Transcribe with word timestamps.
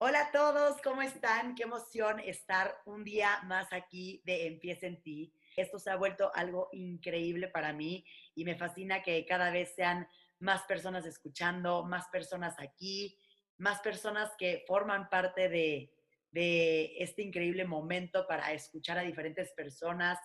Hola 0.00 0.20
a 0.20 0.30
todos, 0.30 0.80
¿cómo 0.80 1.02
están? 1.02 1.56
Qué 1.56 1.64
emoción 1.64 2.20
estar 2.20 2.80
un 2.86 3.02
día 3.02 3.40
más 3.46 3.72
aquí 3.72 4.22
de 4.24 4.46
Empieza 4.46 4.86
en 4.86 5.02
ti. 5.02 5.34
Esto 5.56 5.80
se 5.80 5.90
ha 5.90 5.96
vuelto 5.96 6.30
algo 6.36 6.68
increíble 6.70 7.48
para 7.48 7.72
mí 7.72 8.06
y 8.36 8.44
me 8.44 8.54
fascina 8.54 9.02
que 9.02 9.26
cada 9.26 9.50
vez 9.50 9.74
sean 9.74 10.06
más 10.38 10.62
personas 10.68 11.04
escuchando, 11.04 11.84
más 11.84 12.06
personas 12.12 12.54
aquí, 12.60 13.18
más 13.56 13.80
personas 13.80 14.30
que 14.38 14.62
forman 14.68 15.08
parte 15.08 15.48
de, 15.48 15.92
de 16.30 16.94
este 17.02 17.22
increíble 17.22 17.64
momento 17.64 18.24
para 18.28 18.52
escuchar 18.52 18.98
a 18.98 19.02
diferentes 19.02 19.50
personas 19.50 20.20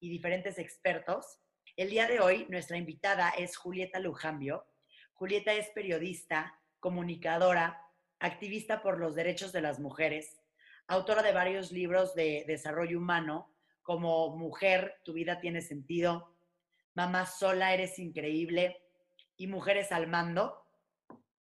y 0.00 0.08
diferentes 0.08 0.58
expertos. 0.58 1.38
El 1.76 1.90
día 1.90 2.06
de 2.06 2.20
hoy 2.20 2.46
nuestra 2.48 2.78
invitada 2.78 3.28
es 3.36 3.58
Julieta 3.58 4.00
Lujambio. 4.00 4.64
Julieta 5.12 5.52
es 5.52 5.68
periodista, 5.68 6.58
comunicadora, 6.80 7.87
activista 8.20 8.82
por 8.82 8.98
los 8.98 9.14
derechos 9.14 9.52
de 9.52 9.60
las 9.60 9.78
mujeres, 9.78 10.40
autora 10.86 11.22
de 11.22 11.32
varios 11.32 11.70
libros 11.72 12.14
de 12.14 12.44
desarrollo 12.46 12.98
humano, 12.98 13.54
como 13.82 14.36
Mujer, 14.36 15.00
tu 15.04 15.12
vida 15.12 15.40
tiene 15.40 15.62
sentido, 15.62 16.34
Mamá 16.94 17.26
sola, 17.26 17.72
eres 17.74 17.98
increíble 17.98 18.82
y 19.36 19.46
Mujeres 19.46 19.92
al 19.92 20.08
mando. 20.08 20.66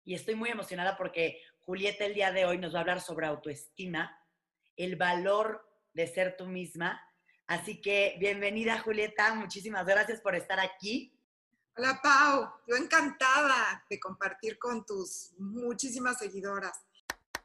Y 0.04 0.14
estoy 0.14 0.36
muy 0.36 0.50
emocionada 0.50 0.96
porque 0.96 1.42
Julieta 1.60 2.04
el 2.04 2.14
día 2.14 2.32
de 2.32 2.44
hoy 2.44 2.58
nos 2.58 2.74
va 2.74 2.78
a 2.78 2.80
hablar 2.82 3.00
sobre 3.00 3.26
autoestima, 3.26 4.16
el 4.76 4.96
valor 4.96 5.68
de 5.92 6.06
ser 6.06 6.36
tú 6.36 6.46
misma. 6.46 7.02
Así 7.46 7.80
que 7.80 8.16
bienvenida 8.20 8.78
Julieta, 8.78 9.34
muchísimas 9.34 9.86
gracias 9.86 10.20
por 10.20 10.34
estar 10.34 10.60
aquí. 10.60 11.19
Hola 11.76 12.00
Pau, 12.02 12.50
yo 12.66 12.76
encantada 12.76 13.84
de 13.88 14.00
compartir 14.00 14.58
con 14.58 14.84
tus 14.84 15.32
muchísimas 15.38 16.18
seguidoras. 16.18 16.76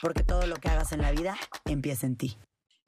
Porque 0.00 0.22
todo 0.22 0.46
lo 0.46 0.56
que 0.56 0.68
hagas 0.68 0.92
en 0.92 1.02
la 1.02 1.12
vida 1.12 1.36
empieza 1.64 2.06
en 2.06 2.16
ti 2.16 2.38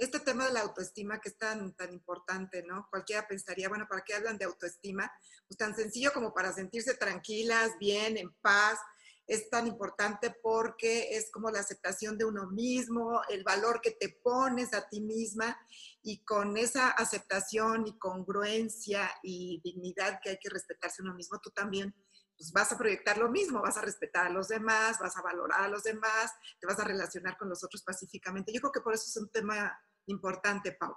este 0.00 0.18
tema 0.18 0.46
de 0.46 0.54
la 0.54 0.62
autoestima 0.62 1.20
que 1.20 1.28
es 1.28 1.36
tan, 1.36 1.74
tan 1.74 1.92
importante, 1.92 2.62
¿no? 2.62 2.88
Cualquiera 2.90 3.28
pensaría, 3.28 3.68
bueno, 3.68 3.86
¿para 3.88 4.02
qué 4.02 4.14
hablan 4.14 4.38
de 4.38 4.46
autoestima? 4.46 5.12
Pues 5.46 5.58
tan 5.58 5.76
sencillo 5.76 6.10
como 6.14 6.32
para 6.32 6.54
sentirse 6.54 6.94
tranquilas, 6.94 7.72
bien, 7.78 8.16
en 8.16 8.32
paz. 8.40 8.78
Es 9.26 9.50
tan 9.50 9.66
importante 9.66 10.34
porque 10.42 11.16
es 11.16 11.30
como 11.30 11.50
la 11.50 11.60
aceptación 11.60 12.16
de 12.16 12.24
uno 12.24 12.48
mismo, 12.50 13.20
el 13.28 13.44
valor 13.44 13.82
que 13.82 13.90
te 13.90 14.08
pones 14.08 14.72
a 14.72 14.88
ti 14.88 15.02
misma 15.02 15.56
y 16.02 16.24
con 16.24 16.56
esa 16.56 16.88
aceptación 16.88 17.86
y 17.86 17.98
congruencia 17.98 19.10
y 19.22 19.60
dignidad 19.62 20.18
que 20.22 20.30
hay 20.30 20.38
que 20.38 20.48
respetarse 20.48 21.02
uno 21.02 21.14
mismo, 21.14 21.38
tú 21.40 21.50
también 21.50 21.94
pues 22.40 22.52
vas 22.52 22.72
a 22.72 22.78
proyectar 22.78 23.18
lo 23.18 23.28
mismo, 23.28 23.60
vas 23.60 23.76
a 23.76 23.82
respetar 23.82 24.26
a 24.26 24.30
los 24.30 24.48
demás, 24.48 24.98
vas 24.98 25.14
a 25.14 25.20
valorar 25.20 25.60
a 25.60 25.68
los 25.68 25.82
demás, 25.82 26.32
te 26.58 26.66
vas 26.66 26.80
a 26.80 26.84
relacionar 26.84 27.36
con 27.36 27.50
los 27.50 27.62
otros 27.62 27.82
pacíficamente. 27.82 28.50
Yo 28.50 28.62
creo 28.62 28.72
que 28.72 28.80
por 28.80 28.94
eso 28.94 29.04
es 29.08 29.16
un 29.18 29.30
tema 29.30 29.78
importante, 30.06 30.72
Pau. 30.72 30.96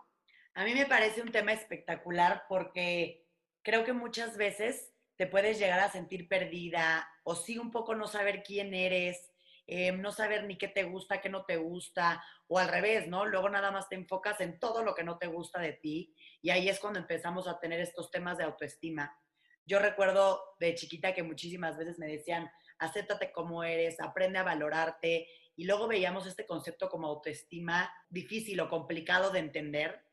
A 0.54 0.64
mí 0.64 0.74
me 0.74 0.86
parece 0.86 1.22
un 1.22 1.34
tema 1.34 1.52
espectacular 1.52 2.46
porque 2.48 3.28
creo 3.62 3.84
que 3.84 3.92
muchas 3.92 4.38
veces 4.38 4.94
te 5.18 5.28
puedes 5.28 5.60
llegar 5.60 5.82
a 5.82 5.92
sentir 5.92 6.30
perdida 6.30 7.06
o 7.26 7.36
sí 7.36 7.58
un 7.58 7.72
poco 7.72 7.94
no 7.94 8.08
saber 8.08 8.42
quién 8.42 8.74
eres, 8.74 9.34
eh, 9.68 9.92
no 9.92 10.14
saber 10.14 10.46
ni 10.46 10.58
qué 10.58 10.70
te 10.70 10.84
gusta, 10.86 11.20
qué 11.20 11.28
no 11.28 11.44
te 11.44 11.58
gusta, 11.58 12.24
o 12.48 12.58
al 12.58 12.70
revés, 12.70 13.10
¿no? 13.10 13.26
Luego 13.26 13.50
nada 13.50 13.70
más 13.70 13.90
te 13.90 13.96
enfocas 13.96 14.40
en 14.40 14.60
todo 14.60 14.82
lo 14.82 14.96
que 14.96 15.04
no 15.04 15.18
te 15.18 15.28
gusta 15.28 15.60
de 15.60 15.74
ti 15.74 16.16
y 16.42 16.52
ahí 16.52 16.70
es 16.70 16.80
cuando 16.80 17.00
empezamos 17.00 17.50
a 17.50 17.60
tener 17.60 17.82
estos 17.82 18.12
temas 18.12 18.38
de 18.38 18.46
autoestima. 18.46 19.14
Yo 19.66 19.80
recuerdo 19.80 20.42
de 20.60 20.76
chiquita 20.76 21.14
que 21.14 21.24
muchísimas 21.24 21.78
veces 21.78 22.00
me 22.00 22.08
decían, 22.08 22.50
acéptate 22.80 23.32
como 23.32 23.64
eres, 23.64 24.00
aprende 24.00 24.40
a 24.40 24.44
valorarte, 24.44 25.28
y 25.56 25.66
luego 25.66 25.88
veíamos 25.88 26.26
este 26.26 26.46
concepto 26.46 26.90
como 26.90 27.08
autoestima 27.08 27.94
difícil 28.10 28.60
o 28.60 28.70
complicado 28.70 29.32
de 29.32 29.40
entender. 29.40 30.04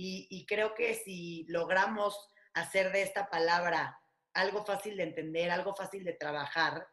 Y, 0.00 0.46
creo 0.46 0.74
que 0.74 0.94
si 0.94 1.44
logramos 1.48 2.30
hacer 2.54 2.92
de 2.92 3.02
esta 3.02 3.28
palabra 3.28 3.98
algo 4.32 4.64
fácil 4.64 4.96
de 4.96 5.02
entender, 5.02 5.50
algo 5.50 5.74
fácil 5.74 6.04
de 6.04 6.12
trabajar, 6.12 6.86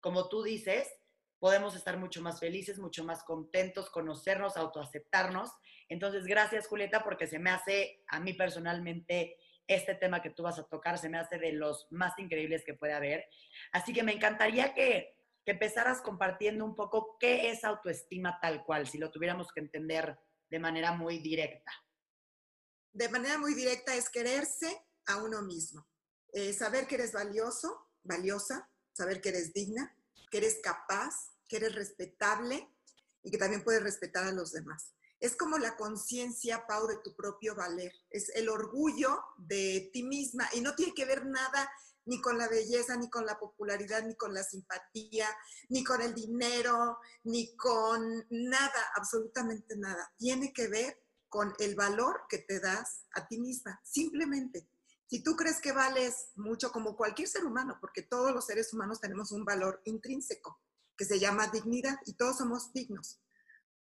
como 0.00 0.28
tú 0.28 0.42
dices, 0.42 0.90
podemos 1.38 1.74
estar 1.74 1.96
mucho 1.96 2.20
más 2.20 2.40
felices, 2.40 2.78
mucho 2.78 3.02
más 3.02 3.22
contentos, 3.24 3.88
conocernos, 3.88 4.58
autoaceptarnos. 4.58 5.50
Entonces, 5.88 6.26
gracias 6.26 6.66
Julieta, 6.66 7.02
porque 7.02 7.26
se 7.26 7.38
me 7.38 7.50
hace 7.50 8.02
a 8.08 8.20
mí 8.20 8.34
personalmente 8.34 9.38
este 9.66 9.94
tema 9.94 10.22
que 10.22 10.30
tú 10.30 10.42
vas 10.42 10.58
a 10.58 10.64
tocar, 10.64 10.98
se 10.98 11.08
me 11.08 11.18
hace 11.18 11.38
de 11.38 11.52
los 11.52 11.86
más 11.90 12.18
increíbles 12.18 12.64
que 12.64 12.74
puede 12.74 12.92
haber. 12.92 13.26
Así 13.72 13.92
que 13.92 14.02
me 14.02 14.12
encantaría 14.12 14.74
que 14.74 15.14
que 15.44 15.52
empezaras 15.52 16.00
compartiendo 16.00 16.64
un 16.64 16.74
poco 16.74 17.18
qué 17.20 17.50
es 17.50 17.64
autoestima 17.64 18.38
tal 18.40 18.64
cual, 18.64 18.88
si 18.88 18.98
lo 18.98 19.10
tuviéramos 19.10 19.52
que 19.52 19.60
entender 19.60 20.18
de 20.50 20.58
manera 20.58 20.92
muy 20.92 21.18
directa. 21.18 21.70
De 22.92 23.08
manera 23.08 23.38
muy 23.38 23.54
directa 23.54 23.94
es 23.94 24.08
quererse 24.08 24.86
a 25.06 25.18
uno 25.22 25.42
mismo, 25.42 25.86
eh, 26.32 26.52
saber 26.54 26.86
que 26.86 26.94
eres 26.94 27.12
valioso, 27.12 27.90
valiosa, 28.02 28.70
saber 28.92 29.20
que 29.20 29.30
eres 29.30 29.52
digna, 29.52 29.94
que 30.30 30.38
eres 30.38 30.60
capaz, 30.62 31.14
que 31.46 31.56
eres 31.56 31.74
respetable 31.74 32.70
y 33.22 33.30
que 33.30 33.38
también 33.38 33.62
puedes 33.62 33.82
respetar 33.82 34.24
a 34.24 34.32
los 34.32 34.52
demás. 34.52 34.93
Es 35.24 35.36
como 35.36 35.56
la 35.56 35.74
conciencia, 35.74 36.66
Pau, 36.66 36.86
de 36.86 36.98
tu 36.98 37.16
propio 37.16 37.54
valer. 37.54 37.94
Es 38.10 38.28
el 38.34 38.50
orgullo 38.50 39.22
de 39.38 39.88
ti 39.90 40.02
misma 40.02 40.46
y 40.52 40.60
no 40.60 40.74
tiene 40.74 40.92
que 40.92 41.06
ver 41.06 41.24
nada 41.24 41.72
ni 42.04 42.20
con 42.20 42.36
la 42.36 42.46
belleza, 42.46 42.94
ni 42.96 43.08
con 43.08 43.24
la 43.24 43.38
popularidad, 43.38 44.04
ni 44.04 44.16
con 44.16 44.34
la 44.34 44.42
simpatía, 44.42 45.26
ni 45.70 45.82
con 45.82 46.02
el 46.02 46.14
dinero, 46.14 46.98
ni 47.22 47.56
con 47.56 48.26
nada, 48.28 48.92
absolutamente 48.96 49.78
nada. 49.78 50.12
Tiene 50.18 50.52
que 50.52 50.68
ver 50.68 51.02
con 51.30 51.54
el 51.58 51.74
valor 51.74 52.24
que 52.28 52.40
te 52.40 52.60
das 52.60 53.06
a 53.14 53.26
ti 53.26 53.38
misma, 53.38 53.80
simplemente. 53.82 54.68
Si 55.06 55.22
tú 55.22 55.36
crees 55.36 55.58
que 55.58 55.72
vales 55.72 56.32
mucho 56.34 56.70
como 56.70 56.98
cualquier 56.98 57.28
ser 57.28 57.46
humano, 57.46 57.78
porque 57.80 58.02
todos 58.02 58.30
los 58.34 58.44
seres 58.44 58.74
humanos 58.74 59.00
tenemos 59.00 59.32
un 59.32 59.46
valor 59.46 59.80
intrínseco 59.86 60.60
que 60.98 61.06
se 61.06 61.18
llama 61.18 61.46
dignidad 61.46 61.98
y 62.04 62.12
todos 62.12 62.36
somos 62.36 62.74
dignos. 62.74 63.22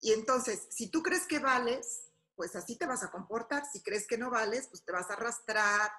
Y 0.01 0.13
entonces, 0.13 0.67
si 0.69 0.87
tú 0.89 1.01
crees 1.01 1.25
que 1.27 1.39
vales, 1.39 2.03
pues 2.35 2.55
así 2.55 2.75
te 2.75 2.87
vas 2.87 3.03
a 3.03 3.11
comportar. 3.11 3.63
Si 3.71 3.81
crees 3.81 4.07
que 4.07 4.17
no 4.17 4.29
vales, 4.29 4.67
pues 4.67 4.83
te 4.83 4.91
vas 4.91 5.09
a 5.09 5.13
arrastrar, 5.13 5.91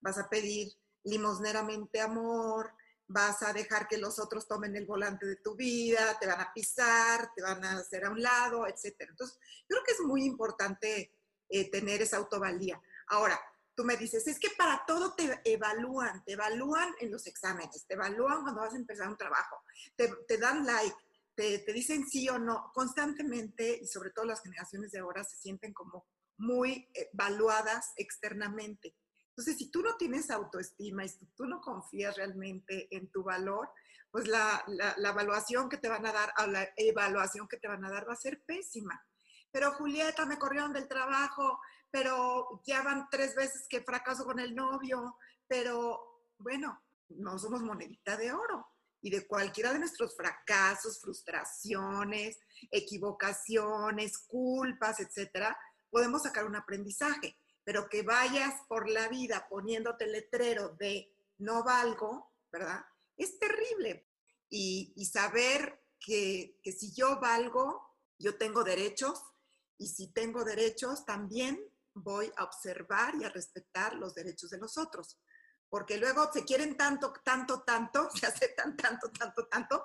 vas 0.00 0.18
a 0.18 0.28
pedir 0.28 0.72
limosneramente 1.04 2.00
amor, 2.00 2.72
vas 3.08 3.42
a 3.42 3.52
dejar 3.52 3.88
que 3.88 3.98
los 3.98 4.18
otros 4.18 4.46
tomen 4.46 4.76
el 4.76 4.86
volante 4.86 5.26
de 5.26 5.36
tu 5.36 5.54
vida, 5.54 6.18
te 6.18 6.26
van 6.26 6.40
a 6.40 6.52
pisar, 6.52 7.32
te 7.34 7.42
van 7.42 7.64
a 7.64 7.78
hacer 7.78 8.04
a 8.04 8.10
un 8.10 8.20
lado, 8.20 8.66
etc. 8.66 8.94
Entonces, 9.08 9.38
creo 9.66 9.82
que 9.84 9.92
es 9.92 10.00
muy 10.00 10.24
importante 10.24 11.12
eh, 11.48 11.70
tener 11.70 12.02
esa 12.02 12.16
autovalía. 12.16 12.80
Ahora, 13.08 13.40
tú 13.76 13.84
me 13.84 13.96
dices, 13.96 14.26
es 14.26 14.40
que 14.40 14.50
para 14.56 14.84
todo 14.86 15.14
te 15.14 15.40
evalúan, 15.44 16.24
te 16.24 16.32
evalúan 16.32 16.94
en 16.98 17.12
los 17.12 17.26
exámenes, 17.26 17.86
te 17.86 17.94
evalúan 17.94 18.42
cuando 18.42 18.62
vas 18.62 18.72
a 18.72 18.76
empezar 18.76 19.08
un 19.08 19.16
trabajo, 19.16 19.62
te, 19.94 20.38
dan 20.38 20.66
like, 20.66 20.96
te, 21.36 21.60
te, 21.60 21.72
dicen 21.72 22.06
sí 22.08 22.28
o 22.28 22.38
no, 22.38 22.70
constantemente, 22.74 23.78
y 23.82 23.86
sobre 23.86 24.10
todo 24.10 24.24
las 24.24 24.42
generaciones 24.42 24.90
de 24.90 25.00
ahora 25.00 25.22
se 25.22 25.36
sienten 25.36 25.72
como 25.72 26.06
muy 26.38 26.88
evaluadas 26.94 27.92
externamente. 27.96 28.96
Entonces, 29.30 29.58
si 29.58 29.70
tú 29.70 29.82
no 29.82 29.96
tienes 29.96 30.30
autoestima 30.30 31.04
y 31.04 31.08
si 31.08 31.26
tú 31.36 31.44
no 31.44 31.60
confías 31.60 32.16
realmente 32.16 32.88
en 32.90 33.10
tu 33.10 33.22
valor, 33.22 33.68
pues 34.10 34.28
la, 34.28 34.64
la, 34.66 35.10
evaluación 35.10 35.68
que 35.68 35.76
te 35.76 35.90
van 35.90 36.06
a 36.06 36.12
dar, 36.12 36.32
o 36.38 36.46
la 36.46 36.66
evaluación 36.76 37.46
que 37.46 37.58
te 37.58 37.68
van 37.68 37.84
a 37.84 37.90
dar 37.90 38.08
va 38.08 38.14
a 38.14 38.16
ser 38.16 38.42
pésima. 38.46 38.98
Pero 39.52 39.72
Julieta, 39.72 40.24
me 40.24 40.38
corrieron 40.38 40.72
del 40.72 40.88
trabajo, 40.88 41.60
pero 41.90 42.62
ya 42.66 42.82
van 42.82 43.08
tres 43.10 43.34
veces 43.34 43.66
que 43.68 43.82
fracaso 43.82 44.24
con 44.24 44.40
el 44.40 44.54
novio, 44.54 45.16
pero 45.46 46.22
bueno, 46.38 46.82
no 47.10 47.38
somos 47.38 47.62
monedita 47.62 48.16
de 48.16 48.32
oro. 48.32 48.66
Y 49.06 49.10
de 49.10 49.26
cualquiera 49.26 49.72
de 49.72 49.78
nuestros 49.78 50.16
fracasos, 50.16 51.00
frustraciones, 51.00 52.38
equivocaciones, 52.70 54.18
culpas, 54.26 54.98
etcétera, 54.98 55.56
podemos 55.90 56.24
sacar 56.24 56.44
un 56.44 56.56
aprendizaje 56.56 57.36
pero 57.66 57.88
que 57.88 58.02
vayas 58.02 58.54
por 58.68 58.88
la 58.88 59.08
vida 59.08 59.48
poniéndote 59.50 60.06
letrero 60.06 60.76
de 60.78 61.12
no 61.38 61.64
valgo, 61.64 62.32
¿verdad? 62.52 62.80
Es 63.16 63.40
terrible. 63.40 64.06
Y, 64.48 65.04
saber 65.12 65.82
que, 65.98 66.60
si 66.64 66.94
yo 66.94 67.18
valgo, 67.20 67.84
Yo 68.18 68.38
tengo 68.38 68.64
derechos 68.64 69.20
y 69.76 69.88
si 69.88 70.10
tengo 70.12 70.42
derechos, 70.42 71.04
también 71.04 71.60
voy 71.92 72.32
a 72.36 72.44
observar 72.44 73.14
y 73.16 73.24
a 73.24 73.28
respetar 73.28 73.94
los 73.94 74.14
derechos 74.14 74.48
de 74.48 74.58
los 74.58 74.78
otros. 74.78 75.18
Porque 75.68 75.98
luego 75.98 76.30
se 76.32 76.44
quieren 76.44 76.76
tanto, 76.76 77.12
tanto, 77.24 77.62
tanto, 77.62 78.08
se 78.14 78.26
aceptan 78.26 78.76
tanto, 78.76 79.10
tanto, 79.10 79.46
tanto, 79.46 79.84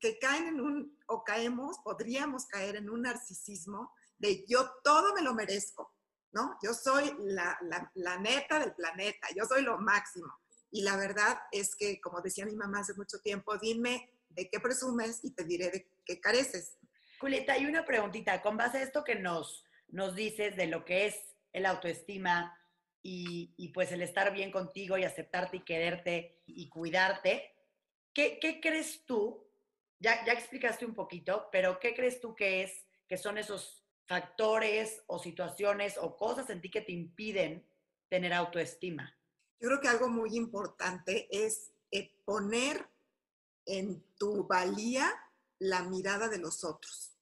que 0.00 0.18
caen 0.18 0.48
en 0.48 0.60
un, 0.60 0.98
o 1.06 1.24
caemos, 1.24 1.78
podríamos 1.82 2.46
caer 2.46 2.76
en 2.76 2.90
un 2.90 3.02
narcisismo 3.02 3.92
de 4.18 4.44
yo 4.46 4.70
todo 4.82 5.14
me 5.14 5.22
lo 5.22 5.34
merezco, 5.34 5.94
¿no? 6.32 6.56
Yo 6.62 6.72
soy 6.74 7.14
la, 7.20 7.58
la, 7.94 8.18
neta 8.18 8.58
del 8.58 8.74
planeta, 8.74 9.28
yo 9.36 9.44
soy 9.44 9.62
lo 9.62 9.78
máximo. 9.78 10.32
Y 10.70 10.82
la 10.82 10.96
verdad 10.96 11.38
es 11.52 11.76
que, 11.76 12.00
como 12.00 12.20
decía 12.20 12.46
mi 12.46 12.56
mamá 12.56 12.80
hace 12.80 12.94
mucho 12.94 13.18
tiempo, 13.20 13.56
dime 13.58 14.10
de 14.30 14.48
qué 14.50 14.60
presumes 14.60 15.20
y 15.22 15.32
te 15.32 15.44
diré 15.44 15.70
de 15.70 15.88
qué 16.04 16.20
careces. 16.20 16.78
Julieta, 17.20 17.52
hay 17.52 17.66
una 17.66 17.84
preguntita. 17.84 18.42
Con 18.42 18.56
base 18.56 18.78
a 18.78 18.82
esto 18.82 19.04
que 19.04 19.14
nos, 19.14 19.64
nos 19.88 20.14
dices 20.14 20.56
de 20.56 20.66
lo 20.66 20.84
que 20.84 21.06
es 21.06 21.16
el 21.52 21.66
autoestima 21.66 22.52
y, 23.06 23.68
pues 23.74 23.92
el 23.92 24.00
estar 24.00 24.32
bien 24.32 24.50
contigo 24.50 24.96
y 24.96 25.04
aceptarte 25.04 25.58
y 25.58 25.60
quererte 25.60 26.42
y 26.46 26.70
cuidarte, 26.70 27.54
¿qué, 28.14 28.38
qué 28.40 28.60
crees 28.60 29.04
tú? 29.04 29.46
Ya, 30.00 30.24
ya 30.24 30.32
explicaste 30.32 30.86
un 30.86 30.94
poquito, 30.94 31.48
pero 31.52 31.78
¿qué 31.78 31.94
crees 31.94 32.20
tú 32.20 32.34
que 32.34 32.62
es, 32.62 32.86
que 33.06 33.18
son 33.18 33.36
esos 33.36 33.84
factores 34.06 35.02
o 35.06 35.18
situaciones 35.18 35.98
o 35.98 36.16
cosas 36.16 36.48
en 36.48 36.62
ti 36.62 36.70
que 36.70 36.80
te 36.80 36.92
impiden 36.92 37.66
tener 38.08 38.32
autoestima? 38.32 39.14
Yo 39.60 39.68
creo 39.68 39.80
que 39.80 39.88
algo 39.88 40.08
muy 40.08 40.34
importante 40.34 41.28
es 41.30 41.72
eh, 41.90 42.10
poner 42.24 42.88
en 43.66 44.02
tu 44.18 44.46
valía 44.46 45.12
la 45.58 45.82
mirada 45.82 46.28
de 46.28 46.38
los 46.38 46.64
otros. 46.64 47.13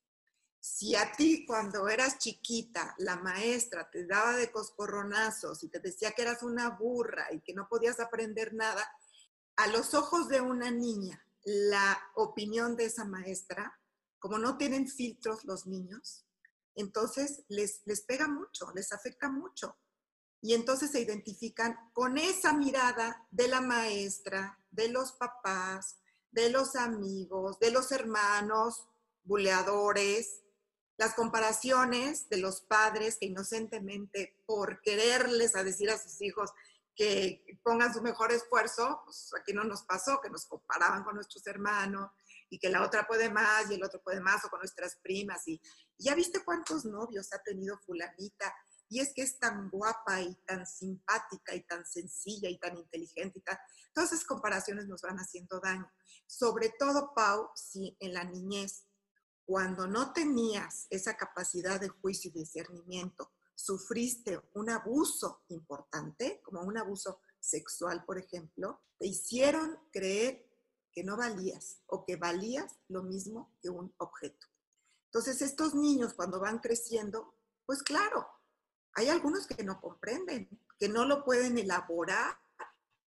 Si 0.65 0.95
a 0.95 1.11
ti 1.11 1.45
cuando 1.45 1.89
eras 1.89 2.19
chiquita 2.19 2.95
la 2.99 3.17
maestra 3.17 3.91
te 3.91 4.07
daba 4.07 4.37
de 4.37 4.53
coscorronazos 4.53 5.65
y 5.65 5.69
te 5.69 5.81
decía 5.81 6.13
que 6.13 6.23
eras 6.23 6.45
una 6.45 6.71
burra 6.71 7.27
y 7.33 7.41
que 7.41 7.53
no 7.53 7.67
podías 7.69 7.99
aprender 7.99 8.55
nada, 8.55 8.89
a 9.57 9.67
los 9.67 9.93
ojos 9.93 10.29
de 10.29 10.41
una 10.41 10.71
niña, 10.71 11.21
la 11.43 12.01
opinión 12.15 12.77
de 12.77 12.85
esa 12.85 13.05
maestra, 13.05 13.77
como 14.21 14.39
no 14.39 14.57
tienen 14.57 14.87
filtros 14.87 15.45
los 15.45 15.67
niños, 15.67 16.25
entonces 16.77 17.43
les, 17.49 17.81
les 17.85 18.03
pega 18.03 18.29
mucho, 18.29 18.71
les 18.73 18.93
afecta 18.93 19.29
mucho. 19.29 19.77
Y 20.41 20.55
entonces 20.55 20.93
se 20.93 21.01
identifican 21.01 21.91
con 21.93 22.19
esa 22.19 22.53
mirada 22.53 23.27
de 23.33 23.49
la 23.49 23.61
maestra, 23.61 24.61
de 24.71 24.91
los 24.91 25.11
papás, 25.11 25.99
de 26.31 26.51
los 26.51 26.77
amigos, 26.77 27.59
de 27.59 27.73
los 27.73 27.91
hermanos, 27.91 28.87
buleadores, 29.25 30.42
las 31.03 31.15
comparaciones 31.15 32.29
de 32.29 32.37
los 32.37 32.61
padres 32.61 33.17
que 33.19 33.27
inocentemente 33.27 34.41
por 34.47 34.81
quererles 34.83 35.57
a 35.57 35.65
decir 35.65 35.91
a 35.91 35.99
sus 35.99 36.23
hijos 36.23 36.53
que 36.95 37.45
pongan 37.65 37.93
su 37.93 38.01
mejor 38.03 38.31
esfuerzo, 38.31 39.01
pues 39.05 39.33
aquí 39.37 39.53
no 39.53 39.65
nos 39.65 39.83
pasó, 39.83 40.21
que 40.23 40.31
nos 40.31 40.47
comparaban 40.47 41.03
con 41.03 41.17
nuestros 41.17 41.45
hermanos 41.49 42.13
y 42.51 42.61
que 42.61 42.69
la 42.69 42.85
otra 42.85 43.05
puede 43.09 43.31
más 43.31 43.69
y 43.69 43.75
el 43.75 43.83
otro 43.83 44.01
puede 44.01 44.21
más 44.21 44.45
o 44.45 44.49
con 44.49 44.61
nuestras 44.61 44.95
primas 45.03 45.49
y, 45.49 45.61
ya 45.99 46.15
viste 46.15 46.45
cuántos 46.45 46.85
novios 46.85 47.33
ha 47.33 47.43
tenido 47.43 47.79
fulanita 47.79 48.55
y 48.89 49.01
es 49.01 49.13
que 49.13 49.23
es 49.23 49.41
tan 49.41 49.71
guapa 49.71 50.21
y 50.21 50.37
tan 50.47 50.67
simpática 50.67 51.55
y 51.55 51.63
tan 51.63 51.85
sencilla 51.85 52.49
y 52.49 52.59
tan 52.59 52.77
inteligente 52.77 53.41
y 53.41 53.43
tal. 53.43 53.59
Todas 53.93 54.13
esas 54.13 54.25
comparaciones 54.25 54.87
nos 54.87 55.03
van 55.03 55.17
haciendo 55.17 55.59
daño. 55.59 55.91
Sobre 56.27 56.73
todo, 56.79 57.13
Pau, 57.15 57.51
si 57.55 57.97
en 58.01 58.15
la 58.15 58.25
niñez, 58.25 58.85
cuando 59.45 59.87
no 59.87 60.13
tenías 60.13 60.87
esa 60.91 61.17
capacidad 61.17 61.81
de 61.81 61.89
juicio 61.89 62.31
y 62.31 62.39
discernimiento, 62.39 63.31
sufriste 63.55 64.41
un 64.55 64.71
abuso 64.71 65.43
importante, 65.49 66.41
como 66.43 66.63
un 66.63 66.79
abuso 66.79 67.21
sexual, 67.39 68.05
por 68.05 68.19
ejemplo, 68.19 68.81
te 68.99 69.07
hicieron 69.07 69.79
creer 69.93 70.49
que 70.93 71.03
no 71.03 71.17
valías 71.17 71.81
o 71.87 72.05
que 72.05 72.17
valías 72.17 72.79
lo 72.89 73.03
mismo 73.03 73.53
que 73.61 73.71
un 73.71 73.93
objeto. 73.99 74.47
Entonces, 75.07 75.43
estos 75.43 75.75
niños 75.75 76.15
cuando 76.15 76.41
van 76.41 76.59
creciendo, 76.59 77.35
pues 77.67 77.83
claro, 77.83 78.27
hay 78.95 79.09
algunos 79.09 79.47
que 79.47 79.65
no 79.65 79.81
comprenden, 79.81 80.49
que 80.79 80.89
no 80.89 81.05
lo 81.05 81.25
pueden 81.25 81.59
elaborar, 81.59 82.37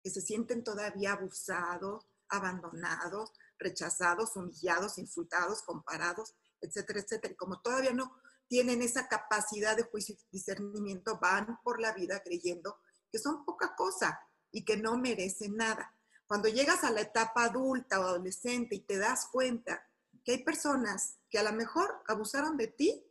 que 0.02 0.10
se 0.10 0.22
sienten 0.22 0.64
todavía 0.64 1.14
abusados, 1.14 2.06
abandonados, 2.30 3.32
rechazados, 3.60 4.36
humillados, 4.36 4.98
insultados, 4.98 5.62
comparados, 5.64 6.36
etcétera, 6.62 7.00
etcétera. 7.00 7.36
Como 7.36 7.62
todavía 7.62 7.94
no 7.94 8.16
tienen 8.48 8.82
esa 8.82 9.08
capacidad 9.08 9.76
de 9.76 9.84
juicio 9.84 10.16
y 10.16 10.38
discernimiento, 10.38 11.20
van 11.20 11.60
por 11.64 11.80
la 11.80 11.94
vida 11.94 12.22
creyendo 12.24 12.80
que 13.12 13.20
son 13.20 13.46
poca 13.46 13.76
cosa 13.76 14.20
y 14.52 14.66
que 14.66 14.78
no 14.78 14.98
merecen 14.98 15.56
nada. 15.56 15.96
Cuando 16.26 16.50
llegas 16.50 16.84
a 16.84 16.92
la 16.92 17.02
etapa 17.02 17.46
adulta 17.46 18.00
o 18.00 18.04
adolescente 18.04 18.76
y 18.76 18.80
te 18.80 18.98
das 18.98 19.28
cuenta 19.32 19.88
que 20.24 20.32
hay 20.34 20.44
personas 20.44 21.20
que 21.30 21.40
a 21.40 21.44
lo 21.44 21.52
mejor 21.54 22.02
abusaron 22.08 22.58
de 22.58 22.68
ti 22.68 23.06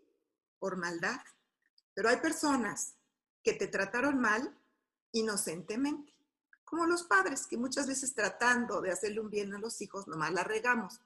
por 0.58 0.76
maldad, 0.76 1.20
pero 1.94 2.08
hay 2.08 2.16
personas 2.18 2.96
que 3.42 3.52
te 3.52 3.66
trataron 3.66 4.18
mal 4.18 4.58
inocentemente, 5.12 6.12
como 6.72 6.86
los 6.86 7.02
padres, 7.02 7.46
que 7.46 7.58
muchas 7.58 7.86
veces 7.86 8.14
tratando 8.14 8.80
de 8.80 8.90
hacerle 8.90 9.20
un 9.20 9.28
bien 9.28 9.52
a 9.52 9.58
los 9.58 9.82
hijos, 9.82 10.08
nomás 10.08 10.32
la 10.32 10.42
regamos. 10.42 11.02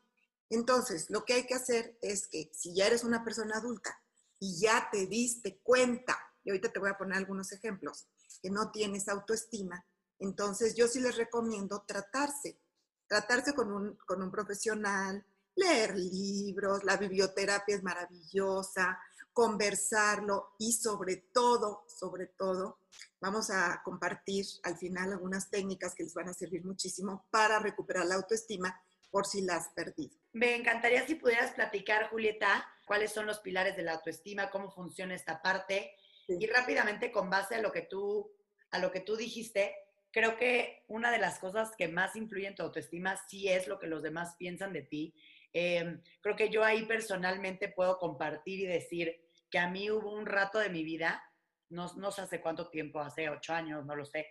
Entonces, 0.48 1.10
lo 1.10 1.24
que 1.24 1.32
hay 1.32 1.44
que 1.44 1.56
hacer 1.56 1.98
es 2.02 2.28
que 2.28 2.52
si 2.54 2.72
ya 2.72 2.86
eres 2.86 3.02
una 3.02 3.24
persona 3.24 3.56
adulta 3.56 4.00
y 4.38 4.60
ya 4.60 4.88
te 4.92 5.06
diste 5.08 5.58
cuenta, 5.64 6.16
y 6.44 6.50
ahorita 6.50 6.70
te 6.70 6.78
voy 6.78 6.90
a 6.90 6.96
poner 6.96 7.18
algunos 7.18 7.50
ejemplos, 7.50 8.06
que 8.40 8.48
no 8.48 8.70
tienes 8.70 9.08
autoestima, 9.08 9.84
entonces 10.20 10.76
yo 10.76 10.86
sí 10.86 11.00
les 11.00 11.16
recomiendo 11.16 11.82
tratarse, 11.84 12.60
tratarse 13.08 13.52
con 13.52 13.72
un, 13.72 13.96
con 14.06 14.22
un 14.22 14.30
profesional, 14.30 15.26
leer 15.56 15.98
libros, 15.98 16.84
la 16.84 16.96
biblioterapia 16.96 17.74
es 17.74 17.82
maravillosa, 17.82 19.00
conversarlo 19.36 20.54
y 20.58 20.72
sobre 20.72 21.16
todo, 21.16 21.84
sobre 21.88 22.26
todo, 22.26 22.78
vamos 23.20 23.50
a 23.50 23.82
compartir 23.84 24.46
al 24.62 24.78
final 24.78 25.12
algunas 25.12 25.50
técnicas 25.50 25.94
que 25.94 26.04
les 26.04 26.14
van 26.14 26.30
a 26.30 26.32
servir 26.32 26.64
muchísimo 26.64 27.26
para 27.30 27.58
recuperar 27.58 28.06
la 28.06 28.14
autoestima 28.14 28.80
por 29.10 29.26
si 29.26 29.42
la 29.42 29.56
has 29.56 29.68
perdido. 29.74 30.16
Me 30.32 30.56
encantaría 30.56 31.06
si 31.06 31.16
pudieras 31.16 31.52
platicar, 31.52 32.08
Julieta, 32.08 32.66
cuáles 32.86 33.12
son 33.12 33.26
los 33.26 33.40
pilares 33.40 33.76
de 33.76 33.82
la 33.82 33.92
autoestima, 33.92 34.48
cómo 34.48 34.70
funciona 34.70 35.14
esta 35.14 35.42
parte 35.42 35.94
y 36.26 36.46
rápidamente 36.46 37.12
con 37.12 37.28
base 37.28 37.56
a 37.56 37.61
lo 37.61 37.72
que 37.72 37.82
tú 37.82 38.32
a 38.70 38.78
lo 38.78 38.90
que 38.90 39.00
tú 39.00 39.16
dijiste, 39.16 39.75
creo 40.11 40.38
que 40.38 40.82
una 40.88 41.11
de 41.11 41.18
las 41.18 41.38
cosas 41.38 41.72
que 41.76 41.88
más 41.88 42.16
influye 42.16 42.46
en 42.46 42.54
tu 42.54 42.62
autoestima 42.62 43.16
sí 43.28 43.49
es 43.49 43.68
lo 43.68 43.78
que 43.78 43.87
los 43.87 44.02
demás 44.02 44.34
piensan 44.38 44.72
de 44.72 44.80
ti. 44.82 45.14
Em, 45.52 46.02
creo 46.20 46.37
que 46.37 46.49
yo 46.49 46.64
ahí 46.64 46.87
personalmente 46.87 47.68
puedo 47.68 47.99
compartir 47.99 48.61
y 48.61 48.66
decir, 48.66 49.25
que 49.50 49.58
a 49.58 49.68
mí 49.68 49.90
hubo 49.90 50.12
un 50.12 50.26
rato 50.26 50.58
de 50.58 50.70
mi 50.70 50.84
vida, 50.84 51.22
no, 51.68 51.92
no 51.96 52.10
sé 52.10 52.22
hace 52.22 52.40
cuánto 52.40 52.68
tiempo, 52.68 53.00
hace 53.00 53.28
ocho 53.28 53.52
años, 53.52 53.84
no 53.84 53.94
lo 53.94 54.04
sé, 54.04 54.28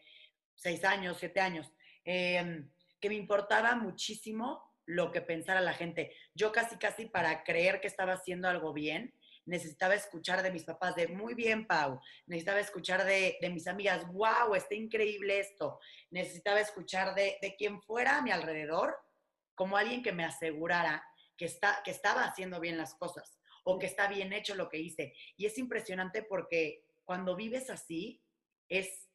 seis 0.55 0.83
años, 0.83 1.17
siete 1.19 1.39
años, 1.39 1.71
em, 2.03 2.69
que 2.99 3.09
me 3.09 3.15
importaba 3.15 3.75
muchísimo 3.75 4.73
lo 4.85 5.11
que 5.11 5.21
pensara 5.21 5.61
la 5.61 5.73
gente. 5.73 6.15
Yo 6.33 6.51
casi, 6.51 6.77
casi 6.77 7.05
para 7.07 7.43
creer 7.43 7.81
que 7.81 7.87
estaba 7.87 8.13
haciendo 8.13 8.47
algo 8.47 8.73
bien, 8.73 9.13
necesitaba 9.45 9.95
escuchar 9.95 10.43
de 10.43 10.51
mis 10.51 10.63
papás 10.63 10.95
de 10.95 11.07
muy 11.07 11.33
bien, 11.33 11.67
Pau. 11.67 11.99
Necesitaba 12.27 12.59
escuchar 12.59 13.05
de, 13.05 13.37
de 13.41 13.49
mis 13.49 13.67
amigas, 13.67 14.07
wow, 14.11 14.55
está 14.55 14.75
increíble 14.75 15.39
esto. 15.39 15.79
Necesitaba 16.09 16.59
escuchar 16.59 17.15
de, 17.15 17.37
de, 17.41 17.55
quien 17.55 17.81
fuera 17.81 18.17
a 18.17 18.21
mi 18.21 18.31
alrededor 18.31 18.97
como 19.55 19.77
alguien 19.77 20.03
que 20.03 20.11
me 20.11 20.25
asegurara 20.25 21.03
que, 21.37 21.45
está, 21.45 21.81
que 21.83 21.91
estaba 21.91 22.23
haciendo 22.23 22.59
bien 22.59 22.77
las 22.77 22.95
cosas 22.95 23.39
o 23.65 23.79
que 23.79 23.87
está 23.87 24.07
bien 24.07 24.31
hecho 24.31 24.55
lo 24.55 24.69
que 24.69 24.77
hice. 24.77 25.13
Y 25.35 25.47
es 25.47 25.57
impresionante 25.57 26.23
porque 26.23 26.85
cuando 27.03 27.35
vives 27.35 27.69
así 27.69 28.23
es, 28.69 29.09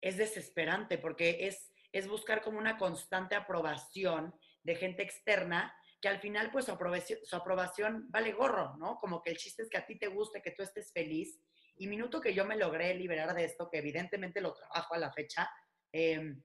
es 0.00 0.16
desesperante 0.16 0.96
porque 0.96 1.46
es, 1.48 1.72
es 1.92 2.08
buscar 2.08 2.40
como 2.40 2.58
una 2.58 2.78
constante 2.78 3.34
aprobación 3.34 4.32
de 4.62 4.76
gente 4.76 5.02
externa 5.02 5.74
que 6.00 6.08
al 6.08 6.20
final 6.20 6.52
pues 6.52 6.66
su 6.66 6.72
aprobación, 6.72 7.18
su 7.24 7.34
aprobación 7.34 8.06
vale 8.10 8.32
gorro, 8.32 8.76
¿no? 8.78 8.96
Como 9.00 9.20
que 9.20 9.30
el 9.30 9.36
chiste 9.36 9.62
es 9.62 9.68
que 9.68 9.78
a 9.78 9.86
ti 9.86 9.98
te 9.98 10.06
guste, 10.06 10.40
que 10.40 10.52
tú 10.52 10.62
estés 10.62 10.92
feliz. 10.92 11.40
Y 11.76 11.88
minuto 11.88 12.20
que 12.20 12.34
yo 12.34 12.44
me 12.44 12.56
logré 12.56 12.94
liberar 12.94 13.34
de 13.34 13.44
esto, 13.44 13.68
que 13.68 13.78
evidentemente 13.78 14.40
lo 14.40 14.54
trabajo 14.54 14.94
a 14.94 14.98
la 14.98 15.12
fecha, 15.12 15.50
em, 15.90 16.44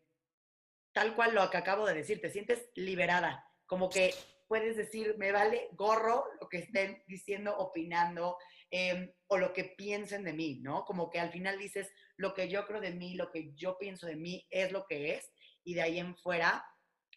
tal 0.91 1.15
cual 1.15 1.35
lo 1.35 1.47
que 1.51 1.57
acabo 1.57 1.85
de 1.85 1.93
decir, 1.93 2.19
te 2.19 2.31
sientes 2.31 2.71
liberada, 2.75 3.45
como 3.67 3.89
que 3.89 4.15
puedes 4.47 4.75
decir, 4.77 5.15
me 5.17 5.31
vale 5.31 5.69
gorro 5.73 6.25
lo 6.39 6.49
que 6.49 6.59
estén 6.59 7.03
diciendo, 7.07 7.57
opinando 7.57 8.37
em, 8.69 9.11
o 9.27 9.37
lo 9.37 9.53
que 9.53 9.75
piensen 9.77 10.23
de 10.23 10.33
mí, 10.33 10.59
¿no? 10.61 10.85
Como 10.85 11.09
que 11.09 11.19
al 11.19 11.31
final 11.31 11.57
dices, 11.57 11.91
lo 12.17 12.33
que 12.33 12.49
yo 12.49 12.65
creo 12.65 12.81
de 12.81 12.91
mí, 12.91 13.15
lo 13.15 13.31
que 13.31 13.53
yo 13.53 13.77
pienso 13.77 14.07
de 14.07 14.15
mí 14.15 14.45
es 14.49 14.71
lo 14.71 14.85
que 14.85 15.15
es 15.15 15.31
y 15.63 15.73
de 15.73 15.81
ahí 15.81 15.99
en 15.99 16.15
fuera 16.17 16.65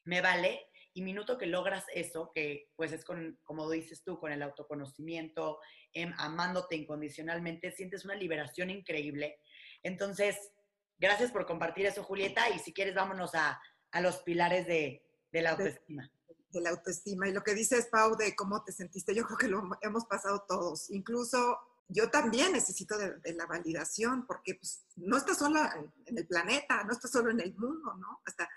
me 0.05 0.21
vale 0.21 0.67
y 0.95 1.03
minuto 1.03 1.37
que 1.37 1.45
logras 1.45 1.85
eso, 1.93 2.33
que 2.35 2.71
pues 2.75 2.91
es 2.93 3.05
con, 3.05 3.39
como 3.45 3.69
dices 3.71 4.03
tú, 4.03 4.19
con 4.19 4.33
el 4.33 4.43
autoconocimiento, 4.43 5.59
em, 5.93 6.15
amándote 6.17 6.75
incondicionalmente, 6.75 7.71
sientes 7.71 8.07
una 8.07 8.15
liberación 8.15 8.71
increíble. 8.71 9.39
Entonces, 9.83 10.53
gracias 10.99 11.33
por 11.33 11.45
compartir 11.45 11.85
eso, 11.85 12.03
Julieta, 12.03 12.49
y 12.49 12.59
si 12.61 12.73
quieres, 12.73 12.95
vámonos 12.95 13.35
a, 13.35 13.61
a 13.91 14.01
los 14.01 14.23
pilares 14.23 14.67
de, 14.67 15.03
de 15.33 15.43
la 15.43 15.51
autoestima. 15.51 16.11
De, 16.57 16.61
la 16.63 16.71
autoestima. 16.71 17.29
Y 17.29 17.33
lo 17.33 17.43
que 17.43 17.55
dices, 17.55 17.87
Pau, 17.87 18.17
de 18.17 18.35
cómo 18.35 18.63
te 18.65 18.73
sentiste, 18.73 19.15
yo 19.15 19.25
creo 19.25 19.39
que 19.39 19.49
lo 19.49 19.63
hemos 19.83 20.05
pasado 20.07 20.45
todos. 20.49 20.91
Incluso 20.91 21.59
yo 21.89 22.11
también 22.11 22.53
necesito 22.53 22.99
de, 22.99 23.21
la 23.35 23.47
validación, 23.47 24.27
porque 24.27 24.57
pues, 24.57 24.85
no 24.97 25.17
estás 25.17 25.39
sola 25.39 25.73
en, 26.07 26.19
el 26.19 26.27
planeta, 26.27 26.83
no 26.85 26.93
estás 26.93 27.13
solo 27.13 27.31
en 27.31 27.41
el 27.41 27.55
mundo, 27.57 27.95
¿no? 27.95 28.21
Hasta 28.25 28.49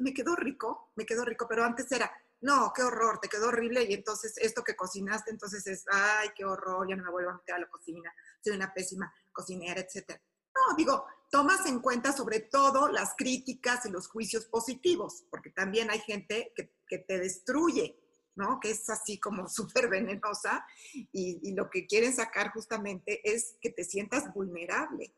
me 0.00 0.12
quedó 0.12 0.36
rico, 0.36 0.92
me 0.96 1.06
quedó 1.06 1.24
rico, 1.24 1.46
pero 1.48 1.64
antes 1.64 1.90
era, 1.92 2.10
no, 2.42 2.72
qué 2.74 2.82
horror, 2.82 3.20
te 3.20 3.28
quedó 3.28 3.48
horrible 3.48 3.84
y 3.84 3.94
entonces 3.94 4.36
esto 4.36 4.62
que 4.62 4.76
cocinaste, 4.76 5.30
entonces 5.30 5.66
es, 5.66 5.84
ay, 5.90 6.28
qué 6.36 6.44
horror, 6.44 6.86
ya 6.88 6.96
no 6.96 7.04
me 7.04 7.10
vuelvo 7.10 7.30
a 7.30 7.34
meter 7.34 7.54
a 7.54 7.60
la 7.60 7.70
cocina, 7.70 8.12
soy 8.42 8.54
una 8.54 8.72
pésima 8.74 9.12
cocinera, 9.32 9.80
etc. 9.80 10.20
No, 10.54 10.76
digo, 10.76 11.06
tomas 11.34 11.66
en 11.66 11.80
cuenta 11.80 12.12
sobre 12.12 12.38
todo 12.38 12.86
las 12.88 13.16
críticas 13.16 13.84
y 13.86 13.90
los 13.90 14.06
juicios 14.06 14.46
positivos, 14.46 15.24
porque 15.32 15.50
también 15.50 15.90
hay 15.90 15.98
gente 15.98 16.52
que, 16.54 16.70
te 16.96 17.18
destruye, 17.18 17.98
¿no? 18.36 18.60
Que 18.60 18.70
es 18.70 18.88
así 18.88 19.18
como 19.18 19.48
súper 19.48 19.88
venenosa 19.88 20.64
y, 21.10 21.52
lo 21.56 21.68
que 21.70 21.88
quieren 21.88 22.14
sacar 22.14 22.52
justamente 22.52 23.20
es 23.28 23.56
que 23.60 23.70
te 23.70 23.82
sientas 23.82 24.32
vulnerable. 24.32 25.12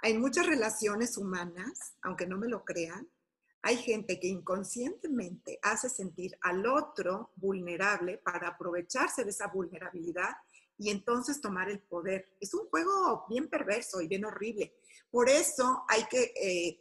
Hay 0.00 0.18
muchas 0.18 0.46
relaciones 0.46 1.16
humanas, 1.16 1.94
aunque 2.02 2.26
no 2.26 2.36
me 2.36 2.48
lo 2.48 2.66
crean, 2.66 3.08
hay 3.62 3.78
gente 3.78 4.20
que 4.20 4.28
inconscientemente 4.28 5.58
hace 5.62 5.88
sentir 5.88 6.36
al 6.42 6.66
otro 6.66 7.32
vulnerable 7.36 8.18
para 8.18 8.48
aprovecharse 8.48 9.24
de 9.24 9.30
esa 9.30 9.46
vulnerabilidad 9.46 10.34
y 10.76 10.90
entonces 10.90 11.40
tomar 11.40 11.70
el 11.70 11.80
poder. 11.80 12.36
Es 12.40 12.52
un 12.52 12.66
juego 12.68 13.24
bien 13.30 13.48
perverso 13.48 14.02
y 14.02 14.08
bien 14.08 14.26
horrible. 14.26 14.74
Por 15.10 15.28
eso 15.28 15.84
hay 15.88 16.04
que, 16.04 16.32
eh, 16.36 16.80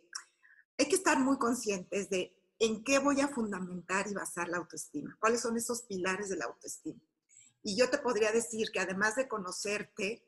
hay 0.77 0.85
que 0.87 0.95
estar 0.95 1.19
muy 1.19 1.37
conscientes 1.37 2.09
de 2.09 2.35
en 2.59 2.83
qué 2.83 2.99
voy 2.99 3.19
a 3.21 3.27
fundamentar 3.27 4.07
y 4.07 4.13
basar 4.13 4.47
la 4.47 4.57
autoestima, 4.57 5.17
cuáles 5.19 5.41
son 5.41 5.57
esos 5.57 5.81
pilares 5.83 6.29
de 6.29 6.37
la 6.37 6.45
autoestima. 6.45 7.01
Y 7.63 7.75
yo 7.75 7.89
te 7.89 7.97
podría 7.97 8.31
decir 8.31 8.71
que 8.71 8.79
además 8.79 9.15
de 9.15 9.27
conocerte, 9.27 10.23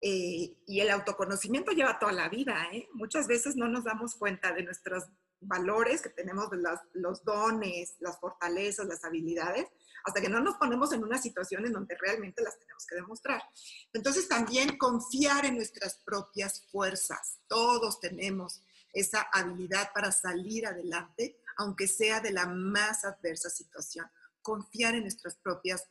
eh, 0.00 0.56
y 0.66 0.80
el 0.80 0.90
autoconocimiento 0.90 1.72
lleva 1.72 1.98
toda 1.98 2.12
la 2.12 2.28
vida, 2.28 2.68
¿eh? 2.72 2.88
muchas 2.94 3.26
veces 3.26 3.56
no 3.56 3.68
nos 3.68 3.84
damos 3.84 4.14
cuenta 4.14 4.52
de 4.52 4.62
nuestros 4.62 5.04
valores 5.40 6.02
que 6.02 6.08
tenemos, 6.08 6.50
de 6.50 6.58
los 6.94 7.24
dones, 7.24 7.94
las 8.00 8.18
fortalezas, 8.18 8.86
las 8.86 9.04
habilidades, 9.04 9.66
hasta 10.04 10.20
que 10.20 10.28
no 10.28 10.40
nos 10.40 10.56
ponemos 10.56 10.92
en 10.92 11.02
una 11.02 11.18
situación 11.18 11.66
en 11.66 11.72
donde 11.72 11.96
realmente 12.00 12.42
las 12.42 12.58
tenemos 12.58 12.86
que 12.86 12.96
demostrar. 12.96 13.42
Entonces 13.92 14.28
también 14.28 14.78
confiar 14.78 15.44
en 15.44 15.56
nuestras 15.56 15.96
propias 16.04 16.62
fuerzas. 16.70 17.38
Todos 17.46 18.00
tenemos 18.00 18.62
esa 18.92 19.22
habilidad 19.32 19.90
para 19.94 20.12
salir 20.12 20.66
adelante, 20.66 21.40
aunque 21.56 21.86
sea 21.86 22.20
de 22.20 22.32
la 22.32 22.46
más 22.46 23.04
adversa 23.04 23.50
situación. 23.50 24.06
Confiar 24.42 24.94
en 24.94 25.02
nuestras 25.02 25.36
propias 25.36 25.84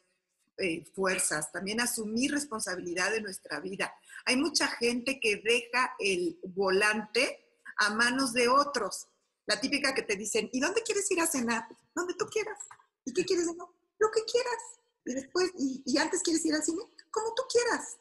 eh, 0.58 0.84
fuerzas, 0.96 1.52
también 1.52 1.80
asumir 1.80 2.32
responsabilidad 2.32 3.12
de 3.12 3.22
nuestra 3.22 3.60
vida. 3.60 3.94
Hay 4.26 4.38
mucha 4.38 4.68
gente 4.68 5.20
que 5.20 5.36
deja 5.36 5.96
el 6.00 6.40
volante 6.44 7.48
a 7.78 7.94
manos 7.94 8.34
de 8.34 8.48
otros. 8.48 9.08
La 9.46 9.60
típica 9.62 9.94
que 9.94 10.02
te 10.02 10.16
dicen, 10.16 10.50
¿y 10.52 10.60
dónde 10.60 10.82
quieres 10.82 11.10
ir 11.12 11.22
a 11.22 11.28
cenar? 11.28 11.68
Donde 11.94 12.16
tú 12.16 12.26
quieras. 12.26 12.58
¿Y 13.06 13.14
qué 13.14 13.24
quieres 13.24 13.46
cenar? 13.46 13.68
Lo 14.00 14.12
que 14.12 14.24
quieras. 14.26 14.64
Y 15.06 15.14
después, 15.14 15.52
y, 15.58 15.98
antes 15.98 16.22
quieres 16.22 16.46
ir 16.46 16.54
al 16.54 16.64
cine? 16.64 16.84
Como 17.12 17.34
tú 17.34 17.44
quieras. 17.50 17.98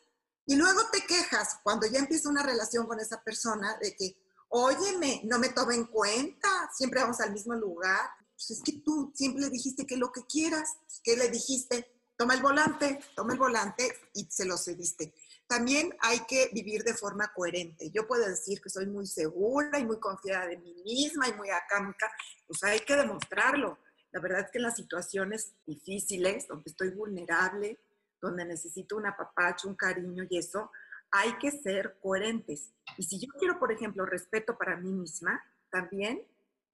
Y 0.46 0.56
luego 0.56 0.80
te 0.90 1.04
quejas 1.06 1.58
cuando 1.62 1.86
ya 1.86 1.98
empieza 1.98 2.28
una 2.28 2.42
relación 2.42 2.86
con 2.86 3.00
esa 3.00 3.22
persona 3.22 3.76
de 3.80 3.94
que, 3.96 4.16
óyeme, 4.48 5.22
no 5.24 5.38
me 5.38 5.48
toma 5.50 5.74
en 5.74 5.86
cuenta, 5.86 6.70
siempre 6.76 7.00
vamos 7.00 7.20
al 7.20 7.32
mismo 7.32 7.54
lugar. 7.54 8.10
Pues 8.34 8.50
es 8.50 8.62
que 8.62 8.80
tú 8.84 9.12
siempre 9.14 9.42
le 9.42 9.50
dijiste 9.50 9.86
que 9.86 9.96
lo 9.96 10.12
que 10.12 10.26
quieras, 10.26 10.68
¿qué 11.02 11.16
le 11.16 11.28
dijiste? 11.30 11.90
Toma 12.16 12.34
el 12.34 12.42
volante, 12.42 13.00
toma 13.14 13.32
el 13.32 13.38
volante 13.38 13.92
y 14.14 14.26
se 14.30 14.44
lo 14.44 14.56
cediste. 14.56 15.14
También 15.46 15.96
hay 16.00 16.20
que 16.20 16.50
vivir 16.52 16.82
de 16.82 16.94
forma 16.94 17.32
coherente. 17.32 17.90
Yo 17.90 18.06
puedo 18.06 18.26
decir 18.26 18.60
que 18.60 18.68
soy 18.68 18.86
muy 18.86 19.06
segura 19.06 19.78
y 19.78 19.84
muy 19.84 20.00
confiada 20.00 20.46
de 20.46 20.58
mí 20.58 20.74
misma 20.84 21.28
y 21.28 21.34
muy 21.34 21.50
acámica, 21.50 22.10
pues 22.46 22.62
hay 22.64 22.80
que 22.80 22.96
demostrarlo. 22.96 23.78
La 24.16 24.22
verdad 24.22 24.40
es 24.40 24.50
que 24.50 24.56
en 24.56 24.62
las 24.62 24.76
situaciones 24.76 25.52
difíciles, 25.66 26.48
donde 26.48 26.70
estoy 26.70 26.88
vulnerable, 26.88 27.78
donde 28.18 28.46
necesito 28.46 28.96
un 28.96 29.04
apapacho, 29.04 29.68
un 29.68 29.74
cariño 29.74 30.24
y 30.30 30.38
eso, 30.38 30.72
hay 31.10 31.34
que 31.34 31.50
ser 31.50 31.98
coherentes. 32.00 32.72
Y 32.96 33.02
si 33.02 33.20
yo 33.20 33.30
quiero, 33.38 33.58
por 33.58 33.72
ejemplo, 33.72 34.06
respeto 34.06 34.56
para 34.56 34.74
mí 34.78 34.90
misma, 34.90 35.44
también 35.68 36.22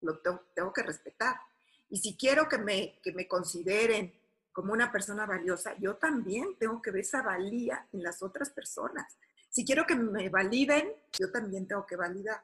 lo 0.03 0.21
tengo, 0.21 0.73
que 0.73 0.85
respetar. 0.85 1.35
Y 1.91 1.97
si 1.97 2.17
quiero 2.17 2.49
que 2.49 2.59
me, 2.59 3.01
que 3.03 3.13
me 3.13 3.27
consideren 3.27 4.15
como 4.53 4.73
una 4.73 4.93
persona 4.93 5.27
valiosa, 5.27 5.77
yo 5.81 5.97
también 5.97 6.55
tengo 6.61 6.81
que 6.81 6.93
ver 6.93 7.01
esa 7.01 7.23
valía 7.23 7.89
en 7.93 8.05
las 8.05 8.23
otras 8.23 8.51
personas. 8.51 9.19
Si 9.51 9.65
quiero 9.65 9.85
que 9.85 9.97
me 9.97 10.29
validen, 10.29 10.93
yo 11.19 11.33
también 11.33 11.67
tengo 11.67 11.85
que 11.87 11.97
validar. 11.97 12.41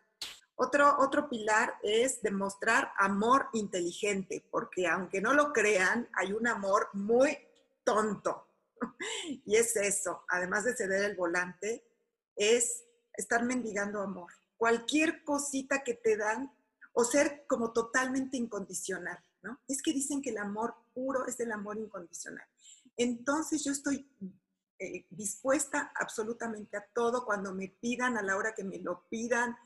Otro, 0.60 0.96
otro 0.98 1.28
pilar 1.28 1.74
es 1.84 2.20
demostrar 2.20 2.92
amor 2.98 3.48
inteligente, 3.52 4.44
porque 4.50 4.88
aunque 4.88 5.20
no 5.20 5.32
lo 5.32 5.52
crean, 5.52 6.08
hay 6.14 6.32
un 6.32 6.48
amor 6.48 6.88
muy 6.94 7.38
tonto. 7.84 8.44
Y 9.44 9.56
es 9.56 9.76
eso, 9.76 10.24
además 10.28 10.64
de 10.64 10.74
ceder 10.74 11.04
el 11.04 11.16
volante, 11.16 11.84
es 12.34 12.84
estar 13.12 13.44
mendigando 13.44 14.02
amor. 14.02 14.32
Cualquier 14.56 15.22
cosita 15.22 15.84
que 15.84 15.94
te 15.94 16.16
dan 16.16 16.52
o 16.92 17.04
ser 17.04 17.44
como 17.46 17.72
totalmente 17.72 18.36
incondicional, 18.36 19.18
¿no? 19.42 19.60
Es 19.68 19.80
que 19.80 19.92
dicen 19.92 20.20
que 20.20 20.30
el 20.30 20.38
amor 20.38 20.74
puro 20.92 21.26
es 21.26 21.38
el 21.38 21.52
amor 21.52 21.78
incondicional. 21.78 22.46
Entonces 22.96 23.62
yo 23.62 23.70
estoy 23.70 24.10
eh, 24.80 25.06
dispuesta 25.10 25.92
absolutamente 25.94 26.76
a 26.76 26.86
todo 26.92 27.24
cuando 27.24 27.54
me 27.54 27.68
pidan, 27.68 28.16
a 28.16 28.22
la 28.22 28.36
hora 28.36 28.54
que 28.54 28.64
me 28.64 28.78
lo 28.78 29.06
pidan. 29.08 29.56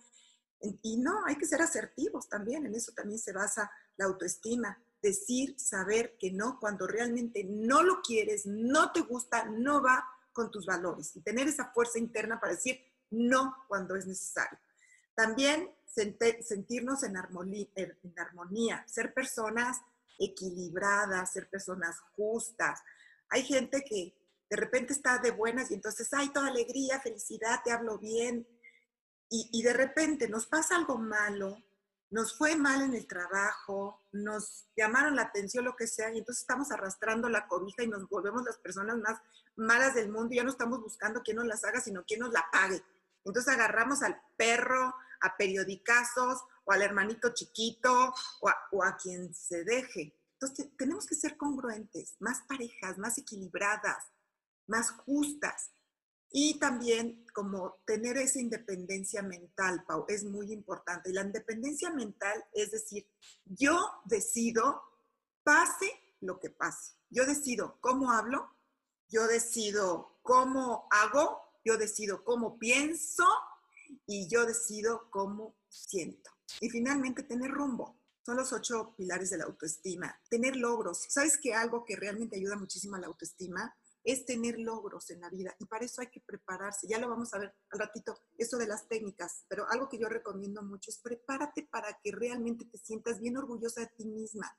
Y 0.63 0.97
no, 0.99 1.25
hay 1.27 1.37
que 1.37 1.47
ser 1.47 1.61
asertivos 1.61 2.29
también, 2.29 2.67
en 2.67 2.75
eso 2.75 2.93
también 2.93 3.19
se 3.19 3.33
basa 3.33 3.71
la 3.97 4.05
autoestima. 4.07 4.79
Decir, 5.03 5.59
saber 5.59 6.17
que 6.19 6.31
no, 6.31 6.61
cuando 6.61 6.87
realmente 6.87 7.43
no 7.43 7.83
lo 7.83 8.01
quieres, 8.03 8.47
no 8.47 8.93
te 8.93 9.01
gusta, 9.01 9.45
no 9.47 9.83
va 9.83 10.07
con 10.33 10.51
tus 10.51 10.65
valores 10.65 11.17
y 11.17 11.21
tener 11.21 11.49
esa 11.49 11.73
fuerza 11.73 11.99
interna 11.99 12.41
para 12.41 12.55
decir 12.55 12.81
no 13.11 13.57
cuando 13.69 13.97
es 13.97 14.07
necesario. 14.07 14.59
También 15.15 15.71
sentirnos 15.87 17.03
en 17.03 17.17
armonía, 17.17 17.67
en 17.75 18.19
armonía, 18.19 18.85
ser 18.89 19.13
personas 19.13 19.79
equilibradas, 20.19 21.33
ser 21.33 21.49
personas 21.51 21.99
justas. 22.17 22.81
Hay 23.29 23.43
gente 23.43 23.85
que 23.85 24.17
de 24.49 24.57
repente 24.57 24.93
está 24.93 25.19
de 25.19 25.31
buenas 25.31 25.71
y 25.71 25.75
entonces 25.75 26.13
hay 26.15 26.31
toda 26.31 26.49
alegría, 26.49 27.01
felicidad, 27.01 27.61
te 27.65 27.73
hablo 27.73 27.99
bien. 27.99 28.47
Y, 29.35 29.63
de 29.63 29.73
repente 29.73 30.29
nos 30.29 30.47
pasa 30.47 30.77
algo 30.77 30.99
malo, 30.99 31.57
nos 32.11 32.37
fue 32.37 32.55
mal 32.55 32.83
en 32.83 32.95
el 32.95 33.07
trabajo, 33.07 33.99
nos 34.13 34.67
llamaron 34.77 35.17
la 35.17 35.23
atención, 35.23 35.65
lo 35.65 35.75
que 35.75 35.87
sea, 35.87 36.13
y 36.13 36.19
entonces 36.19 36.43
estamos 36.43 36.71
arrastrando 36.71 37.31
la 37.31 37.49
cobija 37.49 37.83
y 37.83 37.89
nos 37.89 38.07
volvemos 38.11 38.45
las 38.45 38.59
personas 38.59 38.99
más 38.99 39.19
malas 39.57 39.95
del 39.95 40.11
mundo 40.11 40.35
ya 40.35 40.45
no 40.45 40.51
estamos 40.51 40.81
buscando 40.81 41.23
quién 41.23 41.39
nos 41.39 41.47
las 41.47 41.65
haga, 41.65 41.81
sino 41.81 42.05
quién 42.05 42.21
nos 42.21 42.33
la 42.33 42.45
pague. 42.53 42.83
Entonces 43.25 43.53
agarramos 43.55 44.03
al 44.03 44.21
perro, 44.37 44.95
a 45.23 45.37
periodicazos 45.37 46.45
o 46.65 46.73
al 46.73 46.83
hermanito 46.83 47.33
chiquito 47.33 48.13
o 48.41 48.49
a, 48.49 48.57
o 48.73 48.85
a 48.85 48.97
quien 48.97 49.33
se 49.35 49.65
deje. 49.65 50.15
Entonces 50.35 50.69
tenemos 50.77 51.07
que 51.07 51.15
ser 51.15 51.39
congruentes, 51.39 52.17
más 52.19 52.43
parejas, 52.49 52.99
más 52.99 53.17
equilibradas, 53.17 54.05
más 54.67 54.91
justas. 54.91 55.71
Y 56.33 56.59
también 56.59 57.27
como 57.35 57.81
tener 57.85 58.17
esa 58.17 58.41
independencia 58.41 59.23
mental, 59.23 59.85
Pau, 59.87 60.07
es 60.09 60.25
muy 60.25 60.53
importante. 60.53 61.11
Y 61.11 61.13
la 61.13 61.23
independencia 61.23 61.91
mental 61.91 62.43
es 62.53 62.71
decir, 62.71 63.07
yo 63.45 63.79
decido, 64.07 64.83
pase 65.43 65.91
lo 66.21 66.41
que 66.41 66.51
pase. 66.51 66.95
Yo 67.11 67.27
decido 67.27 67.79
cómo 67.81 68.11
hablo, 68.11 68.49
yo 69.09 69.27
decido 69.27 70.19
cómo 70.23 70.89
hago, 70.91 71.39
yo 71.65 71.77
decido 71.77 72.25
cómo 72.25 72.59
pienso 72.59 73.25
y 74.07 74.29
yo 74.29 74.47
decido 74.47 75.11
cómo 75.11 75.55
siento. 75.69 76.31
Y 76.61 76.71
finalmente 76.71 77.23
tener 77.23 77.51
rumbo. 77.51 77.99
Son 78.25 78.37
los 78.37 78.53
ocho 78.53 78.95
pilares 78.97 79.31
de 79.31 79.39
la 79.39 79.45
autoestima. 79.45 80.19
Tener 80.31 80.57
logros. 80.57 81.07
¿Sabes 81.09 81.37
que 81.37 81.55
algo 81.55 81.85
que 81.85 81.97
realmente 81.97 82.37
ayuda 82.37 82.57
muchísimo 82.57 82.97
a 82.97 83.01
la 83.01 83.09
autoestima 83.09 83.75
es 84.05 84.25
tener 84.25 84.59
logros 84.59 85.11
en 85.11 85.21
la 85.21 85.31
vida? 85.31 85.55
Y 85.59 85.67
para 85.67 85.85
eso 85.85 86.01
hay 86.01 86.09
que 86.09 86.21
prepararse. 86.21 86.87
Ya 86.89 86.99
lo 86.99 87.09
vamos 87.09 87.33
a 87.35 87.39
ver 87.39 87.55
al 87.71 87.79
ratito, 87.79 88.15
eso 88.39 88.59
de 88.59 88.67
las 88.67 88.89
técnicas. 88.89 89.45
Pero 89.49 89.67
algo 89.71 89.89
que 89.89 89.99
yo 89.99 90.09
recomiendo 90.09 90.63
mucho 90.63 90.91
es 90.91 90.99
prepárate 90.99 91.69
para 91.71 91.99
que 92.03 92.13
realmente 92.13 92.65
te 92.65 92.79
sientas 92.79 93.21
bien 93.21 93.37
orgullosa 93.37 93.83
de 93.83 93.91
ti 93.97 94.07
misma. 94.07 94.59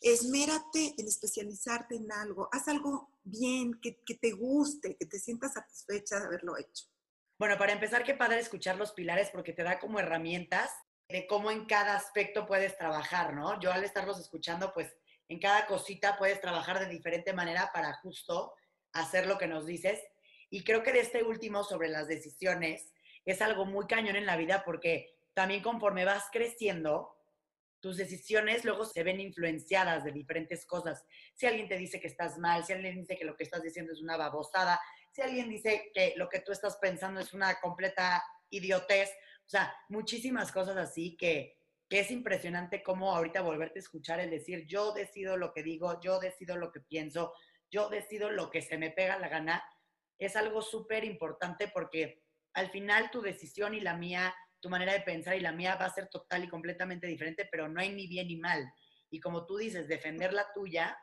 Esmérate 0.00 0.94
en 0.96 1.06
especializarte 1.06 1.96
en 1.96 2.10
algo. 2.10 2.48
Haz 2.52 2.68
algo 2.68 3.10
bien, 3.22 3.78
que, 3.80 4.02
que 4.04 4.14
te 4.14 4.32
guste, 4.32 4.96
que 4.96 5.06
te 5.06 5.18
sientas 5.18 5.52
satisfecha 5.52 6.18
de 6.18 6.26
haberlo 6.26 6.56
hecho. 6.56 6.86
Bueno, 7.38 7.56
para 7.56 7.72
empezar, 7.72 8.04
qué 8.04 8.14
padre 8.14 8.40
escuchar 8.40 8.76
los 8.76 8.92
pilares 8.92 9.30
porque 9.30 9.52
te 9.52 9.62
da 9.62 9.78
como 9.78 9.98
herramientas 9.98 10.70
de 11.08 11.26
cómo 11.26 11.50
en 11.50 11.66
cada 11.66 11.96
aspecto 11.96 12.46
puedes 12.46 12.76
trabajar, 12.76 13.34
¿no? 13.34 13.58
Yo 13.60 13.72
al 13.72 13.84
estarlos 13.84 14.18
escuchando, 14.20 14.72
pues 14.72 14.94
en 15.28 15.38
cada 15.38 15.66
cosita 15.66 16.18
puedes 16.18 16.40
trabajar 16.40 16.78
de 16.78 16.86
diferente 16.86 17.32
manera 17.32 17.70
para 17.72 17.94
justo 17.94 18.52
hacer 18.92 19.26
lo 19.26 19.38
que 19.38 19.46
nos 19.46 19.66
dices. 19.66 20.00
Y 20.50 20.64
creo 20.64 20.82
que 20.82 20.92
de 20.92 21.00
este 21.00 21.22
último 21.22 21.64
sobre 21.64 21.88
las 21.88 22.08
decisiones 22.08 22.92
es 23.24 23.42
algo 23.42 23.64
muy 23.64 23.86
cañón 23.86 24.16
en 24.16 24.26
la 24.26 24.36
vida 24.36 24.62
porque 24.64 25.14
también 25.34 25.62
conforme 25.62 26.04
vas 26.04 26.24
creciendo, 26.32 27.16
tus 27.80 27.96
decisiones 27.96 28.64
luego 28.64 28.84
se 28.84 29.02
ven 29.02 29.20
influenciadas 29.20 30.04
de 30.04 30.12
diferentes 30.12 30.66
cosas. 30.66 31.04
Si 31.34 31.46
alguien 31.46 31.68
te 31.68 31.78
dice 31.78 32.00
que 32.00 32.08
estás 32.08 32.38
mal, 32.38 32.64
si 32.64 32.72
alguien 32.72 32.96
dice 32.96 33.16
que 33.16 33.24
lo 33.24 33.36
que 33.36 33.44
estás 33.44 33.62
diciendo 33.62 33.92
es 33.92 34.02
una 34.02 34.16
babosada, 34.16 34.80
si 35.12 35.22
alguien 35.22 35.48
dice 35.48 35.90
que 35.94 36.14
lo 36.16 36.28
que 36.28 36.40
tú 36.40 36.52
estás 36.52 36.76
pensando 36.76 37.20
es 37.20 37.32
una 37.32 37.58
completa 37.60 38.22
idiotez, 38.50 39.10
o 39.46 39.48
sea, 39.48 39.74
muchísimas 39.88 40.52
cosas 40.52 40.76
así 40.76 41.16
que, 41.16 41.56
que 41.88 42.00
es 42.00 42.10
impresionante 42.10 42.82
cómo 42.82 43.14
ahorita 43.14 43.40
volverte 43.40 43.78
a 43.78 43.82
escuchar 43.82 44.20
el 44.20 44.30
decir, 44.30 44.66
yo 44.66 44.92
decido 44.92 45.36
lo 45.36 45.52
que 45.52 45.62
digo, 45.62 46.00
yo 46.00 46.20
decido 46.20 46.56
lo 46.56 46.70
que 46.70 46.80
pienso, 46.80 47.32
yo 47.70 47.88
decido 47.88 48.30
lo 48.30 48.50
que 48.50 48.62
se 48.62 48.78
me 48.78 48.90
pega 48.90 49.18
la 49.18 49.28
gana, 49.28 49.64
es 50.18 50.36
algo 50.36 50.62
súper 50.62 51.04
importante 51.04 51.68
porque 51.68 52.22
al 52.54 52.70
final 52.70 53.10
tu 53.10 53.22
decisión 53.22 53.74
y 53.74 53.80
la 53.80 53.96
mía 53.96 54.34
tu 54.60 54.68
manera 54.68 54.92
de 54.92 55.00
pensar 55.00 55.36
y 55.36 55.40
la 55.40 55.52
mía 55.52 55.76
va 55.76 55.86
a 55.86 55.94
ser 55.94 56.08
total 56.08 56.44
y 56.44 56.48
completamente 56.48 57.06
diferente, 57.06 57.48
pero 57.50 57.68
no 57.68 57.80
hay 57.80 57.90
ni 57.90 58.06
bien 58.06 58.28
ni 58.28 58.36
mal. 58.36 58.72
Y 59.10 59.18
como 59.18 59.46
tú 59.46 59.56
dices, 59.56 59.88
defender 59.88 60.32
la 60.32 60.52
tuya 60.52 60.96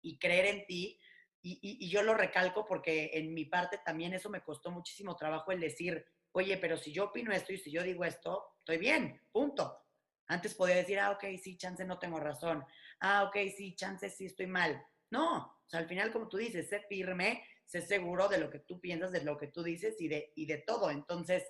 y 0.00 0.18
creer 0.18 0.46
en 0.46 0.66
ti, 0.66 0.98
y, 1.40 1.88
yo 1.88 2.02
lo 2.02 2.14
recalco 2.14 2.66
porque 2.66 3.10
en 3.14 3.32
mi 3.32 3.44
parte 3.44 3.80
también 3.84 4.12
eso 4.12 4.28
me 4.28 4.42
costó 4.42 4.70
muchísimo 4.70 5.16
trabajo 5.16 5.50
el 5.50 5.60
decir, 5.60 6.04
oye, 6.32 6.56
pero 6.58 6.76
si 6.76 6.92
yo 6.92 7.04
opino 7.04 7.32
esto 7.32 7.52
y 7.52 7.58
si 7.58 7.70
yo 7.70 7.82
digo 7.82 8.04
esto, 8.04 8.54
estoy 8.58 8.78
bien, 8.78 9.20
punto. 9.32 9.78
Antes 10.26 10.54
podía 10.54 10.76
decir, 10.76 11.00
ah, 11.00 11.12
ok, 11.12 11.24
sí, 11.42 11.56
chance 11.56 11.84
no 11.84 11.98
tengo 11.98 12.20
razón. 12.20 12.64
Ah, 13.00 13.24
ok, 13.24 13.36
sí, 13.56 13.74
chance 13.74 14.10
sí 14.10 14.26
estoy 14.26 14.46
mal. 14.46 14.84
No, 15.10 15.36
o 15.36 15.68
sea, 15.68 15.80
al 15.80 15.88
final, 15.88 16.12
como 16.12 16.28
tú 16.28 16.36
dices, 16.36 16.68
sé 16.68 16.80
firme, 16.88 17.44
sé 17.64 17.82
seguro 17.82 18.28
de 18.28 18.38
lo 18.38 18.50
que 18.50 18.60
tú 18.60 18.80
piensas, 18.80 19.12
de 19.12 19.22
lo 19.22 19.36
que 19.36 19.48
tú 19.48 19.62
dices 19.62 20.00
y 20.00 20.08
de, 20.08 20.32
y 20.34 20.46
de 20.46 20.58
todo. 20.58 20.90
Entonces, 20.90 21.44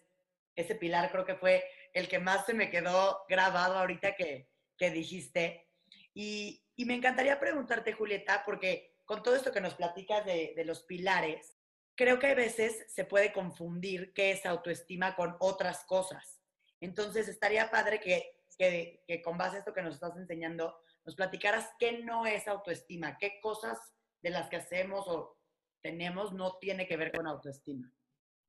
ese 0.57 0.75
pilar 0.75 1.11
creo 1.11 1.25
que 1.25 1.37
fue 1.37 1.65
el 1.93 2.09
que 2.09 2.19
más 2.19 2.45
se 2.47 2.55
me 2.55 2.71
quedó 2.71 3.23
grabado 3.29 3.79
ahorita 3.79 4.17
que, 4.17 4.49
que 4.77 4.91
dijiste. 4.91 5.69
Y, 6.15 6.65
y, 6.75 6.85
me 6.85 6.95
encantaría 6.95 7.39
preguntarte, 7.39 7.93
Julieta, 7.93 8.43
porque 8.45 8.97
con 9.05 9.23
todo 9.23 9.37
esto 9.37 9.53
que 9.53 9.61
nos 9.61 9.75
platicas 9.75 10.25
de, 10.25 10.53
de 10.57 10.65
los 10.65 10.83
pilares, 10.83 11.57
creo 11.95 12.19
que 12.19 12.29
a 12.29 12.35
veces 12.35 12.85
se 12.89 13.05
puede 13.05 13.33
confundir 13.33 14.13
qué 14.13 14.33
es 14.33 14.45
autoestima 14.47 15.15
con 15.15 15.37
otras 15.39 15.85
cosas. 15.85 16.41
Entonces, 16.81 17.29
estaría 17.29 17.71
padre 17.71 18.01
que, 18.01 18.37
que, 18.57 19.03
que, 19.07 19.23
con 19.23 19.39
base 19.39 19.57
a 19.57 19.59
esto 19.61 19.73
que 19.73 19.83
nos 19.83 19.95
estás 19.95 20.17
enseñando, 20.17 20.81
nos 21.09 21.17
platicaras 21.17 21.71
qué 21.79 22.03
no 22.05 22.27
es 22.27 22.47
autoestima, 22.47 23.17
qué 23.17 23.41
cosas 23.41 23.79
de 24.21 24.29
las 24.29 24.51
que 24.51 24.57
hacemos 24.57 25.07
o 25.09 25.39
tenemos 25.81 26.35
no 26.35 26.59
tiene 26.59 26.87
que 26.87 26.99
ver 26.99 27.13
con 27.13 27.27
autoestima. 27.27 27.91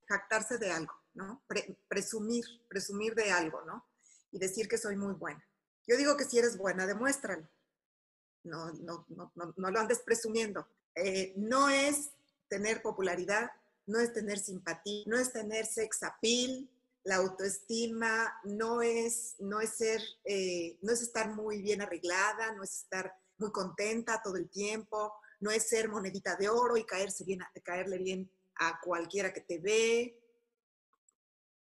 Jactarse 0.10 0.58
de 0.58 0.70
algo 0.70 0.94
¿no? 1.14 1.42
presumir, 1.88 2.44
presumir 2.68 3.16
de 3.16 3.32
algo, 3.32 3.62
¿no? 3.62 3.88
Y 4.34 4.40
decir 4.40 4.68
que 4.68 4.78
soy 4.78 4.98
muy 4.98 5.14
buena. 5.14 5.42
Yo 5.88 5.96
digo 5.96 6.18
que 6.18 6.26
si 6.26 6.38
eres 6.38 6.58
buena, 6.58 6.86
demuéstralo. 6.86 7.48
No, 8.44 8.74
no, 8.74 9.06
no, 9.08 9.32
no, 9.36 9.54
no 9.56 9.72
lo 9.72 9.80
andes 9.80 10.02
presumiendo. 10.02 10.68
Eh, 10.96 11.32
no 11.38 11.70
es 11.70 12.12
tener 12.50 12.82
popularidad, 12.82 13.52
no 13.86 14.02
es 14.02 14.12
tener 14.12 14.38
simpatía, 14.38 15.06
no 15.08 15.18
es 15.18 15.32
tener 15.32 15.66
sex 15.66 16.04
appeal, 16.04 16.70
la 17.04 17.16
autoestima 17.16 18.34
no 18.44 18.82
es, 18.82 19.36
no 19.40 19.62
es 19.62 19.72
ser, 19.72 20.02
eh, 20.26 20.78
no 20.82 20.92
es 20.92 21.02
estar 21.02 21.34
muy 21.34 21.62
bien 21.62 21.82
arreglada, 21.82 22.54
no 22.54 22.64
es 22.64 22.82
estar 22.82 23.14
muy 23.38 23.52
contenta 23.52 24.22
todo 24.22 24.36
el 24.36 24.50
tiempo, 24.50 25.14
no 25.40 25.52
es 25.52 25.70
ser 25.70 25.90
monedita 25.90 26.36
de 26.36 26.50
oro 26.50 26.78
y 26.78 26.86
caerse 26.86 27.24
bien, 27.24 27.40
caerle 27.64 27.98
bien 27.98 28.32
a 28.56 28.80
cualquiera 28.82 29.34
que 29.34 29.42
te 29.42 29.60
ve, 29.60 30.20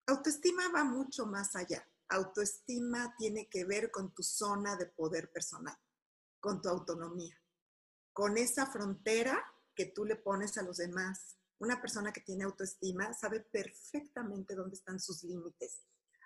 Autoestima 0.10 0.70
va 0.70 0.84
mucho 0.84 1.28
más 1.28 1.56
allá. 1.56 1.88
Autoestima 2.08 3.14
tiene 3.18 3.48
que 3.48 3.64
ver 3.64 3.92
con 3.92 4.12
tu 4.12 4.24
zona 4.24 4.76
de 4.76 4.88
poder 4.88 5.32
personal, 5.32 5.78
con 6.40 6.62
tu 6.62 6.68
autonomía, 6.68 7.40
con 8.12 8.38
esa 8.38 8.66
frontera 8.66 9.40
que 9.76 9.86
tú 9.86 10.06
le 10.06 10.16
pones 10.16 10.58
a 10.58 10.64
los 10.64 10.78
demás. 10.78 11.38
Una 11.60 11.80
persona 11.80 12.12
que 12.12 12.22
tiene 12.22 12.46
autoestima 12.46 13.14
sabe 13.14 13.42
perfectamente 13.42 14.56
dónde 14.56 14.76
están 14.76 15.00
sus 15.00 15.24
límites, 15.24 15.82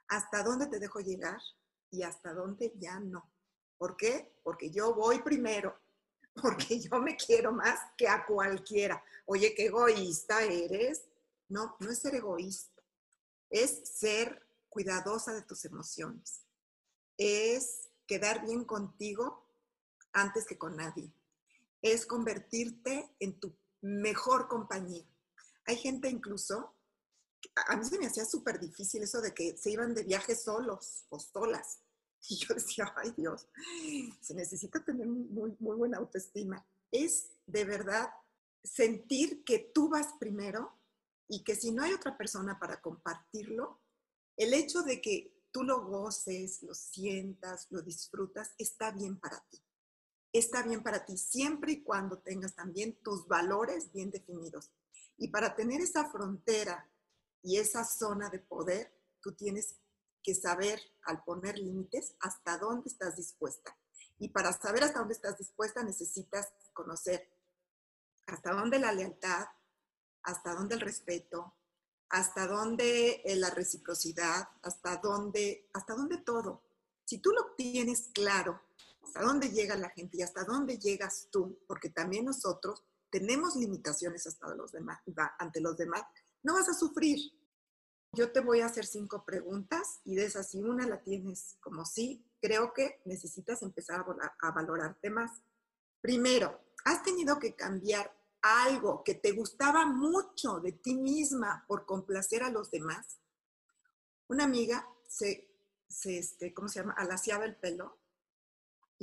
hasta 0.08 0.44
dónde 0.44 0.68
te 0.68 0.80
dejo 0.80 1.00
llegar 1.00 1.40
y 1.90 2.04
hasta 2.04 2.34
dónde 2.34 2.74
ya 2.78 3.00
no. 3.00 3.32
¿Por 3.78 3.98
qué? 3.98 4.40
Porque 4.44 4.72
yo 4.72 4.94
voy 4.94 5.22
primero, 5.22 5.78
porque 6.42 6.80
yo 6.80 7.00
me 7.00 7.16
quiero 7.16 7.52
más 7.52 7.80
que 7.98 8.08
a 8.08 8.26
cualquiera. 8.26 9.04
Oye, 9.26 9.54
qué 9.56 9.66
egoísta 9.68 10.44
eres. 10.44 11.04
No, 11.50 11.76
no 11.80 11.92
es 11.92 12.00
ser 12.00 12.16
egoísta 12.16 12.74
es 13.54 13.82
ser 13.88 14.42
cuidadosa 14.68 15.32
de 15.32 15.44
tus 15.44 15.64
emociones, 15.64 16.42
es 17.18 17.92
quedar 18.08 18.44
bien 18.44 18.66
contigo 18.66 19.48
antes 20.12 20.46
que 20.46 20.58
con 20.58 20.76
nadie, 20.76 21.14
es 21.84 22.08
convertirte 22.08 23.16
en 23.20 23.40
tu 23.40 23.56
mejor 23.82 24.48
compañía. 24.48 25.06
Hay 25.66 25.78
gente 25.78 26.10
incluso, 26.10 26.76
a 27.68 27.76
mí 27.76 27.86
se 27.86 28.00
me 28.00 28.08
hacía 28.08 28.26
súper 28.26 28.60
difícil 28.60 29.04
eso 29.04 29.22
de 29.22 29.34
que 29.34 29.58
se 29.58 29.72
iban 29.72 29.94
de 29.94 30.04
viaje 30.04 30.36
solos 30.36 31.06
o 31.10 31.20
solas. 31.20 31.80
Y 32.30 32.38
yo 32.38 32.56
decía, 32.56 32.94
ay 32.96 33.12
Dios, 33.18 33.50
se 34.22 34.34
necesita 34.34 34.82
tener 34.82 35.06
muy, 35.06 35.58
muy 35.60 35.76
buena 35.76 35.98
autoestima. 35.98 36.66
Es 36.90 37.32
de 37.46 37.66
verdad 37.66 38.10
sentir 38.64 39.44
que 39.44 39.60
tú 39.60 39.90
vas 39.90 40.08
primero 40.20 40.80
y 41.28 41.44
que 41.44 41.56
si 41.56 41.72
no 41.72 41.84
hay 41.84 41.92
otra 41.92 42.18
persona 42.18 42.58
para 42.60 42.80
compartirlo, 42.80 43.82
el 44.38 44.54
hecho 44.54 44.84
de 44.84 45.02
que 45.02 45.34
tú 45.52 45.64
lo 45.64 45.86
goces, 45.86 46.64
lo 46.64 46.74
sientas, 46.74 47.68
lo 47.70 47.82
disfrutas, 47.82 48.54
está 48.58 48.92
bien 48.92 49.20
para 49.20 49.40
ti. 49.50 49.62
Está 50.32 50.64
bien 50.64 50.82
para 50.82 51.06
ti 51.06 51.18
siempre 51.18 51.74
y 51.74 51.84
cuando 51.84 52.18
tengas 52.20 52.56
también 52.56 52.98
tus 53.04 53.28
valores 53.28 53.92
bien 53.92 54.10
definidos. 54.10 54.72
Y 55.18 55.30
para 55.30 55.56
tener 55.56 55.82
esa 55.82 56.10
frontera 56.10 56.90
y 57.42 57.58
esa 57.58 57.84
zona 57.84 58.30
de 58.30 58.40
poder, 58.40 58.94
tú 59.22 59.34
tienes 59.34 59.76
que 60.24 60.34
saber 60.34 60.82
al 61.04 61.24
poner 61.24 61.58
límites 61.58 62.16
hasta 62.20 62.58
dónde 62.58 62.90
estás 62.90 63.16
dispuesta. 63.16 63.78
Y 64.20 64.30
para 64.30 64.54
saber 64.54 64.84
hasta 64.84 65.00
dónde 65.00 65.16
estás 65.16 65.38
dispuesta 65.38 65.84
necesitas 65.84 66.48
conocer 66.74 67.30
hasta 68.28 68.54
dónde 68.54 68.80
la 68.80 68.94
lealtad, 68.94 69.46
hasta 70.24 70.54
dónde 70.54 70.76
el 70.76 70.82
respeto, 70.82 71.54
hasta 72.10 72.48
dónde 72.48 73.22
eh, 73.26 73.36
la 73.36 73.50
reciprocidad, 73.50 74.48
hasta 74.62 74.98
dónde, 74.98 75.70
hasta 75.74 75.96
dónde 75.96 76.18
todo. 76.20 76.64
Si 77.06 77.18
tú 77.18 77.32
lo 77.32 77.54
tienes 77.56 78.10
claro, 78.14 78.62
hasta 79.04 79.22
dónde 79.22 79.50
llega 79.50 79.76
la 79.76 79.90
gente 79.90 80.18
y 80.18 80.22
hasta 80.22 80.44
dónde 80.46 80.78
llegas 80.78 81.28
tú, 81.32 81.60
porque 81.68 81.90
también 81.90 82.26
nosotros 82.26 82.84
tenemos 83.14 83.56
limitaciones 83.56 84.26
hasta 84.26 84.56
los 84.56 84.72
demás, 84.72 85.00
ante 85.38 85.62
los 85.62 85.78
demás, 85.78 86.02
no 86.42 86.56
vas 86.56 86.68
a 86.68 86.74
sufrir. 86.74 87.20
Yo 88.12 88.32
te 88.32 88.40
voy 88.40 88.62
a 88.62 88.66
hacer 88.66 88.88
cinco 88.88 89.24
preguntas 89.24 90.02
y 90.04 90.16
de 90.16 90.26
esas, 90.26 90.50
si 90.50 90.64
una 90.64 90.88
la 90.88 91.04
tienes 91.04 91.58
como 91.60 91.86
sí, 91.86 92.26
creo 92.42 92.74
que 92.74 93.02
necesitas 93.06 93.62
empezar 93.62 94.04
a 94.42 94.52
valorarte 94.52 95.12
más. 95.12 95.44
Primero, 96.02 96.60
¿has 96.86 97.04
tenido 97.04 97.38
que 97.38 97.56
cambiar 97.56 98.12
algo 98.42 99.04
que 99.04 99.14
te 99.14 99.32
gustaba 99.32 99.86
mucho 99.86 100.60
de 100.60 100.72
ti 100.72 100.96
misma 100.96 101.66
por 101.68 101.86
complacer 101.86 102.42
a 102.42 102.50
los 102.50 102.72
demás, 102.72 103.20
una 104.28 104.46
amiga 104.46 104.88
se, 105.08 105.48
se 105.88 106.18
este, 106.18 106.52
¿cómo 106.52 106.68
se 106.68 106.80
llama? 106.80 106.96
Alaciaba 106.98 107.46
el 107.46 107.56
pelo 107.56 108.00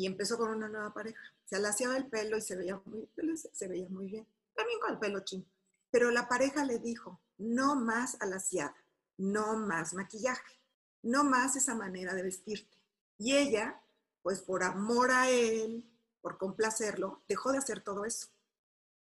y 0.01 0.07
empezó 0.07 0.39
con 0.39 0.49
una 0.49 0.67
nueva 0.67 0.95
pareja. 0.95 1.21
Se 1.45 1.57
alaciaba 1.57 1.95
el 1.99 2.07
pelo 2.07 2.39
y 2.39 2.41
se 2.41 2.57
veía 2.57 2.81
muy, 2.87 3.07
se 3.53 3.69
veía 3.69 3.87
muy 3.91 4.07
bien. 4.07 4.27
También 4.55 4.81
con 4.81 4.93
el 4.93 4.99
pelo 4.99 5.21
chino. 5.21 5.45
Pero 5.91 6.11
la 6.11 6.27
pareja 6.27 6.65
le 6.65 6.79
dijo, 6.79 7.21
no 7.37 7.77
más 7.77 8.17
alaciada, 8.23 8.75
no 9.19 9.59
más 9.59 9.93
maquillaje, 9.93 10.59
no 11.03 11.23
más 11.23 11.55
esa 11.55 11.75
manera 11.75 12.15
de 12.15 12.23
vestirte. 12.23 12.79
Y 13.19 13.37
ella, 13.37 13.79
pues 14.23 14.41
por 14.41 14.63
amor 14.63 15.11
a 15.11 15.29
él, 15.29 15.85
por 16.23 16.39
complacerlo, 16.39 17.21
dejó 17.29 17.53
de 17.53 17.59
hacer 17.59 17.83
todo 17.83 18.07
eso. 18.07 18.29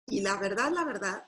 Y 0.05 0.21
la 0.21 0.37
verdad, 0.37 0.71
la 0.71 0.85
verdad, 0.85 1.27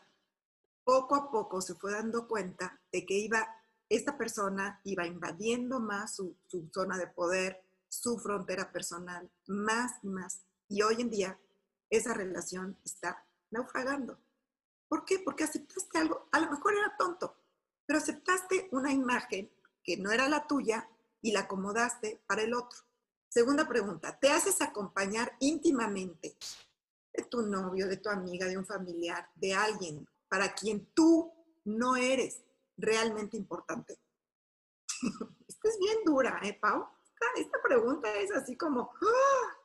poco 0.85 1.15
a 1.15 1.29
poco 1.29 1.59
se 1.59 1.75
fue 1.75 1.91
dando 1.91 2.25
cuenta 2.25 2.79
de 2.93 3.05
que 3.05 3.15
iba, 3.15 3.45
esta 3.89 4.17
persona 4.17 4.79
iba 4.85 5.05
invadiendo 5.05 5.81
más 5.81 6.15
su, 6.15 6.37
zona 6.71 6.97
de 6.97 7.07
poder, 7.07 7.66
su 7.89 8.17
frontera 8.19 8.71
personal, 8.71 9.29
más 9.47 9.93
y 10.03 10.07
más. 10.07 10.41
Y 10.67 10.81
hoy 10.81 11.01
en 11.01 11.09
día 11.09 11.39
esa 11.89 12.13
relación 12.13 12.77
está 12.83 13.25
naufragando. 13.51 14.19
¿Por 14.87 15.05
qué? 15.05 15.19
Porque 15.19 15.43
aceptaste 15.43 15.97
algo, 15.97 16.27
a 16.31 16.39
lo 16.39 16.51
mejor 16.51 16.73
era 16.73 16.95
tonto, 16.97 17.35
pero 17.85 17.99
aceptaste 17.99 18.69
una 18.71 18.91
imagen 18.91 19.51
que 19.83 19.97
no 19.97 20.11
era 20.11 20.27
la 20.29 20.47
tuya 20.47 20.89
y 21.21 21.31
la 21.31 21.41
acomodaste 21.41 22.21
para 22.27 22.41
el 22.41 22.53
otro. 22.53 22.79
Segunda 23.29 23.67
pregunta, 23.67 24.17
¿te 24.17 24.29
haces 24.29 24.61
acompañar 24.61 25.35
íntimamente 25.39 26.37
de 27.13 27.23
tu 27.23 27.41
novio, 27.41 27.87
de 27.87 27.97
tu 27.97 28.09
amiga, 28.09 28.47
de 28.47 28.57
un 28.57 28.65
familiar, 28.65 29.29
de 29.35 29.53
alguien 29.53 30.07
para 30.29 30.53
quien 30.53 30.85
tú 30.93 31.33
no 31.65 31.95
eres 31.95 32.41
realmente 32.77 33.37
importante? 33.37 33.99
Esta 35.47 35.69
es 35.69 35.77
bien 35.79 35.97
dura, 36.05 36.39
¿eh, 36.43 36.53
Pau? 36.53 36.87
Esta, 37.35 37.61
pregunta 37.61 38.13
es 38.15 38.31
así 38.31 38.55
como... 38.55 38.91
¡ah! 39.01 39.57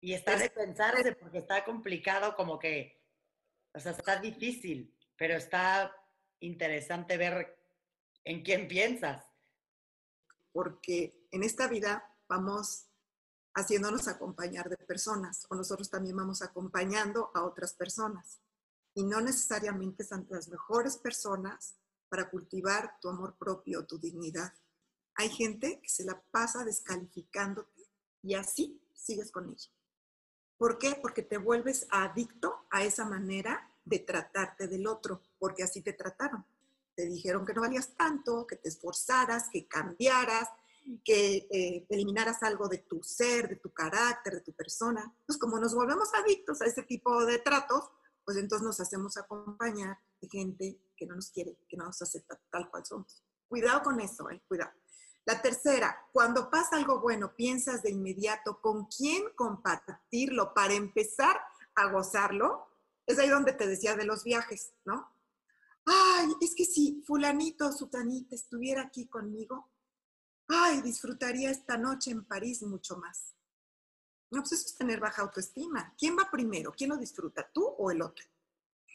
Y 0.00 0.14
está 0.14 0.36
de 0.36 0.50
pensarse 0.50 1.12
porque 1.16 1.38
está 1.38 1.64
complicado, 1.64 2.36
como 2.36 2.58
que, 2.58 3.02
o 3.74 3.80
sea, 3.80 3.92
está 3.92 4.20
difícil, 4.20 4.96
pero 5.16 5.34
está 5.34 5.92
interesante 6.40 7.16
ver 7.16 7.58
en 8.24 8.42
quién 8.42 8.68
piensas. 8.68 9.26
Porque 10.52 11.26
en 11.30 11.42
esta 11.42 11.66
vida 11.66 12.16
vamos 12.28 12.88
haciéndonos 13.54 14.06
acompañar 14.06 14.68
de 14.68 14.76
personas 14.76 15.46
o 15.50 15.56
nosotros 15.56 15.90
también 15.90 16.16
vamos 16.16 16.42
acompañando 16.42 17.30
a 17.34 17.42
otras 17.44 17.74
personas. 17.74 18.40
Y 18.94 19.04
no 19.04 19.20
necesariamente 19.20 20.04
son 20.04 20.26
las 20.30 20.48
mejores 20.48 20.96
personas 20.96 21.76
para 22.08 22.30
cultivar 22.30 22.98
tu 23.00 23.08
amor 23.08 23.36
propio, 23.36 23.84
tu 23.86 23.98
dignidad. 23.98 24.52
Hay 25.18 25.30
gente 25.30 25.80
que 25.82 25.88
se 25.88 26.04
la 26.04 26.22
pasa 26.30 26.64
descalificándote 26.64 27.82
y 28.22 28.34
así 28.34 28.80
sigues 28.94 29.32
con 29.32 29.48
ella. 29.48 29.68
¿Por 30.56 30.78
qué? 30.78 30.96
Porque 31.02 31.22
te 31.22 31.38
vuelves 31.38 31.88
adicto 31.90 32.66
a 32.70 32.84
esa 32.84 33.04
manera 33.04 33.68
de 33.84 33.98
tratarte 33.98 34.68
del 34.68 34.86
otro, 34.86 35.20
porque 35.40 35.64
así 35.64 35.82
te 35.82 35.92
trataron. 35.92 36.46
Te 36.94 37.06
dijeron 37.06 37.44
que 37.44 37.52
no 37.52 37.62
valías 37.62 37.96
tanto, 37.96 38.46
que 38.46 38.56
te 38.56 38.68
esforzaras, 38.68 39.48
que 39.50 39.66
cambiaras, 39.66 40.48
que 41.04 41.48
eh, 41.50 41.84
eliminaras 41.88 42.44
algo 42.44 42.68
de 42.68 42.78
tu 42.78 43.02
ser, 43.02 43.48
de 43.48 43.56
tu 43.56 43.72
carácter, 43.72 44.34
de 44.34 44.40
tu 44.42 44.52
persona. 44.52 45.12
Pues 45.26 45.36
como 45.36 45.58
nos 45.58 45.74
volvemos 45.74 46.14
adictos 46.14 46.62
a 46.62 46.66
ese 46.66 46.84
tipo 46.84 47.24
de 47.24 47.40
tratos, 47.40 47.90
pues 48.24 48.36
entonces 48.36 48.64
nos 48.64 48.78
hacemos 48.78 49.16
acompañar 49.16 49.98
de 50.20 50.28
gente 50.28 50.80
que 50.96 51.06
no 51.06 51.16
nos 51.16 51.30
quiere, 51.30 51.58
que 51.68 51.76
no 51.76 51.86
nos 51.86 52.00
acepta 52.02 52.40
tal 52.50 52.70
cual 52.70 52.86
somos. 52.86 53.24
Cuidado 53.48 53.82
con 53.82 54.00
eso, 54.00 54.30
eh, 54.30 54.40
cuidado. 54.46 54.72
La 55.28 55.42
tercera, 55.42 56.08
cuando 56.10 56.48
pasa 56.48 56.76
algo 56.76 57.00
bueno, 57.00 57.34
piensas 57.36 57.82
de 57.82 57.90
inmediato 57.90 58.62
con 58.62 58.86
quién 58.86 59.22
compartirlo 59.34 60.54
para 60.54 60.72
empezar 60.72 61.38
a 61.74 61.90
gozarlo. 61.90 62.66
Es 63.04 63.18
ahí 63.18 63.28
donde 63.28 63.52
te 63.52 63.66
decía 63.66 63.94
de 63.94 64.06
los 64.06 64.24
viajes, 64.24 64.72
¿no? 64.86 65.14
Ay, 65.84 66.30
es 66.40 66.54
que 66.54 66.64
si 66.64 67.02
fulanito 67.06 67.66
o 67.68 67.72
sutanita 67.72 68.34
estuviera 68.34 68.80
aquí 68.80 69.06
conmigo, 69.06 69.70
ay, 70.46 70.80
disfrutaría 70.80 71.50
esta 71.50 71.76
noche 71.76 72.10
en 72.10 72.24
París 72.24 72.62
mucho 72.62 72.96
más. 72.96 73.34
No, 74.30 74.40
pues 74.40 74.52
eso 74.52 74.68
es 74.68 74.76
tener 74.76 74.98
baja 74.98 75.20
autoestima. 75.20 75.94
¿Quién 75.98 76.16
va 76.16 76.30
primero? 76.30 76.72
¿Quién 76.72 76.88
lo 76.88 76.96
disfruta? 76.96 77.46
¿Tú 77.52 77.66
o 77.66 77.90
el 77.90 78.00
otro? 78.00 78.24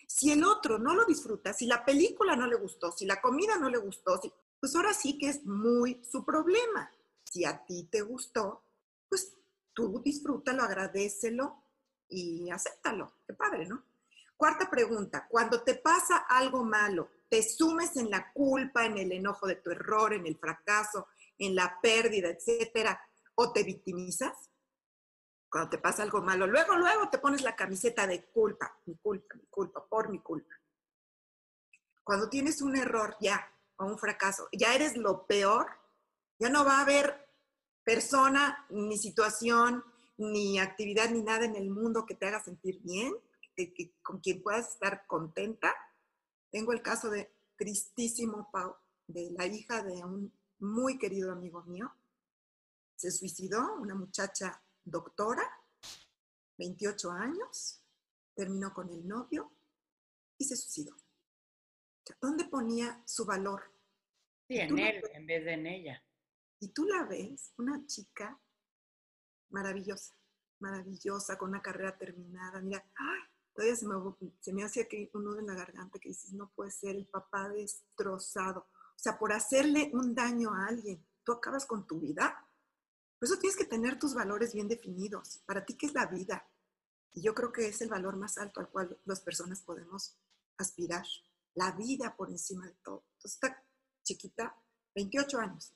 Si 0.07 0.31
el 0.31 0.43
otro 0.43 0.79
no 0.79 0.95
lo 0.95 1.05
disfruta, 1.05 1.53
si 1.53 1.67
la 1.67 1.85
película 1.85 2.35
no 2.35 2.47
le 2.47 2.55
gustó, 2.55 2.91
si 2.91 3.05
la 3.05 3.21
comida 3.21 3.55
no 3.59 3.69
le 3.69 3.77
gustó, 3.77 4.19
pues 4.63 4.77
ahora 4.77 4.93
sí 4.93 5.17
que 5.17 5.27
es 5.27 5.45
muy 5.45 6.01
su 6.09 6.23
problema. 6.23 6.89
Si 7.25 7.43
a 7.43 7.65
ti 7.65 7.89
te 7.91 7.99
gustó, 7.99 8.63
pues 9.09 9.35
tú 9.73 10.01
disfrútalo, 10.01 10.63
agradecelo 10.63 11.65
y 12.07 12.49
acéptalo. 12.49 13.11
Qué 13.27 13.33
padre, 13.33 13.65
¿no? 13.65 13.83
Cuarta 14.37 14.69
pregunta, 14.69 15.27
cuando 15.27 15.63
te 15.63 15.75
pasa 15.75 16.19
algo 16.29 16.63
malo, 16.63 17.09
¿te 17.27 17.43
sumes 17.43 17.97
en 17.97 18.09
la 18.09 18.31
culpa, 18.31 18.85
en 18.85 18.97
el 18.97 19.11
enojo 19.11 19.47
de 19.47 19.57
tu 19.57 19.69
error, 19.69 20.13
en 20.13 20.27
el 20.27 20.37
fracaso, 20.37 21.07
en 21.37 21.55
la 21.55 21.81
pérdida, 21.81 22.29
etcétera, 22.29 22.97
o 23.35 23.51
te 23.51 23.63
victimizas 23.63 24.49
cuando 25.49 25.71
te 25.71 25.77
pasa 25.77 26.03
algo 26.03 26.21
malo. 26.21 26.47
Luego, 26.47 26.77
luego 26.77 27.09
te 27.09 27.17
pones 27.17 27.41
la 27.41 27.57
camiseta 27.57 28.07
de 28.07 28.27
culpa, 28.27 28.79
mi 28.85 28.95
culpa, 28.95 29.35
mi 29.35 29.45
culpa, 29.47 29.85
por 29.85 30.07
mi 30.07 30.19
culpa. 30.19 30.55
Cuando 32.01 32.29
tienes 32.29 32.61
un 32.61 32.77
error 32.77 33.17
ya 33.19 33.52
un 33.83 33.97
fracaso, 33.97 34.47
ya 34.51 34.73
eres 34.73 34.97
lo 34.97 35.25
peor, 35.25 35.67
ya 36.39 36.49
no 36.49 36.65
va 36.65 36.79
a 36.79 36.81
haber 36.81 37.27
persona, 37.83 38.65
ni 38.69 38.97
situación, 38.97 39.83
ni 40.17 40.59
actividad, 40.59 41.09
ni 41.09 41.21
nada 41.21 41.45
en 41.45 41.55
el 41.55 41.69
mundo 41.69 42.05
que 42.05 42.15
te 42.15 42.27
haga 42.27 42.43
sentir 42.43 42.81
bien, 42.81 43.13
con 44.01 44.19
quien 44.19 44.41
puedas 44.41 44.69
estar 44.69 45.05
contenta. 45.07 45.73
Tengo 46.51 46.71
el 46.71 46.81
caso 46.81 47.09
de 47.09 47.31
tristísimo 47.57 48.49
Pau, 48.51 48.75
de 49.07 49.31
la 49.31 49.45
hija 49.45 49.83
de 49.83 50.03
un 50.03 50.33
muy 50.59 50.97
querido 50.97 51.31
amigo 51.31 51.63
mío. 51.63 51.93
Se 52.95 53.11
suicidó, 53.11 53.75
una 53.75 53.95
muchacha 53.95 54.61
doctora, 54.83 55.43
28 56.57 57.11
años, 57.11 57.81
terminó 58.35 58.73
con 58.73 58.89
el 58.89 59.07
novio 59.07 59.51
y 60.37 60.45
se 60.45 60.55
suicidó. 60.55 60.95
¿Dónde 62.21 62.45
ponía 62.45 63.01
su 63.05 63.25
valor? 63.25 63.72
Sí, 64.47 64.57
en 64.57 64.77
él, 64.77 65.01
en 65.13 65.25
vez 65.25 65.45
de 65.45 65.53
en 65.53 65.67
ella. 65.67 66.03
Y 66.59 66.69
tú 66.69 66.85
la 66.85 67.03
ves, 67.03 67.53
una 67.57 67.85
chica 67.85 68.39
maravillosa, 69.49 70.15
maravillosa, 70.59 71.37
con 71.37 71.49
una 71.49 71.61
carrera 71.61 71.97
terminada. 71.97 72.61
Mira, 72.61 72.85
ay, 72.95 73.21
todavía 73.53 73.75
se 73.75 73.85
me, 73.85 73.95
se 74.39 74.53
me 74.53 74.63
hacía 74.63 74.87
que 74.87 75.09
un 75.13 75.25
nudo 75.25 75.39
en 75.39 75.47
la 75.47 75.55
garganta 75.55 75.99
que 75.99 76.09
dices, 76.09 76.33
no 76.33 76.51
puede 76.55 76.71
ser, 76.71 76.95
el 76.95 77.07
papá 77.07 77.49
destrozado. 77.49 78.67
O 78.95 78.99
sea, 78.99 79.17
por 79.17 79.33
hacerle 79.33 79.91
un 79.93 80.15
daño 80.15 80.53
a 80.53 80.67
alguien, 80.67 81.05
tú 81.23 81.31
acabas 81.31 81.65
con 81.65 81.87
tu 81.87 81.99
vida. 81.99 82.47
Por 83.19 83.27
eso 83.27 83.39
tienes 83.39 83.57
que 83.57 83.65
tener 83.65 83.99
tus 83.99 84.13
valores 84.13 84.53
bien 84.53 84.67
definidos. 84.67 85.41
Para 85.45 85.65
ti, 85.65 85.75
¿qué 85.75 85.85
es 85.85 85.93
la 85.93 86.07
vida? 86.07 86.47
Y 87.13 87.21
yo 87.21 87.33
creo 87.33 87.51
que 87.51 87.67
es 87.67 87.81
el 87.81 87.89
valor 87.89 88.17
más 88.17 88.37
alto 88.37 88.59
al 88.59 88.69
cual 88.69 88.97
las 89.05 89.21
personas 89.21 89.61
podemos 89.61 90.17
aspirar. 90.57 91.05
La 91.55 91.71
vida 91.71 92.15
por 92.15 92.29
encima 92.29 92.65
de 92.65 92.73
todo. 92.83 93.05
Entonces, 93.13 93.33
esta 93.35 93.63
chiquita, 94.03 94.55
28 94.95 95.39
años, 95.39 95.73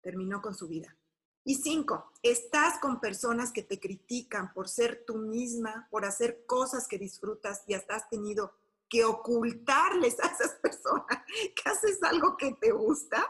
terminó 0.00 0.40
con 0.42 0.54
su 0.54 0.68
vida. 0.68 0.96
Y 1.44 1.54
cinco, 1.54 2.10
estás 2.22 2.80
con 2.80 3.00
personas 3.00 3.52
que 3.52 3.62
te 3.62 3.78
critican 3.78 4.52
por 4.52 4.68
ser 4.68 5.04
tú 5.06 5.16
misma, 5.16 5.86
por 5.90 6.04
hacer 6.04 6.44
cosas 6.44 6.88
que 6.88 6.98
disfrutas 6.98 7.62
y 7.68 7.74
hasta 7.74 7.94
has 7.94 8.08
tenido 8.08 8.52
que 8.88 9.04
ocultarles 9.04 10.18
a 10.20 10.26
esas 10.26 10.54
personas 10.62 11.22
que 11.28 11.70
haces 11.70 12.02
algo 12.02 12.36
que 12.36 12.52
te 12.52 12.72
gusta, 12.72 13.24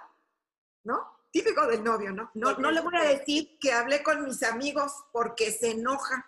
¿no? 0.85 0.99
Típico 1.31 1.67
del 1.67 1.85
novio, 1.85 2.13
¿no? 2.13 2.31
No, 2.33 2.57
no 2.57 2.71
le 2.71 2.81
voy 2.81 2.97
a 2.97 3.05
decir 3.05 3.59
que 3.61 3.73
hablé 3.73 4.03
con 4.03 4.25
mis 4.25 4.43
amigos 4.43 4.93
porque 5.13 5.53
se 5.53 5.73
enoja. 5.73 6.27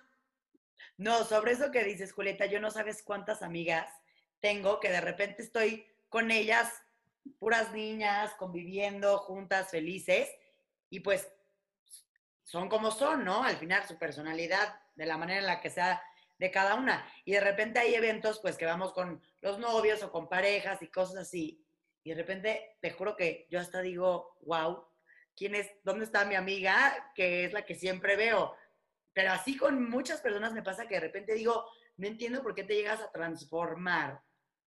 No, 0.98 1.24
sobre 1.24 1.52
eso 1.52 1.70
que 1.70 1.84
dices, 1.84 2.12
Julieta, 2.12 2.44
yo 2.44 2.60
no 2.60 2.70
sabes 2.70 3.02
cuántas 3.02 3.42
amigas 3.42 3.88
tengo 4.40 4.78
que 4.78 4.90
de 4.90 5.00
repente 5.00 5.42
estoy 5.42 5.86
con 6.08 6.30
ellas, 6.30 6.70
puras 7.38 7.72
niñas, 7.72 8.34
conviviendo 8.34 9.18
juntas, 9.18 9.70
felices, 9.70 10.28
y 10.90 11.00
pues 11.00 11.28
son 12.44 12.68
como 12.68 12.90
son, 12.90 13.24
¿no? 13.24 13.44
Al 13.44 13.56
final 13.56 13.86
su 13.86 13.98
personalidad, 13.98 14.80
de 14.94 15.06
la 15.06 15.16
manera 15.16 15.40
en 15.40 15.46
la 15.46 15.60
que 15.60 15.70
sea 15.70 16.02
de 16.38 16.50
cada 16.50 16.74
una. 16.74 17.06
Y 17.24 17.32
de 17.32 17.40
repente 17.40 17.78
hay 17.78 17.94
eventos, 17.94 18.40
pues 18.40 18.56
que 18.56 18.64
vamos 18.66 18.92
con 18.92 19.22
los 19.40 19.58
novios 19.58 20.02
o 20.02 20.10
con 20.10 20.28
parejas 20.28 20.80
y 20.82 20.88
cosas 20.88 21.16
así. 21.16 21.64
Y 22.02 22.10
de 22.10 22.16
repente, 22.16 22.76
te 22.80 22.90
juro 22.90 23.16
que 23.16 23.46
yo 23.50 23.60
hasta 23.60 23.82
digo, 23.82 24.36
wow, 24.42 24.86
¿quién 25.36 25.54
es? 25.54 25.70
¿Dónde 25.84 26.04
está 26.04 26.24
mi 26.24 26.36
amiga? 26.36 27.12
Que 27.14 27.44
es 27.44 27.52
la 27.52 27.66
que 27.66 27.74
siempre 27.74 28.16
veo. 28.16 28.54
Pero 29.12 29.32
así 29.32 29.56
con 29.56 29.90
muchas 29.90 30.20
personas 30.20 30.52
me 30.52 30.62
pasa 30.62 30.86
que 30.86 30.94
de 30.94 31.00
repente 31.00 31.34
digo, 31.34 31.68
no 31.96 32.06
entiendo 32.06 32.42
por 32.42 32.54
qué 32.54 32.64
te 32.64 32.74
llegas 32.74 33.00
a 33.00 33.10
transformar 33.10 34.22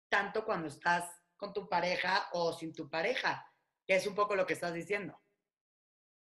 tanto 0.09 0.45
cuando 0.45 0.69
estás 0.69 1.05
con 1.43 1.53
tu 1.53 1.69
pareja 1.69 2.29
o 2.33 2.53
sin 2.53 2.73
tu 2.73 2.89
pareja, 2.89 3.45
que 3.85 3.97
es 3.97 4.07
un 4.07 4.15
poco 4.15 4.37
lo 4.37 4.47
que 4.47 4.55
estás 4.55 4.73
diciendo. 4.73 5.21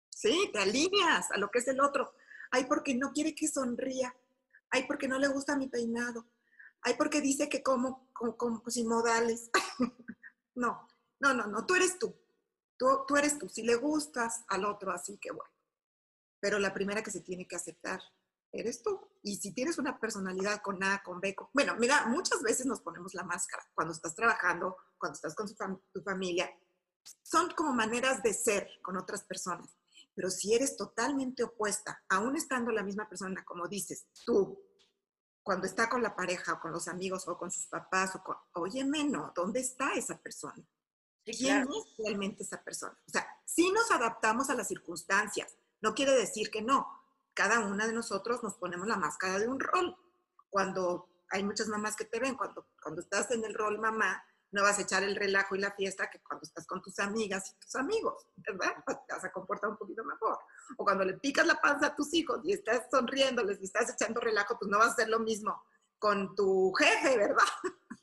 Sí, 0.08 0.50
te 0.52 0.58
alineas 0.58 1.30
a 1.30 1.36
lo 1.36 1.50
que 1.50 1.58
es 1.58 1.68
el 1.68 1.80
otro. 1.80 2.14
Ay, 2.50 2.64
porque 2.64 2.94
no 2.94 3.12
quiere 3.12 3.34
que 3.34 3.46
sonría 3.46 4.14
ay, 4.70 4.84
porque 4.86 5.08
no 5.08 5.18
le 5.18 5.28
gusta 5.28 5.56
mi 5.56 5.68
peinado, 5.68 6.26
ay, 6.82 6.94
porque 6.96 7.20
dice 7.20 7.48
que 7.48 7.62
como, 7.62 8.08
como, 8.12 8.62
sin 8.68 8.88
modales. 8.88 9.50
no, 10.54 10.88
no, 11.20 11.34
no, 11.34 11.46
no, 11.46 11.66
tú 11.66 11.74
eres 11.74 11.98
tú. 11.98 12.16
tú, 12.76 13.04
tú 13.06 13.16
eres 13.16 13.38
tú. 13.38 13.48
Si 13.48 13.62
le 13.62 13.74
gustas 13.74 14.44
al 14.48 14.64
otro, 14.64 14.92
así 14.92 15.18
que 15.18 15.32
bueno. 15.32 15.52
Pero 16.40 16.58
la 16.58 16.72
primera 16.72 17.02
que 17.02 17.10
se 17.10 17.20
tiene 17.20 17.46
que 17.46 17.56
aceptar 17.56 18.00
eres 18.52 18.82
tú. 18.82 19.00
Y 19.22 19.36
si 19.36 19.52
tienes 19.52 19.78
una 19.78 19.98
personalidad 19.98 20.62
con 20.62 20.82
A, 20.82 21.02
con 21.02 21.20
B, 21.20 21.36
bueno, 21.52 21.76
mira, 21.78 22.06
muchas 22.06 22.42
veces 22.42 22.66
nos 22.66 22.80
ponemos 22.80 23.14
la 23.14 23.24
máscara 23.24 23.64
cuando 23.74 23.92
estás 23.92 24.14
trabajando, 24.14 24.76
cuando 24.98 25.14
estás 25.14 25.34
con 25.34 25.46
tu 25.92 26.02
familia. 26.02 26.50
Son 27.22 27.50
como 27.56 27.72
maneras 27.72 28.22
de 28.22 28.34
ser 28.34 28.68
con 28.82 28.96
otras 28.96 29.24
personas. 29.24 29.76
Pero 30.14 30.30
si 30.30 30.54
eres 30.54 30.76
totalmente 30.76 31.44
opuesta, 31.44 32.02
aún 32.08 32.36
estando 32.36 32.72
la 32.72 32.82
misma 32.82 33.08
persona, 33.08 33.44
como 33.44 33.68
dices, 33.68 34.06
tú, 34.24 34.58
cuando 35.42 35.66
está 35.66 35.88
con 35.88 36.02
la 36.02 36.14
pareja 36.14 36.54
o 36.54 36.60
con 36.60 36.72
los 36.72 36.88
amigos 36.88 37.26
o 37.28 37.38
con 37.38 37.50
sus 37.50 37.66
papás, 37.66 38.14
o 38.16 38.22
con, 38.22 38.36
oye, 38.54 38.84
no, 38.84 39.32
¿dónde 39.34 39.60
está 39.60 39.94
esa 39.94 40.18
persona? 40.18 40.62
¿Quién 41.24 41.62
es 41.62 41.96
realmente 41.98 42.42
esa 42.42 42.62
persona? 42.62 42.98
O 43.06 43.10
sea, 43.10 43.26
si 43.44 43.70
nos 43.70 43.90
adaptamos 43.90 44.50
a 44.50 44.54
las 44.54 44.68
circunstancias, 44.68 45.56
no 45.80 45.94
quiere 45.94 46.12
decir 46.12 46.50
que 46.50 46.62
no. 46.62 46.99
Cada 47.34 47.60
una 47.60 47.86
de 47.86 47.92
nosotros 47.92 48.42
nos 48.42 48.54
ponemos 48.54 48.86
la 48.86 48.96
máscara 48.96 49.38
de 49.38 49.48
un 49.48 49.60
rol. 49.60 49.96
Cuando 50.48 51.08
hay 51.30 51.42
muchas 51.44 51.68
mamás 51.68 51.96
que 51.96 52.04
te 52.04 52.18
ven, 52.18 52.34
cuando, 52.34 52.66
cuando 52.82 53.00
estás 53.00 53.30
en 53.30 53.44
el 53.44 53.54
rol 53.54 53.78
mamá, 53.78 54.22
no 54.52 54.62
vas 54.62 54.78
a 54.78 54.82
echar 54.82 55.02
el 55.02 55.14
relajo 55.14 55.54
y 55.54 55.60
la 55.60 55.70
fiesta 55.72 56.10
que 56.10 56.20
cuando 56.20 56.42
estás 56.42 56.66
con 56.66 56.82
tus 56.82 56.98
amigas 56.98 57.50
y 57.50 57.60
tus 57.60 57.76
amigos, 57.76 58.26
¿verdad? 58.36 58.74
Te 59.06 59.14
vas 59.14 59.24
a 59.24 59.30
comportar 59.30 59.70
un 59.70 59.76
poquito 59.76 60.04
mejor. 60.04 60.38
O 60.76 60.84
cuando 60.84 61.04
le 61.04 61.14
picas 61.14 61.46
la 61.46 61.60
panza 61.60 61.86
a 61.86 61.96
tus 61.96 62.12
hijos 62.14 62.40
y 62.44 62.52
estás 62.52 62.88
sonriéndoles 62.90 63.60
y 63.60 63.64
estás 63.64 63.92
echando 63.92 64.20
relajo, 64.20 64.58
pues 64.58 64.70
no 64.70 64.78
vas 64.78 64.88
a 64.88 64.92
hacer 64.92 65.08
lo 65.08 65.20
mismo 65.20 65.62
con 65.98 66.34
tu 66.34 66.72
jefe, 66.72 67.16
¿verdad? 67.16 67.44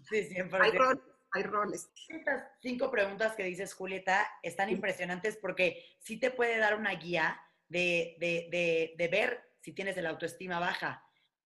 Sí, 0.10 0.24
siempre. 0.28 0.60
Hay 0.62 0.72
roles, 0.72 1.04
hay 1.32 1.44
roles. 1.44 1.90
Estas 2.08 2.46
cinco 2.62 2.90
preguntas 2.90 3.36
que 3.36 3.44
dices, 3.44 3.74
Julieta, 3.74 4.26
están 4.42 4.70
impresionantes 4.70 5.36
porque 5.36 5.84
sí 6.00 6.18
te 6.18 6.32
puede 6.32 6.60
dar 6.60 6.78
una 6.78 6.92
guía 6.92 7.42
de, 7.70 8.16
de, 8.20 8.48
de, 8.52 8.96
de 8.98 9.08
ver 9.08 9.44
si 9.62 9.74
tienes 9.74 9.98
el 9.98 10.06
autoestima 10.06 10.60
baja. 10.60 11.04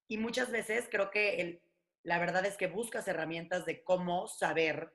Y 0.08 0.18
muchas 0.18 0.52
veces 0.52 0.88
creo 0.90 1.10
que 1.10 1.62
la 2.04 2.20
verdad 2.20 2.46
es 2.46 2.58
que 2.58 2.68
buscas 2.68 3.08
herramientas 3.08 3.66
de 3.66 3.84
cómo 3.84 4.28
saber 4.28 4.94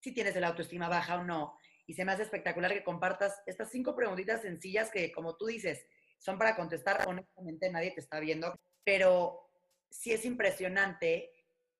si 0.00 0.12
tienes 0.12 0.36
el 0.36 0.44
autoestima 0.44 0.88
baja 0.88 1.16
o 1.16 1.24
no. 1.24 1.58
Y 1.86 1.94
se 1.94 2.04
me 2.04 2.12
hace 2.12 2.22
espectacular 2.22 2.72
que 2.72 2.84
compartas 2.84 3.42
estas 3.46 3.70
cinco 3.70 3.96
preguntitas 3.96 4.42
sencillas 4.42 4.90
que, 4.90 5.10
como 5.10 5.36
tú 5.36 5.46
dices, 5.46 5.86
son 6.18 6.38
para 6.38 6.56
contestar 6.56 7.06
honestamente, 7.08 7.70
nadie 7.70 7.92
te 7.92 8.00
está 8.00 8.20
viendo, 8.20 8.54
pero 8.84 9.50
sí 9.90 10.12
es 10.12 10.24
impresionante 10.24 11.32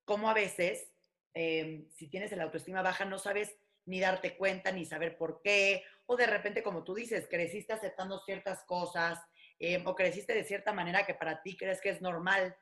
cómo 0.04 0.30
a 0.30 0.34
veces, 0.34 0.90
em, 1.34 1.88
si 1.90 2.08
tienes 2.08 2.32
el 2.32 2.40
autoestima 2.40 2.82
baja, 2.82 3.04
no 3.04 3.18
sabes 3.18 3.58
ni 3.88 4.00
darte 4.00 4.36
cuenta, 4.36 4.70
ni 4.70 4.84
saber 4.84 5.16
por 5.16 5.40
qué, 5.42 5.82
o 6.06 6.16
de 6.16 6.26
repente, 6.26 6.62
como 6.62 6.84
tú 6.84 6.94
dices, 6.94 7.26
creciste 7.28 7.72
aceptando 7.72 8.20
ciertas 8.20 8.62
cosas, 8.64 9.18
em, 9.58 9.86
o 9.86 9.94
creciste 9.94 10.34
de 10.34 10.44
cierta 10.44 10.72
manera 10.72 11.04
que 11.04 11.14
para 11.14 11.42
ti 11.42 11.56
crees 11.56 11.80
que 11.80 11.90
es 11.90 12.00
normal, 12.00 12.56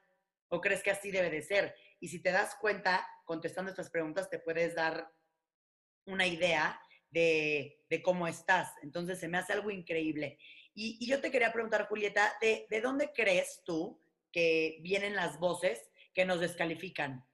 o 0.49 0.61
crees 0.61 0.83
que 0.83 0.91
así 0.91 1.11
debe 1.11 1.31
de 1.31 1.43
ser. 1.43 1.75
Y 2.01 2.09
si 2.09 2.21
te 2.21 2.31
das 2.31 2.55
cuenta, 2.57 3.07
contestando 3.25 3.71
estas 3.71 3.91
preguntas, 3.91 4.31
te 4.31 4.39
puedes 4.39 4.75
dar 4.75 5.13
una 6.07 6.27
idea 6.27 6.81
de, 7.11 7.79
cómo 8.05 8.29
estás. 8.29 8.73
Entonces, 8.83 9.19
se 9.19 9.29
me 9.29 9.39
hace 9.39 9.53
algo 9.53 9.71
increíble. 9.71 10.39
Y, 10.75 11.05
yo 11.07 11.21
te 11.21 11.31
quería 11.31 11.53
preguntar, 11.53 11.89
Julieta, 11.89 12.37
¿de, 12.41 12.81
dónde 12.81 13.13
crees 13.13 13.63
tú 13.65 14.01
que 14.31 14.79
vienen 14.83 15.17
las 15.17 15.41
voces 15.41 15.91
que 16.15 16.25
nos 16.25 16.41
descalifican? 16.41 17.25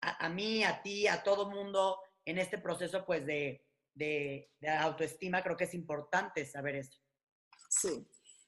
A, 0.00 0.28
mí, 0.28 0.62
a 0.64 0.82
ti, 0.82 1.06
a 1.08 1.22
todo 1.22 1.50
mundo 1.50 2.00
en 2.24 2.38
este 2.38 2.58
proceso, 2.58 3.04
pues, 3.04 3.24
de, 3.26 3.64
de, 3.94 4.50
autoestima, 4.78 5.42
creo 5.42 5.56
que 5.56 5.64
es 5.64 5.74
importante 5.74 6.44
saber 6.46 6.76
esto. 6.76 6.96
Sí, 7.68 8.06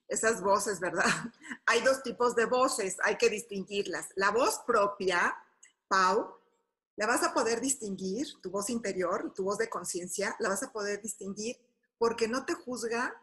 esas 0.08 0.42
voces, 0.42 0.80
¿verdad? 0.80 1.04
Hay 1.66 1.80
dos 1.82 2.02
tipos 2.02 2.35
de 2.35 2.46
voces, 2.46 2.96
hay 3.02 3.16
que 3.16 3.30
distinguirlas. 3.30 4.08
La 4.16 4.30
voz 4.30 4.61
propia, 4.66 5.35
Pau, 5.88 6.37
la 6.96 7.06
vas 7.06 7.22
a 7.22 7.32
poder 7.32 7.61
distinguir, 7.61 8.26
tu 8.42 8.50
voz 8.50 8.68
interior, 8.68 9.32
tu 9.35 9.44
voz 9.44 9.58
de 9.58 9.68
conciencia, 9.68 10.37
la 10.38 10.48
vas 10.48 10.62
a 10.62 10.72
poder 10.72 11.00
distinguir 11.00 11.56
porque 11.98 12.28
no 12.28 12.44
te 12.44 12.54
juzga, 12.54 13.14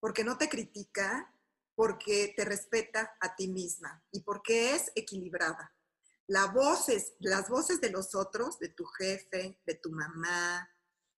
porque 0.00 0.24
no 0.24 0.38
te 0.38 0.48
critica, 0.48 1.30
porque 1.74 2.32
te 2.36 2.44
respeta 2.44 3.16
a 3.20 3.34
ti 3.36 3.48
misma 3.48 4.02
y 4.12 4.20
porque 4.20 4.74
es 4.74 4.90
equilibrada. 4.94 5.73
Voces, 6.52 7.14
las 7.20 7.48
voces 7.48 7.80
de 7.80 7.90
los 7.90 8.14
otros, 8.14 8.58
de 8.58 8.68
tu 8.68 8.84
jefe, 8.84 9.60
de 9.66 9.74
tu 9.74 9.90
mamá, 9.90 10.68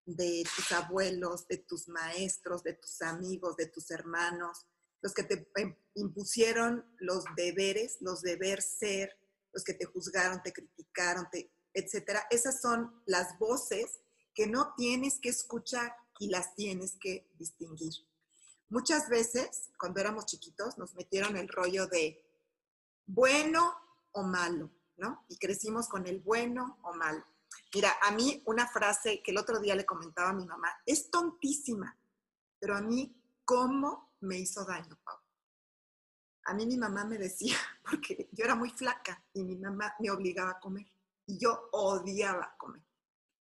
de 0.04 0.44
tus 0.54 0.72
abuelos, 0.72 1.46
de 1.48 1.58
tus 1.58 1.88
maestros, 1.88 2.62
de 2.62 2.74
tus 2.74 3.02
amigos, 3.02 3.56
de 3.56 3.66
tus 3.66 3.90
hermanos, 3.90 4.66
los 5.02 5.14
que 5.14 5.24
te 5.24 5.48
impusieron 5.94 6.84
los 6.98 7.24
deberes, 7.36 7.98
los 8.00 8.22
deber 8.22 8.62
ser, 8.62 9.16
los 9.52 9.62
que 9.62 9.74
te 9.74 9.84
juzgaron, 9.84 10.42
te 10.42 10.52
criticaron, 10.52 11.28
te, 11.30 11.52
etcétera, 11.72 12.26
esas 12.30 12.60
son 12.60 13.02
las 13.06 13.38
voces 13.38 14.00
que 14.34 14.46
no 14.46 14.74
tienes 14.76 15.18
que 15.20 15.28
escuchar 15.28 15.94
y 16.18 16.28
las 16.28 16.54
tienes 16.54 16.96
que 17.00 17.30
distinguir. 17.38 17.92
Muchas 18.68 19.08
veces, 19.08 19.70
cuando 19.78 20.00
éramos 20.00 20.26
chiquitos, 20.26 20.76
nos 20.78 20.94
metieron 20.94 21.36
el 21.36 21.48
rollo 21.48 21.86
de 21.86 22.22
bueno 23.06 23.74
o 24.12 24.22
malo, 24.22 24.70
¿no? 24.96 25.24
Y 25.28 25.38
crecimos 25.38 25.88
con 25.88 26.06
el 26.06 26.20
bueno 26.20 26.78
o 26.82 26.94
malo. 26.94 27.24
Mira, 27.74 27.92
a 28.02 28.10
mí 28.12 28.42
una 28.46 28.66
frase 28.66 29.22
que 29.22 29.30
el 29.30 29.38
otro 29.38 29.60
día 29.60 29.74
le 29.74 29.86
comentaba 29.86 30.30
a 30.30 30.34
mi 30.34 30.46
mamá, 30.46 30.68
es 30.84 31.10
tontísima, 31.10 31.96
pero 32.58 32.76
a 32.76 32.80
mí, 32.80 33.14
¿cómo 33.44 34.14
me 34.20 34.38
hizo 34.38 34.64
daño, 34.64 34.98
Pau? 35.04 35.18
a 36.46 36.54
mí 36.54 36.64
mi 36.66 36.76
mamá 36.76 37.04
me 37.04 37.18
decía, 37.18 37.56
porque 37.82 38.28
yo 38.32 38.44
era 38.44 38.54
muy 38.54 38.70
flaca 38.70 39.22
y 39.34 39.44
mi 39.44 39.56
mamá 39.56 39.94
me 39.98 40.10
obligaba 40.10 40.52
a 40.52 40.60
comer 40.60 40.86
y 41.26 41.38
yo 41.38 41.68
odiaba 41.72 42.54
comer. 42.56 42.82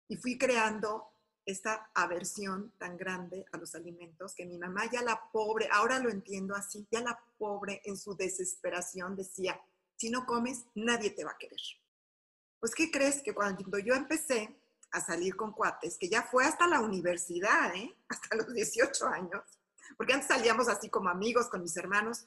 Y 0.09 0.17
fui 0.17 0.39
creando 0.39 1.11
esta 1.45 1.91
aversión 1.95 2.73
tan 2.79 2.97
grande 2.97 3.45
a 3.53 3.59
los 3.59 3.75
alimentos 3.75 4.35
que 4.35 4.47
mi 4.47 4.59
mamá 4.59 4.89
ya 4.91 5.03
la 5.03 5.31
pobre, 5.33 5.69
ahora 5.71 5.99
lo 5.99 6.09
entiendo 6.09 6.55
así, 6.55 6.87
ya 6.91 7.01
la 7.01 7.21
pobre 7.37 7.83
en 7.85 7.99
su 7.99 8.15
desesperación 8.15 9.17
decía, 9.17 9.61
si 10.05 10.11
no 10.11 10.27
comes, 10.27 10.67
nadie 10.75 11.09
te 11.13 11.25
va 11.25 11.31
a 11.31 11.39
querer. 11.39 11.61
Pues, 12.61 12.75
¿qué 12.75 12.91
crees? 12.91 13.23
Que 13.23 13.35
cuando 13.35 13.79
yo 13.79 13.95
empecé 13.95 14.55
a 14.91 15.01
salir 15.01 15.35
con 15.35 15.53
cuates, 15.53 15.97
que 15.97 16.11
ya 16.11 16.23
fue 16.25 16.45
hasta 16.45 16.67
la 16.67 16.81
universidad, 16.81 17.75
¿eh? 17.75 17.97
hasta 18.11 18.37
los 18.37 18.53
18 18.53 19.07
años, 19.07 19.43
porque 19.97 20.13
antes 20.13 20.29
salíamos 20.29 20.69
así 20.69 20.91
como 20.91 21.09
amigos 21.09 21.49
con 21.49 21.63
mis 21.63 21.75
hermanos, 21.79 22.27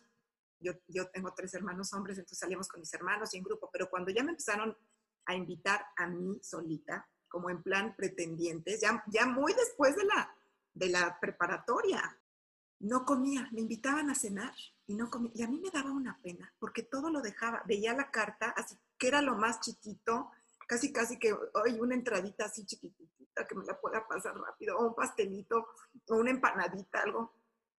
yo, 0.60 0.74
tengo 1.14 1.36
tres 1.36 1.54
hermanos 1.54 1.94
hombres, 1.94 2.18
entonces 2.18 2.40
salíamos 2.40 2.68
con 2.68 2.80
mis 2.80 2.92
hermanos 2.96 3.32
y 3.36 3.38
en 3.38 3.44
grupo, 3.44 3.70
pero 3.72 3.92
cuando 3.92 4.10
ya 4.10 4.24
me 4.24 4.32
empezaron 4.32 4.76
a 5.28 5.36
invitar 5.36 5.86
a 5.98 6.08
mí 6.08 6.40
solita, 6.42 7.08
como 7.28 7.52
en 7.52 7.62
plan 7.62 7.96
pretendientes, 7.96 8.82
ya, 8.82 9.04
ya 9.06 9.28
muy 9.28 9.54
después 9.54 9.96
de 9.96 10.06
la, 10.06 10.36
de 10.74 10.90
la 10.90 11.20
preparatoria, 11.20 12.20
no 12.80 13.06
comía, 13.06 13.48
me 13.52 13.62
invitaban 13.62 14.10
a 14.10 14.16
cenar 14.16 14.56
y 14.88 14.96
no 14.96 15.10
comía. 15.10 15.32
Y 15.36 15.44
a 15.44 15.48
mí 15.48 15.60
me 15.60 15.70
daba 15.70 15.92
una 15.92 16.18
pena, 16.22 16.52
porque 16.60 16.84
todo 16.84 17.10
lo 17.10 17.22
dejaba, 17.22 17.62
veía 17.68 17.94
la 17.94 18.10
carta, 18.10 18.50
así 18.52 18.76
que 18.98 19.10
era 19.10 19.22
lo 19.22 19.36
más 19.36 19.60
chiquito, 19.60 20.32
casi, 20.68 20.92
casi 20.92 21.20
que, 21.20 21.34
hoy 21.34 21.80
una 21.80 21.94
entradita 21.94 22.46
así 22.46 22.66
chiquitita 22.66 23.46
que 23.48 23.56
me 23.56 23.66
la 23.66 23.80
pueda 23.80 24.08
pasar 24.08 24.36
rápido, 24.36 24.78
o 24.78 24.88
un 24.88 24.96
pastelito, 24.96 25.68
o 26.08 26.16
una 26.16 26.32
empanadita, 26.32 27.02
algo. 27.02 27.34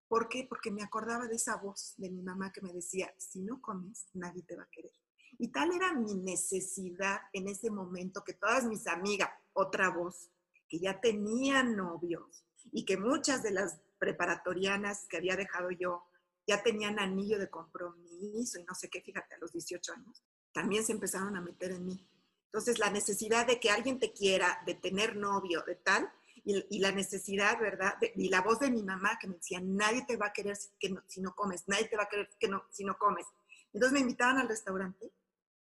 ¿Por 0.07 0.29
qué? 0.29 0.47
Porque 0.49 0.71
me 0.71 0.83
acordaba 0.83 1.27
de 1.27 1.35
esa 1.35 1.57
voz 1.57 1.94
de 1.97 2.11
mi 2.11 2.23
mamá 2.23 2.53
que 2.53 2.62
me 2.62 2.73
decía, 2.73 3.12
si 3.18 3.42
no 3.42 3.61
comes, 3.61 4.07
nadie 4.14 4.42
te 4.42 4.57
va 4.57 4.62
a 4.62 4.71
querer. 4.71 4.92
Y 5.38 5.49
tal 5.49 5.73
era 5.73 5.92
mi 5.92 6.14
necesidad 6.14 7.21
en 7.33 7.49
ese 7.49 7.71
momento 7.71 8.25
que 8.25 8.35
todas 8.35 8.64
mis 8.64 8.87
amigas, 8.87 9.31
otra 9.53 9.90
voz, 9.90 10.31
que 10.68 10.79
ya 10.79 11.01
tenían 11.01 11.77
novios 11.77 12.44
y 12.73 12.85
que 12.85 12.97
muchas 12.97 13.42
de 13.42 13.51
las 13.51 13.81
preparatorianas 13.99 15.07
que 15.09 15.16
había 15.16 15.37
dejado 15.37 15.71
yo 15.71 16.05
ya 16.48 16.62
tenían 16.62 16.98
anillo 16.98 17.38
de 17.38 17.50
compromiso 17.50 18.58
y 18.58 18.64
no 18.64 18.74
sé 18.74 18.88
qué, 18.88 19.02
fíjate, 19.02 19.34
a 19.34 19.38
los 19.38 19.52
18 19.52 19.92
años, 19.92 20.24
también 20.50 20.82
se 20.82 20.92
empezaron 20.92 21.37
a 21.37 21.42
meter 21.42 21.72
en 21.72 21.84
mí. 21.84 22.08
Entonces, 22.46 22.78
la 22.78 22.88
necesidad 22.88 23.46
de 23.46 23.61
que 23.61 23.70
alguien 23.70 23.98
te 23.98 24.14
quiera, 24.14 24.62
de 24.64 24.74
tener 24.74 25.14
novio, 25.14 25.62
de 25.66 25.74
tal, 25.74 26.11
y, 26.44 26.78
la 26.78 26.92
necesidad, 26.92 27.61
¿verdad? 27.61 27.98
y 28.14 28.30
la 28.30 28.40
voz 28.40 28.61
de 28.61 28.70
mi 28.70 28.82
mamá 28.82 29.18
que 29.20 29.28
me 29.28 29.34
decía, 29.34 29.61
nadie 29.62 30.06
te 30.06 30.16
va 30.16 30.28
a 30.28 30.32
querer 30.32 30.56
si, 30.56 30.70
que 30.78 30.88
no, 30.88 31.02
si 31.06 31.20
no 31.20 31.34
comes, 31.34 31.68
nadie 31.68 31.88
te 31.88 31.96
va 31.98 32.04
a 32.04 32.08
querer 32.08 32.30
que 32.40 32.48
no, 32.48 32.64
si 32.70 32.84
no 32.84 32.96
comes. 32.96 33.26
Entonces 33.74 33.92
me 33.92 34.00
invitaban 34.00 34.38
al 34.38 34.48
restaurante 34.48 35.12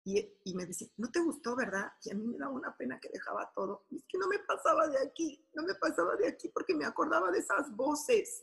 y, 0.03 0.19
y, 0.43 0.55
me 0.57 0.67
decían, 0.67 0.91
¿no 0.97 1.13
te 1.13 1.21
gustó, 1.21 1.55
verdad? 1.55 1.93
Y 2.03 2.11
a 2.11 2.15
mí 2.15 2.27
me 2.27 2.39
daba 2.39 2.53
una 2.53 2.77
pena 2.77 2.99
que 2.99 3.09
dejaba 3.09 3.53
todo. 3.55 3.87
Y 3.91 3.99
es 3.99 4.05
que 4.09 4.19
no 4.19 4.27
me 4.27 4.41
pasaba 4.41 4.89
de 4.89 4.99
aquí, 4.99 5.47
no 5.55 5.63
me 5.63 5.77
pasaba 5.77 6.17
de 6.17 6.27
aquí 6.27 6.49
porque 6.49 6.75
me 6.75 6.85
acordaba 6.85 7.31
de 7.31 7.39
esas 7.39 7.71
voces 7.77 8.43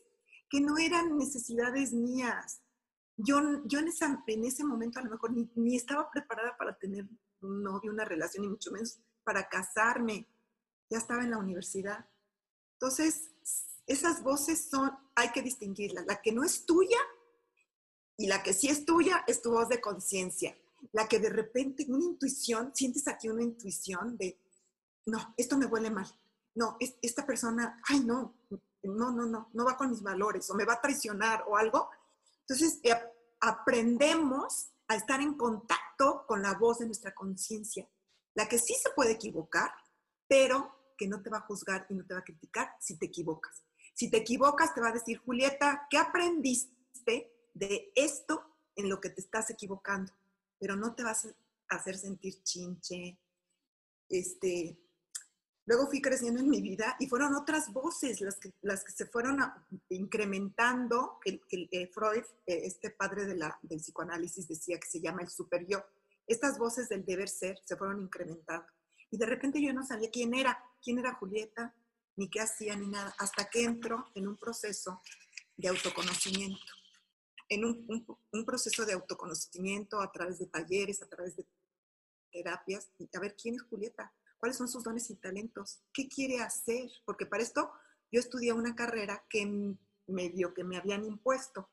que 0.51 0.59
no 0.59 0.77
eran 0.77 1.17
necesidades 1.17 1.93
mías. 1.93 2.61
Yo, 3.15 3.39
yo 3.65 3.79
en, 3.79 3.87
ese 4.43 4.63
momento 4.65 4.99
a 4.99 5.03
lo 5.03 5.11
mejor 5.11 5.31
ni, 5.55 5.77
estaba 5.77 6.11
preparada 6.11 6.57
para 6.57 6.77
tener 6.77 7.07
un 7.39 7.63
novio, 7.63 7.89
una 7.89 8.03
relación, 8.03 8.43
y 8.43 8.49
mucho 8.49 8.69
menos 8.69 8.99
para 9.23 9.47
casarme. 9.47 10.27
Ya 10.89 10.97
estaba 10.97 11.23
en 11.23 11.31
la 11.31 11.37
universidad. 11.37 12.05
Entonces, 12.73 13.31
esas 13.87 14.21
voces 14.23 14.69
son, 14.69 14.91
hay 15.15 15.31
que 15.31 15.41
distinguirlas. 15.41 16.05
La 16.05 16.21
que 16.21 16.33
no 16.33 16.43
es 16.43 16.65
tuya 16.65 16.99
y 18.17 18.27
la 18.27 18.43
que 18.43 18.51
sí 18.53 18.67
es 18.67 18.83
tuya 18.83 19.23
es 19.27 19.41
tu 19.41 19.51
voz 19.51 19.69
de 19.69 19.79
conciencia. 19.79 20.57
La 20.91 21.07
que 21.07 21.19
de 21.19 21.29
repente, 21.29 21.85
una 21.87 22.03
intuición, 22.03 22.75
sientes 22.75 23.07
aquí 23.07 23.29
una 23.29 23.43
intuición 23.43 24.17
de, 24.17 24.37
no, 25.05 25.33
esto 25.37 25.57
me 25.57 25.65
huele 25.65 25.91
mal, 25.91 26.07
no, 26.55 26.75
esta 27.01 27.25
persona, 27.25 27.81
ay, 27.87 28.01
no, 28.01 28.35
no, 28.83 29.11
no, 29.11 29.25
no, 29.25 29.49
no 29.53 29.65
va 29.65 29.77
con 29.77 29.89
mis 29.89 30.01
valores 30.01 30.49
o 30.49 30.55
me 30.55 30.65
va 30.65 30.73
a 30.73 30.81
traicionar 30.81 31.43
o 31.47 31.57
algo. 31.57 31.89
Entonces, 32.41 32.79
eh, 32.83 32.95
aprendemos 33.39 34.71
a 34.87 34.95
estar 34.95 35.21
en 35.21 35.35
contacto 35.35 36.25
con 36.27 36.41
la 36.41 36.53
voz 36.55 36.79
de 36.79 36.85
nuestra 36.85 37.13
conciencia, 37.13 37.87
la 38.33 38.47
que 38.47 38.59
sí 38.59 38.75
se 38.75 38.89
puede 38.91 39.13
equivocar, 39.13 39.71
pero 40.27 40.93
que 40.97 41.07
no 41.07 41.21
te 41.21 41.29
va 41.29 41.37
a 41.37 41.47
juzgar 41.47 41.85
y 41.89 41.95
no 41.95 42.05
te 42.05 42.13
va 42.13 42.19
a 42.19 42.23
criticar 42.23 42.75
si 42.79 42.97
te 42.97 43.07
equivocas. 43.07 43.63
Si 43.93 44.09
te 44.09 44.17
equivocas, 44.17 44.73
te 44.73 44.81
va 44.81 44.89
a 44.89 44.93
decir, 44.93 45.17
Julieta, 45.17 45.87
¿qué 45.89 45.97
aprendiste 45.97 47.31
de 47.53 47.91
esto 47.95 48.43
en 48.75 48.89
lo 48.89 49.01
que 49.01 49.09
te 49.09 49.21
estás 49.21 49.49
equivocando? 49.49 50.13
Pero 50.59 50.75
no 50.75 50.93
te 50.95 51.03
vas 51.03 51.25
a 51.25 51.75
hacer 51.75 51.97
sentir 51.97 52.43
chinche, 52.43 53.17
este, 54.09 54.77
Luego 55.65 55.87
fui 55.87 56.01
creciendo 56.01 56.39
en 56.39 56.49
mi 56.49 56.61
vida 56.61 56.95
y 56.99 57.07
fueron 57.07 57.35
otras 57.35 57.71
voces 57.71 58.19
las 58.19 58.37
que, 58.37 58.51
las 58.61 58.83
que 58.83 58.91
se 58.91 59.05
fueron 59.05 59.39
incrementando, 59.89 61.19
que, 61.23 61.39
eh, 61.51 61.87
Freud, 61.93 62.23
eh, 62.47 62.61
este 62.65 62.89
padre 62.89 63.25
de 63.25 63.35
la, 63.35 63.57
del 63.61 63.79
psicoanálisis, 63.79 64.47
decía 64.47 64.79
que 64.79 64.89
se 64.89 64.99
llama 64.99 65.21
el 65.21 65.29
super 65.29 65.65
yo. 65.67 65.83
Estas 66.25 66.57
voces 66.57 66.89
del 66.89 67.05
deber 67.05 67.29
ser 67.29 67.59
se 67.63 67.77
fueron 67.77 68.01
incrementando. 68.01 68.65
Y 69.11 69.17
de 69.17 69.25
repente 69.25 69.61
yo 69.61 69.71
no 69.73 69.85
sabía 69.85 70.09
quién 70.09 70.33
era, 70.33 70.63
quién 70.83 70.97
era 70.97 71.13
Julieta, 71.13 71.75
ni 72.15 72.29
qué 72.29 72.41
hacía, 72.41 72.75
ni 72.75 72.87
nada, 72.87 73.13
hasta 73.19 73.49
que 73.49 73.63
entro 73.63 74.09
en 74.15 74.27
un 74.27 74.37
proceso 74.37 75.01
de 75.57 75.67
autoconocimiento. 75.67 76.73
En 77.49 77.65
un, 77.65 78.05
un 78.31 78.45
proceso 78.45 78.85
de 78.85 78.93
autoconocimiento 78.93 80.01
a 80.01 80.11
través 80.11 80.39
de 80.39 80.47
talleres, 80.47 81.01
a 81.01 81.07
través 81.07 81.35
de 81.35 81.45
terapias, 82.31 82.89
y 82.97 83.09
a 83.15 83.19
ver 83.19 83.35
quién 83.35 83.55
es 83.55 83.61
Julieta, 83.63 84.13
cuáles 84.41 84.57
son 84.57 84.67
sus 84.67 84.83
dones 84.83 85.07
y 85.11 85.15
talentos, 85.17 85.83
qué 85.93 86.09
quiere 86.09 86.39
hacer, 86.39 86.89
porque 87.05 87.27
para 87.27 87.43
esto 87.43 87.71
yo 88.11 88.19
estudié 88.19 88.51
una 88.51 88.75
carrera 88.75 89.23
que 89.29 89.77
medio 90.07 90.53
que 90.55 90.63
me 90.63 90.77
habían 90.77 91.05
impuesto. 91.05 91.69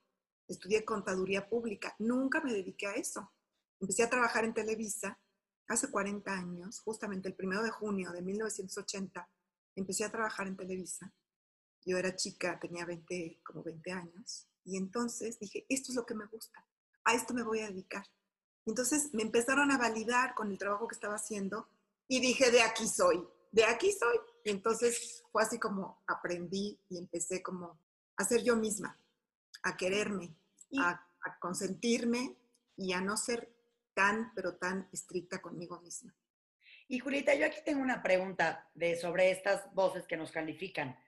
Estudié 0.47 0.85
contaduría 0.85 1.49
pública, 1.49 1.97
nunca 1.99 2.43
me 2.43 2.53
dediqué 2.53 2.87
a 2.87 2.93
eso. 2.93 3.33
Empecé 3.81 4.03
a 4.03 4.11
trabajar 4.11 4.45
en 4.45 4.53
Televisa 4.53 5.19
hace 5.67 5.91
40 5.91 6.31
años, 6.31 6.81
justamente 6.81 7.29
el 7.29 7.35
primero 7.35 7.63
de 7.63 7.71
junio 7.71 8.13
de 8.13 8.21
1980, 8.21 9.29
empecé 9.75 10.05
a 10.05 10.13
trabajar 10.13 10.47
en 10.47 10.57
Televisa. 10.57 11.11
Yo 11.87 11.97
era 11.97 12.17
chica, 12.17 12.61
tenía 12.61 12.85
20, 12.85 13.41
como 13.43 13.63
20 13.63 13.93
años, 13.93 14.47
y 14.65 14.77
entonces 14.77 15.39
dije, 15.39 15.65
esto 15.71 15.93
es 15.93 15.97
lo 15.97 16.05
que 16.05 16.15
me 16.15 16.27
gusta, 16.27 16.67
a 17.05 17.15
esto 17.15 17.33
me 17.33 17.43
voy 17.43 17.61
a 17.61 17.69
dedicar. 17.69 18.05
Entonces 18.67 19.09
me 19.15 19.23
empezaron 19.23 19.71
a 19.71 19.79
validar 19.79 20.35
con 20.35 20.51
el 20.51 20.59
trabajo 20.59 20.87
que 20.87 20.95
estaba 20.95 21.15
haciendo 21.15 21.69
y 22.09 22.21
dije, 22.21 22.51
de 22.51 22.63
aquí 22.63 22.89
soy, 22.89 23.23
de 23.53 23.65
aquí 23.65 23.93
soy. 23.93 24.19
Y 24.45 24.51
entonces 24.51 25.23
fue 25.31 25.43
así 25.43 25.59
como 25.59 26.03
aprendí 26.07 26.81
y 26.89 26.99
empecé 26.99 27.43
como 27.43 27.79
a 28.17 28.25
ser 28.25 28.43
yo 28.43 28.57
misma, 28.57 28.99
a 29.63 29.77
quererme, 29.77 30.35
a, 30.81 31.05
consentirme 31.41 32.37
y 32.77 32.93
a 32.93 33.01
no 33.01 33.17
ser 33.17 33.53
tan, 33.95 34.33
pero 34.35 34.57
tan 34.57 34.89
estricta 34.93 35.41
conmigo 35.43 35.81
misma. 35.81 36.15
Y 36.89 37.01
Julieta, 37.01 37.35
yo 37.35 37.45
aquí 37.45 37.59
tengo 37.65 37.83
una 37.83 38.03
pregunta 38.03 38.71
de, 38.75 38.97
sobre 38.97 39.31
estas 39.31 39.73
voces 39.75 40.07
que 40.07 40.17
nos 40.17 40.33
califican, 40.33 40.99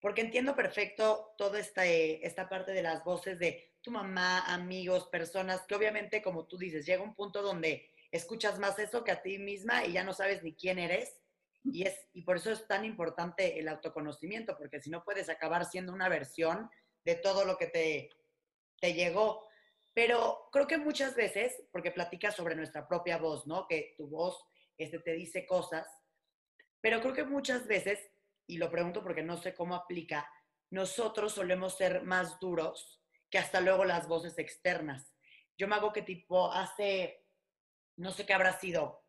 porque 0.00 0.22
entiendo 0.22 0.56
perfecto 0.56 1.34
toda 1.36 1.58
esta, 1.58 1.84
esta 1.84 2.48
parte 2.48 2.72
de 2.72 2.82
las 2.82 3.04
voces 3.04 3.38
de 3.38 3.74
tu 3.82 3.90
mamá, 3.90 4.46
amigos, 4.46 5.08
personas, 5.08 5.62
que 5.66 5.74
obviamente, 5.74 6.22
como 6.22 6.46
tú 6.46 6.56
dices, 6.56 6.86
llega 6.86 7.02
un 7.02 7.14
punto 7.14 7.42
donde 7.42 7.90
escuchas 8.16 8.58
más 8.58 8.78
eso 8.78 9.04
que 9.04 9.12
a 9.12 9.22
ti 9.22 9.38
misma 9.38 9.84
y 9.84 9.92
ya 9.92 10.04
no 10.04 10.12
sabes 10.12 10.42
ni 10.42 10.54
quién 10.54 10.78
eres. 10.78 11.20
Y, 11.64 11.82
es, 11.82 11.98
y 12.12 12.22
por 12.22 12.36
eso 12.36 12.52
es 12.52 12.66
tan 12.66 12.84
importante 12.84 13.58
el 13.58 13.68
autoconocimiento, 13.68 14.56
porque 14.56 14.80
si 14.80 14.90
no 14.90 15.04
puedes 15.04 15.28
acabar 15.28 15.64
siendo 15.64 15.92
una 15.92 16.08
versión 16.08 16.70
de 17.04 17.16
todo 17.16 17.44
lo 17.44 17.56
que 17.56 17.66
te, 17.66 18.10
te 18.80 18.94
llegó. 18.94 19.46
Pero 19.94 20.48
creo 20.52 20.66
que 20.66 20.78
muchas 20.78 21.16
veces, 21.16 21.62
porque 21.72 21.90
platicas 21.90 22.36
sobre 22.36 22.54
nuestra 22.54 22.86
propia 22.86 23.18
voz, 23.18 23.46
¿no? 23.46 23.66
Que 23.66 23.94
tu 23.96 24.08
voz 24.08 24.44
este, 24.78 24.98
te 24.98 25.12
dice 25.12 25.46
cosas, 25.46 25.88
pero 26.80 27.00
creo 27.00 27.14
que 27.14 27.24
muchas 27.24 27.66
veces, 27.66 27.98
y 28.46 28.58
lo 28.58 28.70
pregunto 28.70 29.02
porque 29.02 29.22
no 29.22 29.36
sé 29.38 29.54
cómo 29.54 29.74
aplica, 29.74 30.30
nosotros 30.70 31.32
solemos 31.32 31.76
ser 31.76 32.02
más 32.02 32.38
duros 32.38 33.02
que 33.30 33.38
hasta 33.38 33.60
luego 33.60 33.84
las 33.84 34.06
voces 34.06 34.38
externas. 34.38 35.14
Yo 35.56 35.66
me 35.66 35.76
hago 35.76 35.92
que 35.92 36.02
tipo 36.02 36.52
hace 36.52 37.25
no 37.96 38.12
sé 38.12 38.26
qué 38.26 38.34
habrá 38.34 38.58
sido, 38.58 39.04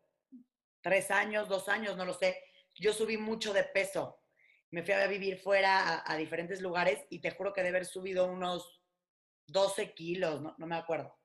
tres 0.80 1.10
años, 1.10 1.48
dos 1.48 1.68
años, 1.68 1.96
no 1.96 2.04
lo 2.04 2.14
sé. 2.14 2.42
Yo 2.74 2.92
subí 2.92 3.16
mucho 3.16 3.52
de 3.52 3.64
peso. 3.64 4.22
Me 4.70 4.82
fui 4.82 4.94
a 4.94 5.06
vivir 5.06 5.38
fuera 5.38 6.02
a, 6.06 6.16
diferentes 6.16 6.60
lugares 6.60 7.04
y 7.10 7.20
te 7.20 7.30
juro 7.30 7.52
que 7.52 7.62
de 7.62 7.68
haber 7.68 7.86
subido 7.86 8.26
unos 8.26 8.82
12 9.46 9.94
kilos, 9.94 10.40
no, 10.40 10.54
me 10.66 10.76
acuerdo. 10.76 11.18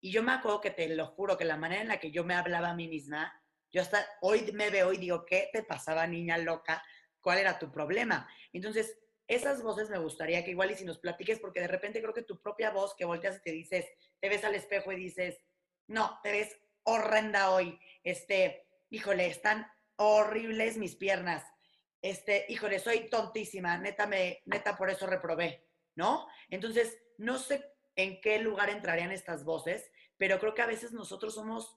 Y 0.00 0.12
yo 0.12 0.22
me 0.22 0.32
acuerdo 0.32 0.60
que 0.60 0.70
te 0.70 0.88
lo 0.88 1.06
juro 1.06 1.36
que 1.36 1.44
la 1.44 1.56
manera 1.56 1.82
en 1.82 1.88
la 1.88 1.98
que 1.98 2.10
yo 2.10 2.24
me 2.24 2.34
hablaba 2.34 2.70
a 2.70 2.74
mí 2.74 2.88
misma, 2.88 3.32
yo 3.70 3.82
hasta 3.82 4.04
hoy 4.20 4.50
me 4.52 4.70
veo 4.70 4.92
y 4.92 4.98
digo, 4.98 5.24
¿qué 5.24 5.48
te 5.52 5.62
pasaba, 5.62 6.06
niña 6.06 6.36
loca? 6.38 6.82
¿Cuál 7.20 7.38
era 7.38 7.58
tu 7.58 7.70
problema? 7.70 8.28
Entonces, 8.52 8.98
esas 9.26 9.62
voces 9.62 9.88
me 9.88 9.98
gustaría 9.98 10.44
que 10.44 10.50
igual 10.50 10.70
y 10.70 10.74
si 10.74 10.84
nos 10.84 10.98
platiques, 10.98 11.38
porque 11.38 11.60
de 11.60 11.68
repente 11.68 12.02
creo 12.02 12.12
que 12.12 12.22
tu 12.22 12.40
propia 12.40 12.70
voz 12.70 12.94
que 12.96 13.04
volteas 13.04 13.36
y 13.36 13.42
te 13.42 13.52
dices, 13.52 13.86
te 14.18 14.28
ves 14.28 14.44
al 14.44 14.54
espejo 14.54 14.92
y 14.92 14.96
dices, 14.96 15.38
no, 15.86 16.18
te 16.22 16.32
ves 16.32 16.56
horrenda 16.90 17.50
hoy. 17.50 17.78
Este, 18.04 18.66
híjole, 18.90 19.26
están 19.26 19.66
horribles 19.96 20.76
mis 20.76 20.96
piernas. 20.96 21.44
Este, 22.02 22.46
híjole, 22.48 22.78
soy 22.78 23.10
tontísima, 23.10 23.76
neta 23.78 24.06
me, 24.06 24.42
neta 24.46 24.76
por 24.76 24.90
eso 24.90 25.06
reprobé, 25.06 25.66
¿no? 25.94 26.26
Entonces, 26.48 26.98
no 27.18 27.38
sé 27.38 27.74
en 27.96 28.20
qué 28.20 28.38
lugar 28.38 28.70
entrarían 28.70 29.12
estas 29.12 29.44
voces, 29.44 29.90
pero 30.16 30.38
creo 30.38 30.54
que 30.54 30.62
a 30.62 30.66
veces 30.66 30.92
nosotros 30.92 31.34
somos 31.34 31.76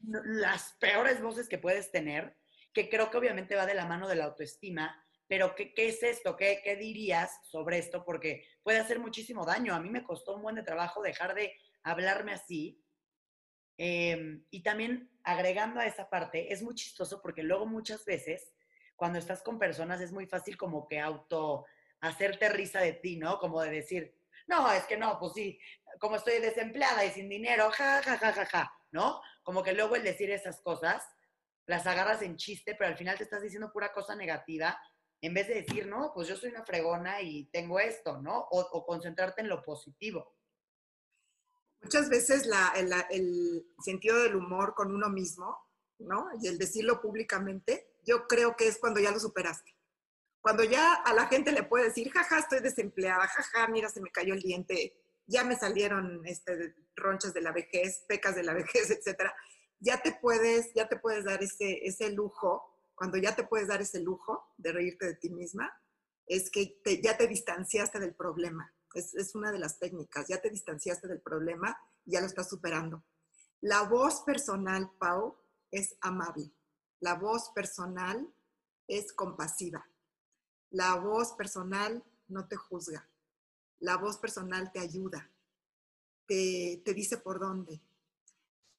las 0.00 0.72
peores 0.80 1.20
voces 1.20 1.48
que 1.48 1.58
puedes 1.58 1.90
tener, 1.90 2.36
que 2.72 2.88
creo 2.88 3.10
que 3.10 3.18
obviamente 3.18 3.56
va 3.56 3.66
de 3.66 3.74
la 3.74 3.84
mano 3.84 4.08
de 4.08 4.16
la 4.16 4.24
autoestima, 4.24 5.04
pero 5.26 5.54
¿qué, 5.54 5.74
qué 5.74 5.88
es 5.88 6.02
esto? 6.02 6.36
¿Qué, 6.36 6.62
¿Qué 6.64 6.76
dirías 6.76 7.38
sobre 7.44 7.76
esto? 7.76 8.04
Porque 8.04 8.46
puede 8.62 8.78
hacer 8.78 8.98
muchísimo 8.98 9.44
daño. 9.44 9.74
A 9.74 9.80
mí 9.80 9.90
me 9.90 10.04
costó 10.04 10.34
un 10.34 10.42
buen 10.42 10.54
de 10.54 10.62
trabajo 10.62 11.02
dejar 11.02 11.34
de 11.34 11.54
hablarme 11.82 12.32
así, 12.32 12.82
Em, 13.80 14.44
y 14.50 14.64
también 14.64 15.08
agregando 15.22 15.78
a 15.78 15.86
esa 15.86 16.10
parte, 16.10 16.52
es 16.52 16.62
muy 16.62 16.74
chistoso 16.74 17.22
porque 17.22 17.44
luego 17.44 17.64
muchas 17.64 18.04
veces 18.04 18.52
cuando 18.96 19.20
estás 19.20 19.40
con 19.40 19.56
personas 19.56 20.00
es 20.00 20.10
muy 20.10 20.26
fácil 20.26 20.56
como 20.56 20.88
que 20.88 20.98
auto 20.98 21.64
hacerte 22.00 22.48
risa 22.48 22.80
de 22.80 22.94
ti, 22.94 23.16
¿no? 23.16 23.38
Como 23.38 23.62
de 23.62 23.70
decir, 23.70 24.18
no, 24.48 24.72
es 24.72 24.84
que 24.84 24.96
no, 24.96 25.16
pues 25.20 25.32
sí, 25.34 25.60
como 26.00 26.16
estoy 26.16 26.40
desempleada 26.40 27.04
y 27.04 27.10
sin 27.10 27.28
dinero, 27.28 27.70
ja, 27.70 28.02
ja, 28.02 28.18
ja, 28.18 28.32
ja, 28.32 28.46
ja, 28.46 28.72
¿no? 28.90 29.20
Como 29.44 29.62
que 29.62 29.74
luego 29.74 29.94
el 29.94 30.02
decir 30.02 30.30
esas 30.32 30.60
cosas 30.60 31.04
las 31.66 31.86
agarras 31.86 32.22
en 32.22 32.36
chiste, 32.36 32.74
pero 32.74 32.90
al 32.90 32.96
final 32.96 33.16
te 33.16 33.24
estás 33.24 33.42
diciendo 33.42 33.70
pura 33.72 33.92
cosa 33.92 34.16
negativa, 34.16 34.76
en 35.20 35.34
vez 35.34 35.46
de 35.46 35.62
decir, 35.62 35.86
no, 35.86 36.10
pues 36.12 36.26
yo 36.26 36.36
soy 36.36 36.50
una 36.50 36.64
fregona 36.64 37.20
y 37.22 37.44
tengo 37.52 37.78
esto, 37.78 38.18
¿no? 38.20 38.48
o 38.50 38.84
concentrarte 38.84 39.42
en 39.42 39.48
lo 39.48 39.62
positivo. 39.62 40.37
Muchas 41.80 42.08
veces 42.08 42.48
el, 43.10 43.66
sentido 43.82 44.22
del 44.22 44.36
humor 44.36 44.74
con 44.74 44.94
uno 44.94 45.08
mismo, 45.08 45.56
¿no? 45.98 46.28
Y 46.40 46.48
el 46.48 46.58
decirlo 46.58 47.00
públicamente, 47.00 47.94
yo 48.04 48.26
creo 48.26 48.56
que 48.56 48.68
es 48.68 48.78
cuando 48.78 49.00
ya 49.00 49.10
lo 49.10 49.20
superaste. 49.20 49.74
Cuando 50.40 50.64
ya 50.64 50.94
a 50.94 51.12
la 51.12 51.26
gente 51.26 51.52
le 51.52 51.62
puede 51.62 51.86
decir, 51.86 52.10
jaja, 52.10 52.38
estoy 52.38 52.60
desempleada, 52.60 53.26
jaja, 53.26 53.68
mira, 53.68 53.88
se 53.88 54.00
me 54.00 54.10
cayó 54.10 54.34
el 54.34 54.40
diente, 54.40 54.94
ya 55.26 55.44
me 55.44 55.56
salieron 55.56 56.26
este, 56.26 56.74
ronchas 56.96 57.34
de 57.34 57.42
la 57.42 57.52
vejez, 57.52 58.04
pecas 58.08 58.34
de 58.34 58.42
la 58.42 58.54
vejez, 58.54 58.90
etcétera. 58.90 59.34
Ya 59.80 60.02
te 60.02 60.12
puedes, 60.12 60.72
ya 60.74 60.88
te 60.88 60.98
puedes 60.98 61.24
dar 61.24 61.42
ese, 61.42 61.86
ese 61.86 62.10
lujo, 62.10 62.74
cuando 62.94 63.16
ya 63.16 63.36
te 63.36 63.44
puedes 63.44 63.68
dar 63.68 63.80
ese 63.80 64.00
lujo 64.00 64.52
de 64.56 64.72
reírte 64.72 65.06
de 65.06 65.14
ti 65.14 65.30
misma, 65.30 65.72
es 66.26 66.50
que 66.50 66.80
ya 67.02 67.16
te 67.16 67.26
distanciaste 67.26 67.98
del 68.00 68.14
problema. 68.14 68.72
Es, 68.94 69.34
una 69.34 69.52
de 69.52 69.58
las 69.58 69.78
técnicas. 69.78 70.28
Ya 70.28 70.40
te 70.40 70.50
distanciaste 70.50 71.08
del 71.08 71.20
problema, 71.20 71.78
ya 72.04 72.20
lo 72.20 72.26
estás 72.26 72.48
superando. 72.48 73.04
La 73.60 73.82
voz 73.82 74.22
personal, 74.22 74.90
Pau, 74.98 75.36
es 75.70 75.96
amable. 76.00 76.52
La 77.00 77.14
voz 77.14 77.50
personal 77.50 78.32
es 78.86 79.12
compasiva. 79.12 79.86
La 80.70 80.96
voz 80.96 81.32
personal 81.32 82.04
no 82.28 82.48
te 82.48 82.56
juzga. 82.56 83.08
La 83.80 83.96
voz 83.96 84.18
personal 84.18 84.72
te 84.72 84.80
ayuda. 84.80 85.30
Te, 86.26 86.82
te 86.84 86.94
dice 86.94 87.18
por 87.18 87.38
dónde. 87.38 87.80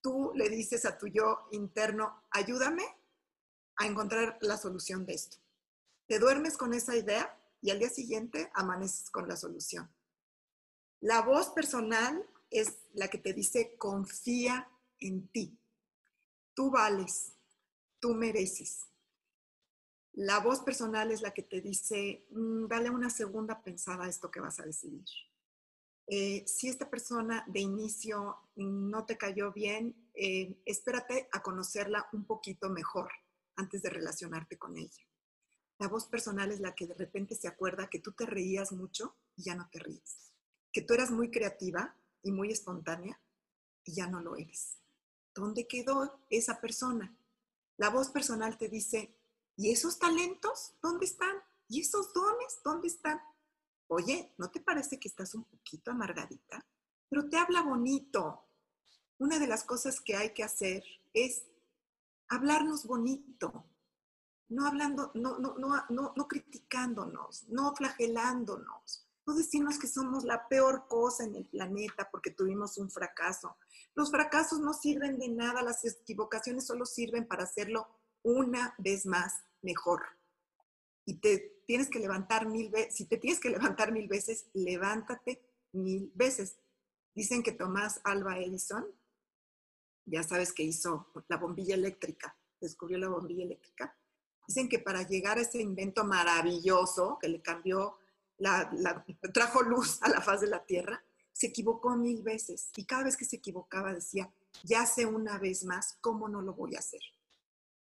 Tú 0.02 0.32
le 0.36 0.50
dices 0.50 0.86
a 0.86 0.98
tu 0.98 1.08
yo 1.08 1.48
interno, 1.52 2.24
ayúdame 2.32 2.84
a 3.78 3.86
encontrar 3.86 4.38
la 4.42 4.58
solución 4.58 5.06
de 5.06 5.14
esto. 5.14 5.38
Te 6.08 6.20
duermes 6.20 6.58
con 6.58 6.74
esa 6.74 6.96
idea 6.96 7.38
y 7.62 7.72
al 7.72 7.80
día 7.80 7.90
siguiente 7.90 8.52
amaneces 8.54 9.10
con 9.10 9.28
la 9.28 9.36
solución. 9.36 9.90
La 11.02 11.22
voz 11.22 11.50
personal 11.50 12.26
es 12.50 12.80
la 12.94 13.08
que 13.08 13.18
te 13.18 13.34
dice 13.34 13.76
confía 13.78 14.70
en 15.00 15.28
ti. 15.30 15.58
Tú 16.54 16.70
vales, 16.70 17.34
tú 18.00 18.14
mereces. 18.14 18.88
La 20.14 20.40
voz 20.40 20.60
personal 20.60 21.12
es 21.12 21.22
la 21.22 21.34
que 21.34 21.44
te 21.44 21.62
dice, 21.62 22.26
mm, 22.32 22.68
dale 22.68 22.90
una 22.90 23.10
segunda 23.10 23.62
pensada 23.62 24.06
a 24.06 24.10
esto 24.10 24.30
que 24.30 24.42
vas 24.42 24.60
a 24.60 24.66
decidir. 24.66 25.06
Eh, 26.08 26.44
si 26.48 26.68
esta 26.68 26.90
persona 26.90 27.46
de 27.48 27.60
inicio 27.60 28.40
no 28.56 29.06
te 29.06 29.18
cayó 29.18 29.54
bien, 29.54 30.10
eh, 30.14 30.60
espérate 30.66 31.30
a 31.32 31.42
conocerla 31.42 32.10
un 32.12 32.26
poquito 32.26 32.70
mejor 32.70 33.12
antes 33.56 33.84
de 33.84 33.90
relacionarte 33.90 34.58
con 34.58 34.76
ella. 34.76 35.06
La 35.78 35.88
voz 35.88 36.08
personal 36.08 36.52
es 36.52 36.60
la 36.60 36.76
que 36.76 36.88
de 36.88 36.96
repente 36.96 37.36
se 37.36 37.48
acuerda 37.48 37.90
que 37.90 38.00
tú 38.00 38.12
te 38.12 38.26
reías 38.26 38.74
mucho 38.74 39.16
y 39.38 39.44
ya 39.44 39.56
no 39.56 39.70
te 39.72 39.80
ríes. 39.80 40.29
Que 40.72 40.82
tú 40.82 40.94
eras 40.94 41.12
muy 41.12 41.32
creativa 41.32 41.96
y 42.24 42.32
muy 42.32 42.52
espontánea 42.52 43.20
y 43.84 43.94
ya 43.94 44.08
no 44.08 44.22
lo 44.22 44.36
eres. 44.36 44.78
¿Dónde 45.34 45.68
quedó 45.68 46.20
esa 46.30 46.60
persona? 46.60 47.16
La 47.78 47.90
voz 47.90 48.10
personal 48.10 48.58
te 48.58 48.68
dice, 48.68 49.16
¿y 49.56 49.72
esos 49.72 50.00
talentos 50.00 50.74
dónde 50.82 51.06
están? 51.06 51.36
¿Y 51.68 51.82
esos 51.82 52.14
dones 52.14 52.60
dónde 52.64 52.88
están? 52.88 53.22
Oye, 53.88 54.34
¿no 54.38 54.52
te 54.52 54.60
parece 54.60 55.00
que 55.00 55.08
estás 55.08 55.34
un 55.34 55.44
poquito 55.44 55.92
amargadita? 55.92 56.66
Pero 57.10 57.30
te 57.30 57.38
habla 57.38 57.62
bonito. 57.62 58.46
Una 59.18 59.40
de 59.40 59.48
las 59.48 59.64
cosas 59.64 60.00
que 60.02 60.16
hay 60.16 60.34
que 60.34 60.44
hacer 60.44 60.84
es 61.14 61.44
hablarnos 62.30 62.86
bonito, 62.86 63.66
no 64.50 64.66
hablando, 64.66 65.12
no, 65.16 65.40
no, 65.40 65.56
no, 65.58 65.86
no, 65.90 66.14
no 66.16 66.28
criticándonos, 66.28 67.48
no 67.50 67.76
flagelándonos, 67.76 69.08
no 69.30 69.36
decirnos 69.36 69.78
que 69.78 69.88
somos 69.88 70.24
la 70.24 70.48
peor 70.48 70.88
cosa 70.88 71.24
en 71.24 71.36
el 71.36 71.46
planeta 71.46 72.10
porque 72.12 72.32
tuvimos 72.32 72.80
un 72.80 72.90
fracaso. 72.90 73.58
Los 73.94 74.10
fracasos 74.10 74.60
no 74.60 74.74
sirven 74.74 75.20
de 75.20 75.30
nada, 75.30 75.62
las 75.62 75.86
equivocaciones 75.86 76.66
solo 76.66 76.86
sirven 76.86 77.28
para 77.28 77.44
hacerlo 77.44 77.88
una 78.24 78.74
vez 78.80 79.06
más 79.06 79.44
mejor. 79.62 80.02
Y 81.06 81.20
te 81.20 81.62
tienes 81.68 81.90
que 81.90 82.00
levantar 82.00 82.48
mil 82.48 82.72
veces, 82.72 82.96
si 82.96 83.06
te 83.06 83.18
tienes 83.18 83.40
que 83.40 83.50
levantar 83.52 83.92
mil 83.92 84.08
veces, 84.08 84.48
levántate 84.54 85.46
mil 85.74 86.12
veces. 86.16 86.58
Dicen 87.14 87.44
que 87.44 87.52
Tomás 87.52 88.02
Alba 88.04 88.40
Edison, 88.40 88.86
ya 90.06 90.24
sabes 90.24 90.54
que 90.54 90.64
hizo 90.64 91.12
la 91.28 91.38
bombilla 91.38 91.76
eléctrica, 91.76 92.36
descubrió 92.60 92.98
la 92.98 93.10
bombilla 93.10 93.44
eléctrica, 93.44 93.96
Dicen 94.50 94.68
que 94.68 94.80
para 94.80 95.04
llegar 95.04 95.38
a 95.38 95.42
ese 95.42 95.62
invento 95.62 96.04
maravilloso 96.04 97.20
que 97.22 97.28
le 97.28 97.40
cambió, 97.40 98.00
la, 98.40 99.06
trajo 99.34 99.62
luz 99.62 100.00
a 100.02 100.10
la 100.10 100.22
faz 100.22 100.42
de 100.42 100.48
la 100.48 100.66
Tierra, 100.66 101.04
se 101.32 101.48
equivocó 101.48 101.96
mil 101.96 102.24
veces 102.24 102.70
y 102.76 102.86
cada 102.86 103.04
vez 103.04 103.16
que 103.16 103.26
se 103.26 103.38
equivocaba 103.38 103.94
decía, 103.94 104.32
ya 104.64 104.86
sé 104.86 105.06
una 105.06 105.38
vez 105.38 105.64
más 105.64 105.98
cómo 106.02 106.28
no 106.28 106.42
lo 106.42 106.54
voy 106.54 106.76
a 106.76 106.80
hacer. 106.80 107.02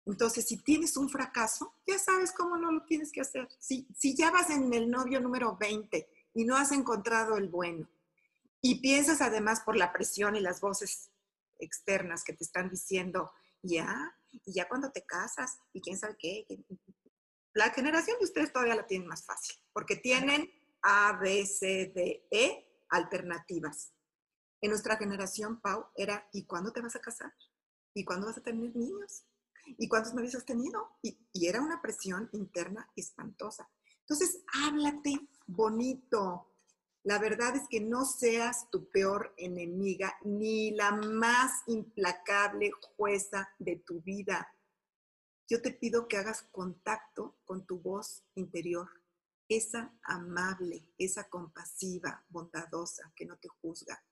Entonces, 0.06 0.46
si 0.46 0.58
tienes 0.58 0.96
un 0.96 1.08
fracaso, 1.08 1.74
ya 1.86 1.98
sabes 1.98 2.32
cómo 2.32 2.56
no 2.56 2.70
lo 2.72 2.84
tienes 2.84 3.10
que 3.10 3.22
hacer. 3.22 3.48
Si, 3.58 3.86
si 3.96 4.14
ya 4.14 4.30
vas 4.30 4.50
en 4.50 4.72
el 4.74 4.90
novio 4.90 5.20
número 5.20 5.56
20 5.56 6.08
y 6.34 6.44
no 6.44 6.56
has 6.56 6.72
encontrado 6.72 7.36
el 7.36 7.48
bueno, 7.48 7.88
y 8.60 8.76
piensas 8.76 9.20
además 9.20 9.60
por 9.60 9.76
la 9.76 9.92
presión 9.92 10.36
y 10.36 10.40
las 10.40 10.60
voces 10.60 11.10
externas 11.58 12.24
que 12.24 12.32
te 12.32 12.44
están 12.44 12.70
diciendo, 12.70 13.30
ya, 13.62 14.14
y 14.30 14.52
ya 14.52 14.68
cuando 14.68 14.90
te 14.90 15.04
casas 15.04 15.58
y 15.72 15.80
quién 15.80 15.98
sabe 15.98 16.16
qué. 16.18 16.46
La 17.54 17.70
generación 17.70 18.18
de 18.18 18.24
ustedes 18.24 18.52
todavía 18.52 18.74
la 18.74 18.86
tienen 18.86 19.08
más 19.08 19.24
fácil, 19.24 19.56
porque 19.72 19.96
tienen 19.96 20.50
A, 20.82 21.18
B, 21.20 21.46
C, 21.46 21.92
D, 21.94 22.26
E 22.30 22.82
alternativas. 22.90 23.92
En 24.60 24.70
nuestra 24.70 24.96
generación, 24.96 25.60
Pau, 25.60 25.86
era 25.96 26.28
¿y 26.32 26.46
cuándo 26.46 26.72
te 26.72 26.80
vas 26.80 26.96
a 26.96 27.00
casar? 27.00 27.32
¿Y 27.94 28.04
cuándo 28.04 28.26
vas 28.26 28.38
a 28.38 28.42
tener 28.42 28.74
niños? 28.74 29.24
¿Y 29.78 29.88
cuántos 29.88 30.14
novios 30.14 30.34
has 30.34 30.44
tenido? 30.44 30.98
Y, 31.00 31.18
y 31.32 31.46
era 31.46 31.60
una 31.60 31.80
presión 31.80 32.28
interna 32.32 32.90
espantosa. 32.96 33.70
Entonces, 34.00 34.42
háblate 34.52 35.28
bonito, 35.46 36.54
la 37.04 37.18
verdad 37.18 37.54
es 37.54 37.68
que 37.68 37.80
no 37.80 38.06
seas 38.06 38.70
tu 38.70 38.88
peor 38.88 39.34
enemiga 39.36 40.16
ni 40.24 40.70
la 40.70 40.92
más 40.92 41.62
implacable 41.66 42.70
jueza 42.96 43.46
de 43.58 43.76
tu 43.76 44.00
vida. 44.00 44.48
Yo 45.48 45.60
te 45.60 45.72
pido 45.72 46.08
que 46.08 46.16
hagas 46.16 46.42
contacto 46.42 47.36
con 47.44 47.66
tu 47.66 47.78
voz 47.80 48.24
interior, 48.34 48.88
esa 49.48 49.94
amable, 50.02 50.86
esa 50.96 51.28
compasiva, 51.28 52.24
bondadosa, 52.28 53.12
que 53.14 53.26
no 53.26 53.36
te 53.36 53.48
juzga, 53.48 54.02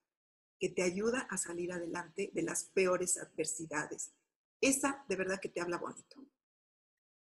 que 0.58 0.68
te 0.68 0.82
ayuda 0.82 1.26
a 1.30 1.38
salir 1.38 1.72
adelante 1.72 2.30
de 2.34 2.42
las 2.42 2.64
peores 2.64 3.18
adversidades. 3.18 4.12
Esa 4.60 5.04
de 5.08 5.16
verdad 5.16 5.40
que 5.40 5.48
te 5.48 5.60
habla 5.60 5.78
bonito. 5.78 6.24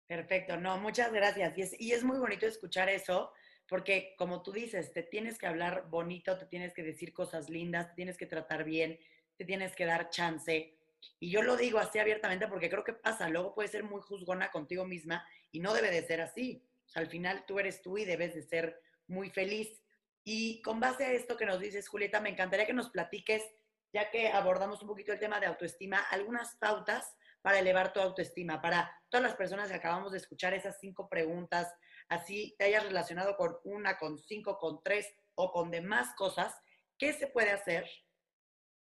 Perfecto, 0.06 0.58
no, 0.58 0.78
muchas 0.78 1.12
gracias. 1.12 1.74
Y 1.80 1.94
es, 1.94 2.04
muy 2.04 2.20
bonito 2.20 2.46
escuchar 2.46 2.90
eso, 2.90 3.32
porque 3.68 4.16
como 4.18 4.44
tú 4.44 4.52
dices, 4.52 4.92
te 4.92 5.04
tienes 5.04 5.40
que 5.40 5.48
hablar 5.48 5.90
bonito, 5.90 6.38
te 6.38 6.46
tienes 6.46 6.74
que 6.74 6.84
decir 6.84 7.14
cosas 7.14 7.50
lindas, 7.50 7.88
te 7.90 7.96
tienes 7.96 8.18
que 8.18 8.26
tratar 8.26 8.66
bien, 8.66 9.00
te 9.38 9.46
tienes 9.46 9.76
que 9.76 9.86
dar 9.86 10.10
chance. 10.10 10.78
Y 11.20 11.32
yo 11.32 11.42
lo 11.42 11.58
digo 11.58 11.80
así 11.80 12.00
abiertamente 12.00 12.48
porque 12.48 12.70
creo 12.70 12.84
que 12.84 12.94
pasa, 12.94 13.30
luego 13.30 13.54
puedes 13.54 13.72
ser 13.72 13.84
muy 13.84 14.02
juzgona 14.02 14.52
contigo 14.52 14.86
misma 14.86 15.26
y 15.52 15.60
no 15.60 15.74
debe 15.74 15.92
de 15.92 16.06
ser 16.06 16.22
así. 16.22 16.68
Al 16.96 17.08
final 17.08 17.46
tú 17.46 17.60
eres 17.60 17.82
tú 17.82 17.98
y 17.98 18.06
debes 18.06 18.34
de 18.36 18.44
ser 18.44 18.80
muy 19.08 19.30
feliz. 19.30 19.82
Y 20.24 20.62
con 20.62 20.80
base 20.80 21.06
a 21.06 21.12
esto 21.12 21.38
que 21.38 21.46
nos 21.46 21.60
dices, 21.60 21.88
Julieta, 21.88 22.22
me 22.22 22.30
encantaría 22.30 22.66
que 22.66 22.74
nos 22.74 22.90
platiques, 22.90 23.44
ya 23.92 24.10
que 24.10 24.30
abordamos 24.30 24.82
un 24.82 24.88
poquito 24.88 25.12
el 25.12 25.20
tema 25.20 25.40
de 25.40 25.48
autoestima, 25.48 26.00
algunas 26.12 26.56
pautas 26.58 27.14
para 27.42 27.60
elevar 27.60 27.92
tu 27.92 28.00
autoestima, 28.00 28.62
para 28.62 28.90
todas 29.10 29.24
las 29.24 29.36
personas 29.36 29.70
que 29.70 29.76
acabamos 29.76 30.14
de 30.14 30.18
escuchar 30.18 30.54
esas 30.54 30.78
cinco 30.80 31.10
preguntas, 31.10 31.72
así 32.08 32.56
te 32.58 32.66
hayas 32.66 32.86
relacionado 32.86 33.36
con 33.36 33.58
una, 33.66 33.98
con 33.98 34.18
cinco, 34.18 34.58
con 34.58 34.82
tres 34.82 35.14
o 35.36 35.52
con 35.52 35.70
demás 35.70 36.16
cosas, 36.16 36.56
¿qué 36.98 37.12
se 37.12 37.28
puede 37.28 37.52
hacer 37.52 37.86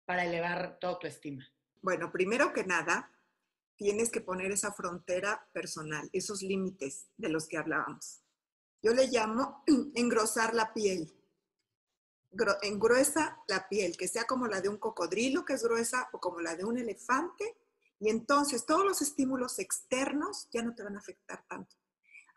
para 0.06 0.26
elevar 0.26 0.78
tu 0.80 0.88
autoestima? 0.88 1.48
Bueno, 1.82 2.12
primero 2.12 2.54
que 2.54 2.64
nada, 2.64 3.12
tienes 3.76 4.10
que 4.10 4.22
poner 4.22 4.52
esa 4.52 4.72
frontera 4.74 5.48
personal, 5.54 6.10
esos 6.14 6.42
límites 6.42 7.08
de 7.18 7.30
los 7.30 7.48
que 7.48 7.58
hablábamos. 7.58 8.22
Yo 8.82 8.94
le 8.94 9.08
llamo 9.08 9.64
engrosar 9.96 10.54
la 10.54 10.74
piel. 10.74 11.14
Engruesa 12.62 13.42
la 13.48 13.68
piel, 13.68 13.98
que 13.98 14.08
sea 14.08 14.26
como 14.26 14.48
la 14.48 14.62
de 14.62 14.70
un 14.70 14.78
cocodrilo, 14.78 15.46
que 15.46 15.54
es 15.54 15.64
gruesa, 15.64 16.10
o 16.12 16.20
como 16.20 16.40
la 16.42 16.56
de 16.56 16.64
un 16.64 16.78
elefante, 16.78 17.58
y 18.00 18.10
entonces 18.10 18.66
todos 18.66 18.86
los 18.86 19.02
estímulos 19.02 19.60
externos 19.60 20.48
ya 20.52 20.62
no 20.62 20.76
te 20.76 20.84
van 20.84 20.96
a 20.96 21.00
afectar 21.00 21.44
tanto 21.48 21.76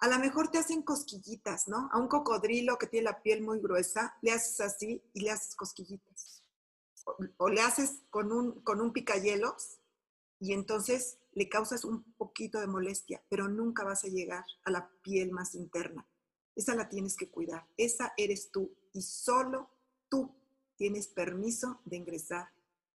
a 0.02 0.08
lo 0.08 0.18
mejor 0.18 0.48
te 0.48 0.58
hacen 0.58 0.82
cosquillitas, 0.82 1.68
¿no? 1.68 1.88
A 1.92 1.98
un 1.98 2.08
cocodrilo 2.08 2.76
que 2.76 2.88
tiene 2.88 3.04
la 3.04 3.22
piel 3.22 3.40
muy 3.40 3.60
gruesa, 3.60 4.16
le 4.20 4.32
haces 4.32 4.60
así 4.60 5.00
y 5.14 5.20
le 5.20 5.30
haces 5.30 5.54
cosquillitas. 5.54 6.41
O, 7.38 7.48
le 7.48 7.60
haces 7.60 8.02
con 8.10 8.32
un, 8.32 8.60
con 8.62 8.80
un 8.80 8.92
picayelos 8.92 9.78
y 10.38 10.52
entonces 10.52 11.18
le 11.32 11.48
causas 11.48 11.84
un 11.84 12.02
poquito 12.14 12.60
de 12.60 12.66
molestia, 12.66 13.22
pero 13.28 13.48
nunca 13.48 13.84
vas 13.84 14.04
a 14.04 14.08
llegar 14.08 14.44
a 14.64 14.70
la 14.70 14.90
piel 15.02 15.30
más 15.30 15.54
interna. 15.54 16.06
Esa 16.54 16.74
la 16.74 16.88
tienes 16.88 17.16
que 17.16 17.30
cuidar. 17.30 17.66
Esa 17.76 18.12
eres 18.16 18.50
tú 18.50 18.74
y 18.92 19.02
solo 19.02 19.70
tú 20.08 20.34
tienes 20.76 21.08
permiso 21.08 21.80
de 21.84 21.96
ingresar 21.96 22.50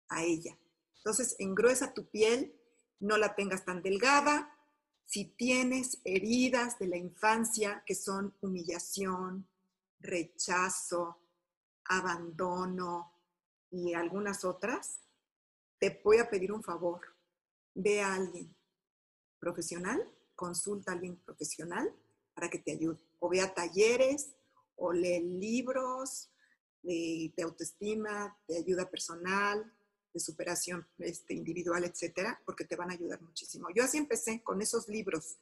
a 0.10 0.24
ella. 0.24 0.58
Entonces, 0.98 1.36
engruesa 1.40 1.94
tu 1.94 2.10
piel, 2.10 2.60
no 3.00 3.18
la 3.18 3.36
tengas 3.36 3.64
tan 3.64 3.82
delgada, 3.82 4.52
si 5.06 5.26
tienes 5.26 6.00
heridas 6.04 6.80
de 6.80 6.88
la 6.88 6.98
infancia 6.98 7.84
que 7.86 7.94
son 7.96 8.36
humillación, 8.42 9.48
rechazo, 10.00 11.20
abandono 11.86 13.15
y 13.72 13.94
algunas 13.94 14.46
otras, 14.46 15.00
te 15.80 16.02
voy 16.04 16.18
a 16.18 16.30
pedir 16.30 16.52
un 16.52 16.64
favor. 16.64 17.02
Ve 17.74 18.02
a 18.02 18.16
alguien 18.16 18.56
profesional, 19.40 20.02
consulta 20.36 20.92
a 20.92 20.96
alguien 20.96 21.18
profesional 21.18 21.94
para 22.34 22.50
que 22.50 22.60
te 22.60 22.72
ayude. 22.72 23.00
O 23.20 23.30
ve 23.30 23.42
a 23.42 23.54
talleres, 23.54 24.36
o 24.76 24.94
lee 24.94 25.22
libros 25.22 26.30
de, 26.82 27.34
de 27.36 27.44
autoestima, 27.44 28.38
de 28.48 28.58
ayuda 28.58 28.90
personal, 28.90 29.72
de 30.14 30.20
superación 30.20 30.88
este, 31.00 31.34
individual, 31.34 31.84
etcétera, 31.84 32.42
porque 32.46 32.64
te 32.64 32.78
van 32.78 32.90
a 32.90 32.94
ayudar 32.94 33.22
muchísimo. 33.22 33.68
Yo 33.76 33.84
así 33.84 33.98
empecé 33.98 34.42
con 34.42 34.62
esos 34.62 34.88
libros. 34.88 35.38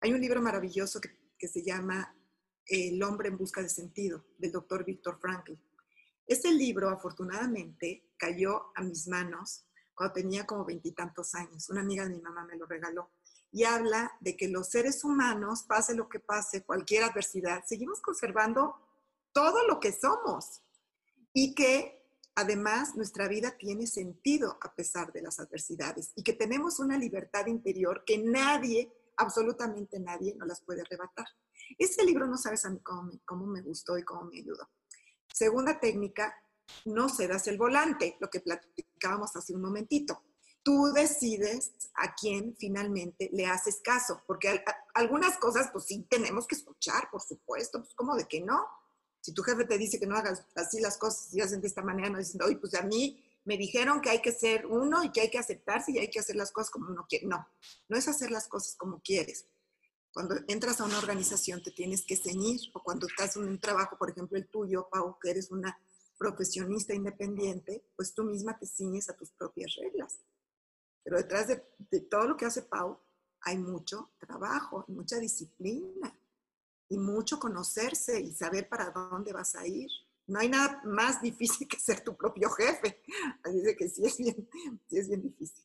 Hay 0.00 0.12
un 0.12 0.20
libro 0.20 0.40
maravilloso 0.40 1.00
que, 1.00 1.10
que 1.36 1.48
se 1.48 1.64
llama 1.64 2.16
El 2.64 3.02
hombre 3.02 3.28
en 3.28 3.36
busca 3.36 3.60
de 3.60 3.68
sentido, 3.68 4.24
del 4.38 4.52
doctor 4.52 4.84
Víctor 4.84 5.18
Frankl. 5.18 5.54
Ese 6.26 6.52
libro, 6.52 6.88
afortunadamente, 6.88 8.10
cayó 8.16 8.72
a 8.74 8.82
mis 8.82 9.08
manos 9.08 9.64
cuando 9.94 10.14
tenía 10.14 10.46
como 10.46 10.64
veintitantos 10.64 11.34
años. 11.34 11.68
Una 11.68 11.80
amiga 11.80 12.04
de 12.04 12.14
mi 12.14 12.20
mamá 12.20 12.44
me 12.44 12.56
lo 12.56 12.66
regaló. 12.66 13.10
Y 13.50 13.64
habla 13.64 14.12
de 14.20 14.36
que 14.36 14.48
los 14.48 14.70
seres 14.70 15.04
humanos, 15.04 15.64
pase 15.68 15.94
lo 15.94 16.08
que 16.08 16.20
pase, 16.20 16.64
cualquier 16.64 17.04
adversidad, 17.04 17.64
seguimos 17.66 18.00
conservando 18.00 18.74
todo 19.32 19.66
lo 19.66 19.78
que 19.78 19.92
somos. 19.92 20.62
Y 21.34 21.54
que 21.54 22.02
Además, 22.34 22.96
nuestra 22.96 23.28
vida 23.28 23.56
tiene 23.58 23.86
sentido 23.86 24.56
a 24.62 24.74
pesar 24.74 25.12
de 25.12 25.20
las 25.20 25.38
adversidades 25.38 26.12
y 26.16 26.22
que 26.22 26.32
tenemos 26.32 26.80
una 26.80 26.96
libertad 26.96 27.46
interior 27.46 28.04
que 28.06 28.16
nadie, 28.18 28.90
absolutamente 29.18 30.00
nadie 30.00 30.34
no 30.36 30.46
las 30.46 30.62
puede 30.62 30.80
arrebatar. 30.80 31.26
Este 31.78 32.04
libro 32.04 32.26
no 32.26 32.38
sabes 32.38 32.64
a 32.64 32.70
mí 32.70 32.80
cómo 32.82 33.46
me 33.46 33.60
gustó 33.60 33.98
y 33.98 34.02
cómo 34.02 34.24
me 34.24 34.38
ayudó. 34.38 34.66
Segunda 35.32 35.80
técnica, 35.80 36.34
no 36.84 37.08
cedas 37.08 37.46
el 37.46 37.58
volante, 37.58 38.16
lo 38.20 38.30
que 38.30 38.40
platicábamos 38.40 39.34
hace 39.36 39.54
un 39.54 39.62
momentito. 39.62 40.22
Tú 40.62 40.92
decides 40.94 41.72
a 41.94 42.14
quién 42.14 42.54
finalmente 42.56 43.28
le 43.32 43.46
haces 43.46 43.80
caso, 43.82 44.22
porque 44.26 44.62
algunas 44.94 45.36
cosas 45.38 45.70
pues 45.72 45.86
sí 45.86 46.06
tenemos 46.08 46.46
que 46.46 46.54
escuchar, 46.54 47.08
por 47.10 47.20
supuesto, 47.20 47.80
pues 47.80 47.94
como 47.94 48.14
de 48.14 48.26
que 48.26 48.40
no. 48.40 48.64
Si 49.20 49.32
tu 49.32 49.42
jefe 49.42 49.64
te 49.64 49.78
dice 49.78 49.98
que 49.98 50.06
no 50.06 50.16
hagas 50.16 50.44
así 50.54 50.80
las 50.80 50.98
cosas 50.98 51.32
y 51.34 51.40
hacen 51.40 51.60
de 51.60 51.68
esta 51.68 51.82
manera, 51.82 52.10
no 52.10 52.18
diciendo, 52.18 52.46
oye, 52.46 52.56
pues 52.56 52.74
a 52.74 52.82
mí 52.82 53.22
me 53.44 53.56
dijeron 53.56 54.00
que 54.00 54.10
hay 54.10 54.20
que 54.20 54.32
ser 54.32 54.66
uno 54.66 55.02
y 55.02 55.10
que 55.10 55.22
hay 55.22 55.30
que 55.30 55.38
aceptarse 55.38 55.92
y 55.92 55.98
hay 55.98 56.10
que 56.10 56.20
hacer 56.20 56.36
las 56.36 56.52
cosas 56.52 56.70
como 56.70 56.90
uno 56.90 57.06
quiere. 57.08 57.26
No, 57.26 57.46
no 57.88 57.96
es 57.96 58.06
hacer 58.06 58.30
las 58.30 58.46
cosas 58.46 58.76
como 58.76 59.00
quieres. 59.00 59.46
Cuando 60.12 60.36
entras 60.46 60.80
a 60.80 60.84
una 60.84 60.98
organización 60.98 61.62
te 61.62 61.70
tienes 61.70 62.04
que 62.04 62.16
ceñir, 62.16 62.60
o 62.74 62.82
cuando 62.82 63.06
estás 63.06 63.36
en 63.36 63.44
un 63.44 63.58
trabajo, 63.58 63.96
por 63.96 64.10
ejemplo 64.10 64.36
el 64.36 64.46
tuyo, 64.46 64.88
Pau, 64.90 65.18
que 65.18 65.30
eres 65.30 65.50
una 65.50 65.78
profesionista 66.18 66.94
independiente, 66.94 67.84
pues 67.96 68.14
tú 68.14 68.22
misma 68.22 68.58
te 68.58 68.66
ciñes 68.66 69.08
a 69.08 69.16
tus 69.16 69.30
propias 69.32 69.74
reglas. 69.76 70.20
Pero 71.02 71.16
detrás 71.16 71.48
de, 71.48 72.00
todo 72.02 72.28
lo 72.28 72.36
que 72.36 72.44
hace 72.44 72.62
Pau 72.62 73.00
hay 73.40 73.58
mucho 73.58 74.10
trabajo, 74.18 74.84
mucha 74.88 75.18
disciplina 75.18 76.14
y 76.88 76.98
mucho 76.98 77.40
conocerse 77.40 78.20
y 78.20 78.32
saber 78.32 78.68
para 78.68 78.90
dónde 78.90 79.32
vas 79.32 79.56
a 79.56 79.66
ir. 79.66 79.90
No 80.26 80.38
hay 80.38 80.48
nada 80.48 80.82
más 80.84 81.20
difícil 81.22 81.66
que 81.66 81.80
ser 81.80 82.04
tu 82.04 82.14
propio 82.16 82.50
jefe. 82.50 83.02
Así 83.42 83.62
que 83.76 83.88
sí 83.88 84.04
es 84.04 84.18
bien, 84.18 84.48
sí 84.88 84.98
es 84.98 85.08
bien 85.08 85.22
difícil. 85.22 85.64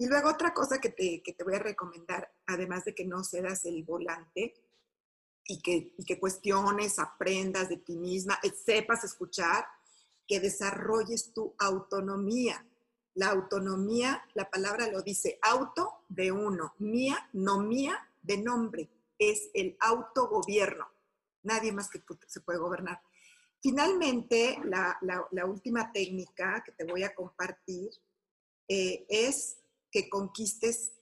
Y 0.00 0.06
luego 0.06 0.30
otra 0.30 0.54
cosa 0.54 0.80
que 0.80 0.88
te, 0.88 1.22
que 1.22 1.34
te 1.34 1.44
voy 1.44 1.56
a 1.56 1.58
recomendar, 1.58 2.32
además 2.46 2.86
de 2.86 2.94
que 2.94 3.04
no 3.04 3.22
cedas 3.22 3.66
el 3.66 3.84
volante 3.84 4.54
y 5.44 5.60
que, 5.60 5.92
y 5.94 6.04
que 6.06 6.18
cuestiones, 6.18 6.98
aprendas 6.98 7.68
de 7.68 7.76
ti 7.76 7.96
misma, 7.96 8.40
sepas 8.64 9.04
escuchar, 9.04 9.66
que 10.26 10.40
desarrolles 10.40 11.34
tu 11.34 11.54
autonomía. 11.58 12.66
La 13.12 13.28
autonomía, 13.28 14.24
la 14.32 14.48
palabra 14.48 14.90
lo 14.90 15.02
dice, 15.02 15.38
auto 15.42 16.06
de 16.08 16.32
uno, 16.32 16.72
mía, 16.78 17.28
no 17.34 17.60
mía, 17.60 18.10
de 18.22 18.38
nombre. 18.38 18.88
Es 19.18 19.50
el 19.52 19.76
autogobierno. 19.80 20.88
Nadie 21.42 21.72
más 21.72 21.90
que 21.90 22.02
se 22.26 22.40
puede 22.40 22.58
gobernar. 22.58 23.02
Finalmente, 23.60 24.58
la, 24.64 25.46
última 25.46 25.92
técnica 25.92 26.62
que 26.64 26.72
te 26.72 26.84
voy 26.84 27.02
a 27.02 27.14
compartir 27.14 27.90
eh, 28.66 29.04
es 29.10 29.59
que 29.90 30.08
conquistes, 30.08 30.92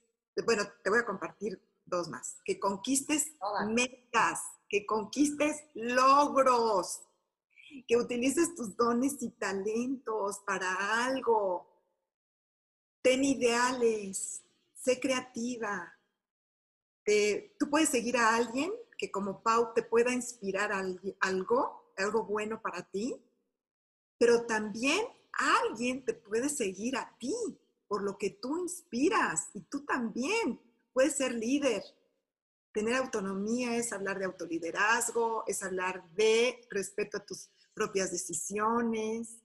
bueno, 0.45 0.63
te 0.83 0.89
voy 0.89 0.99
a 0.99 1.05
compartir 1.05 1.61
dos 1.85 2.07
más, 2.09 2.37
que 2.45 2.59
conquistes 2.59 3.33
metas, 3.67 4.41
que 4.67 4.85
conquistes 4.85 5.63
logros, 5.73 7.01
que 7.87 7.97
utilices 7.97 8.55
tus 8.55 8.75
dones 8.75 9.21
y 9.21 9.31
talentos 9.31 10.39
para 10.45 11.05
algo. 11.05 11.67
Ten 13.01 13.23
ideales, 13.23 14.43
sé 14.73 14.99
creativa. 14.99 15.93
tú 17.57 17.69
puedes 17.69 17.89
seguir 17.89 18.17
a 18.17 18.35
alguien 18.35 18.71
que 18.97 19.09
como 19.09 19.41
Pau 19.41 19.73
te 19.73 19.81
pueda 19.81 20.11
inspirar 20.11 20.71
algo 20.71 21.79
algo 21.99 22.23
bueno 22.23 22.61
para 22.61 22.83
ti, 22.89 23.15
pero 24.17 24.45
también 24.45 25.05
alguien 25.33 26.03
te 26.05 26.13
puede 26.13 26.49
seguir 26.49 26.97
a 26.97 27.17
ti 27.17 27.33
por 27.89 28.03
lo 28.03 28.17
que 28.17 28.29
tú 28.29 28.59
inspiras 28.59 29.49
y 29.53 29.61
tú 29.61 29.83
también 29.83 30.61
puedes 30.93 31.17
ser 31.17 31.33
líder. 31.33 31.83
Tener 32.71 32.93
autonomía 32.93 33.75
es 33.75 33.91
hablar 33.91 34.19
de 34.19 34.25
autoliderazgo, 34.25 35.43
es 35.47 35.63
hablar 35.63 36.07
de 36.11 36.61
respeto 36.69 37.17
a 37.17 37.25
tus 37.25 37.49
propias 37.73 38.11
decisiones, 38.11 39.41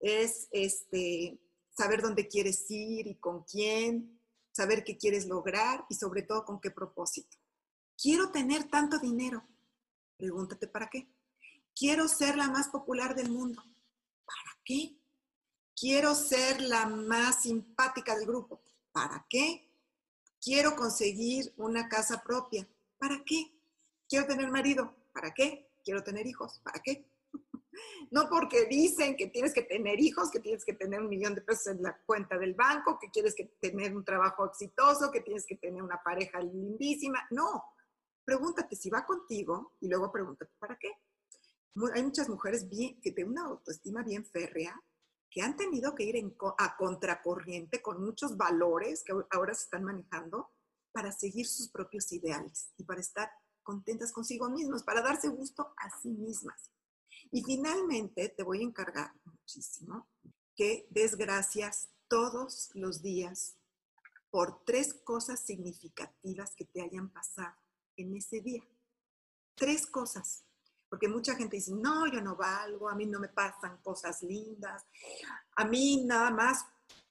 es 0.00 0.48
este, 0.50 1.38
saber 1.70 2.02
dónde 2.02 2.26
quieres 2.26 2.68
ir 2.68 3.06
y 3.06 3.14
con 3.14 3.44
quién, 3.44 4.20
saber 4.50 4.82
qué 4.82 4.98
quieres 4.98 5.26
lograr 5.26 5.86
y 5.88 5.94
sobre 5.94 6.22
todo 6.22 6.44
con 6.44 6.60
qué 6.60 6.72
propósito. 6.72 7.38
Quiero 7.96 8.32
tener 8.32 8.64
tanto 8.64 8.98
dinero. 8.98 9.46
Pregúntate 10.16 10.66
para 10.66 10.90
qué. 10.90 11.08
Quiero 11.76 12.08
ser 12.08 12.36
la 12.36 12.50
más 12.50 12.68
popular 12.68 13.14
del 13.14 13.30
mundo. 13.30 13.62
¿Para 14.24 14.58
qué? 14.64 14.98
Quiero 15.76 16.14
ser 16.14 16.60
la 16.60 16.86
más 16.86 17.42
simpática 17.42 18.16
del 18.16 18.26
grupo. 18.26 18.60
¿Para 18.92 19.26
qué? 19.28 19.68
Quiero 20.40 20.76
conseguir 20.76 21.52
una 21.56 21.88
casa 21.88 22.22
propia. 22.22 22.68
¿Para 22.98 23.22
qué? 23.24 23.52
Quiero 24.08 24.26
tener 24.26 24.50
marido. 24.50 24.94
¿Para 25.12 25.32
qué? 25.32 25.68
Quiero 25.84 26.02
tener 26.02 26.26
hijos. 26.26 26.60
¿Para 26.62 26.80
qué? 26.80 27.06
No 28.12 28.28
porque 28.28 28.66
dicen 28.66 29.16
que 29.16 29.26
tienes 29.26 29.52
que 29.52 29.62
tener 29.62 29.98
hijos, 29.98 30.30
que 30.30 30.38
tienes 30.38 30.64
que 30.64 30.74
tener 30.74 31.00
un 31.00 31.08
millón 31.08 31.34
de 31.34 31.40
pesos 31.40 31.66
en 31.66 31.82
la 31.82 31.98
cuenta 32.06 32.38
del 32.38 32.54
banco, 32.54 33.00
que 33.00 33.10
quieres 33.10 33.34
que 33.34 33.46
tener 33.60 33.96
un 33.96 34.04
trabajo 34.04 34.46
exitoso, 34.46 35.10
que 35.10 35.22
tienes 35.22 35.44
que 35.44 35.56
tener 35.56 35.82
una 35.82 36.00
pareja 36.00 36.38
lindísima. 36.40 37.26
No. 37.32 37.64
Pregúntate 38.24 38.76
si 38.76 38.90
va 38.90 39.04
contigo 39.04 39.72
y 39.80 39.88
luego 39.88 40.12
pregúntate 40.12 40.52
para 40.60 40.78
qué 40.78 40.92
hay 41.92 42.02
muchas 42.02 42.28
mujeres 42.28 42.68
bien, 42.68 43.00
que 43.00 43.12
tienen 43.12 43.32
una 43.32 43.46
autoestima 43.46 44.02
bien 44.02 44.24
férrea, 44.24 44.80
que 45.34 45.42
han 45.42 45.56
tenido 45.56 45.96
que 45.96 46.04
ir 46.04 46.14
en, 46.14 46.36
a 46.58 46.76
contracorriente 46.76 47.82
con 47.82 48.00
muchos 48.00 48.36
valores 48.36 49.02
que 49.02 49.12
ahora 49.30 49.52
se 49.52 49.64
están 49.64 49.82
manejando 49.82 50.52
para 50.92 51.10
seguir 51.10 51.48
sus 51.48 51.68
propios 51.70 52.12
ideales 52.12 52.70
y 52.76 52.84
para 52.84 53.00
estar 53.00 53.28
contentas 53.64 54.12
consigo 54.12 54.48
mismas, 54.48 54.84
para 54.84 55.02
darse 55.02 55.28
gusto 55.28 55.74
a 55.76 56.00
sí 56.00 56.10
mismas. 56.10 56.70
Y 57.32 57.42
finalmente 57.42 58.28
te 58.28 58.44
voy 58.44 58.60
a 58.60 58.64
encargar 58.64 59.12
muchísimo 59.24 60.08
que 60.54 60.86
des 60.90 61.16
gracias 61.16 61.88
todos 62.06 62.70
los 62.74 63.02
días 63.02 63.56
por 64.30 64.64
tres 64.64 64.94
cosas 64.94 65.40
significativas 65.40 66.54
que 66.54 66.64
te 66.64 66.80
hayan 66.80 67.10
pasado 67.10 67.56
en 67.96 68.14
ese 68.14 68.40
día. 68.40 68.62
Tres 69.56 69.88
cosas. 69.88 70.43
Porque 70.94 71.08
mucha 71.08 71.34
gente 71.34 71.56
dice, 71.56 71.72
no, 71.72 72.06
yo 72.06 72.20
no 72.20 72.36
valgo, 72.36 72.88
a 72.88 72.94
mí 72.94 73.04
no 73.04 73.18
me 73.18 73.26
pasan 73.26 73.78
cosas 73.78 74.22
lindas, 74.22 74.84
a 75.56 75.64
mí 75.64 76.04
nada 76.04 76.30
más 76.30 76.64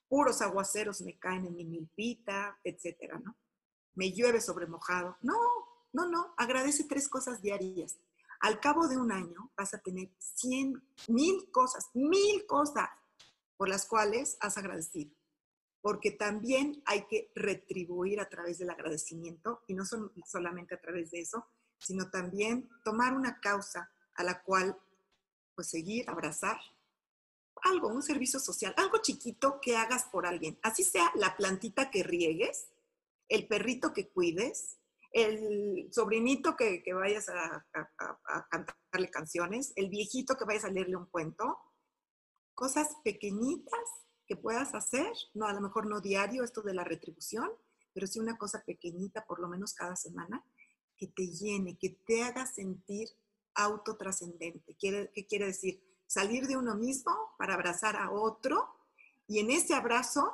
puros 0.07 0.41
aguaceros 0.41 1.01
me 1.01 1.19
caen 1.19 1.47
en 1.47 1.53
mi 1.57 1.65
milpita, 1.65 2.57
etcétera, 2.63 3.19
¿no? 3.19 3.35
Me 3.95 4.13
llueve 4.13 4.39
sobre 4.39 4.67
mojado. 4.67 5.17
No, 5.21 5.37
no, 5.91 6.07
no, 6.07 6.33
agradece 6.37 6.85
tres 6.85 7.09
cosas 7.09 7.41
diarias. 7.41 7.97
Al 8.39 8.61
cabo 8.61 8.87
de 8.87 8.95
un 8.95 9.11
año 9.11 9.51
vas 9.57 9.73
a 9.73 9.79
tener 9.79 10.09
cien, 10.17 10.81
mil 11.09 11.51
cosas, 11.51 11.89
mil 11.93 12.45
cosas 12.45 12.87
por 13.57 13.67
las 13.67 13.85
cuales 13.85 14.37
has 14.39 14.57
agradecido. 14.57 15.13
Porque 15.81 16.11
también 16.11 16.81
hay 16.85 17.05
que 17.07 17.33
retribuir 17.35 18.21
a 18.21 18.29
través 18.29 18.59
del 18.59 18.69
agradecimiento 18.69 19.61
y 19.67 19.73
no 19.73 19.83
son 19.83 20.09
solamente 20.25 20.73
a 20.73 20.79
través 20.79 21.11
de 21.11 21.19
eso, 21.19 21.45
sino 21.83 22.09
también 22.09 22.69
tomar 22.83 23.13
una 23.13 23.39
causa 23.39 23.91
a 24.15 24.23
la 24.23 24.41
cual 24.41 24.77
pues 25.55 25.69
seguir, 25.69 26.09
abrazar, 26.09 26.57
algo, 27.63 27.87
un 27.87 28.01
servicio 28.01 28.39
social, 28.39 28.73
algo 28.77 28.97
chiquito 29.01 29.59
que 29.61 29.77
hagas 29.77 30.05
por 30.05 30.25
alguien, 30.25 30.59
así 30.63 30.83
sea 30.83 31.11
la 31.15 31.35
plantita 31.37 31.91
que 31.91 32.03
riegues, 32.03 32.69
el 33.29 33.47
perrito 33.47 33.93
que 33.93 34.09
cuides, 34.09 34.79
el 35.11 35.89
sobrinito 35.91 36.55
que, 36.55 36.83
vayas 36.93 37.29
a, 37.29 37.65
a, 37.73 38.47
cantarle 38.49 39.09
canciones, 39.11 39.71
el 39.75 39.89
viejito 39.89 40.35
que 40.35 40.45
vayas 40.45 40.65
a 40.65 40.71
leerle 40.71 40.97
un 40.97 41.05
cuento, 41.05 41.57
cosas 42.55 42.87
pequeñitas 43.03 43.79
que 44.25 44.35
puedas 44.35 44.73
hacer, 44.73 45.11
no 45.33 45.45
a 45.45 45.53
lo 45.53 45.61
mejor 45.61 45.85
no 45.85 46.01
diario 46.01 46.43
esto 46.43 46.61
de 46.63 46.73
la 46.73 46.83
retribución, 46.83 47.49
pero 47.93 48.07
sí 48.07 48.19
una 48.19 48.37
cosa 48.37 48.63
pequeñita 48.65 49.25
por 49.25 49.39
lo 49.39 49.47
menos 49.47 49.73
cada 49.73 49.95
semana 49.95 50.43
que 50.97 51.07
te 51.07 51.27
llene, 51.27 51.77
que 51.77 51.89
te 51.89 52.23
haga 52.23 52.45
sentir 52.45 53.09
autotrascendente. 53.55 54.75
¿Qué 54.75 55.25
quiere 55.27 55.45
decir? 55.45 55.83
Salir 56.07 56.47
de 56.47 56.57
uno 56.57 56.75
mismo 56.75 57.11
para 57.37 57.55
abrazar 57.55 57.95
a 57.95 58.11
otro 58.11 58.67
y 59.27 59.39
en 59.39 59.51
ese 59.51 59.73
abrazo, 59.73 60.33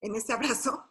en 0.00 0.14
ese 0.14 0.32
abrazo, 0.34 0.84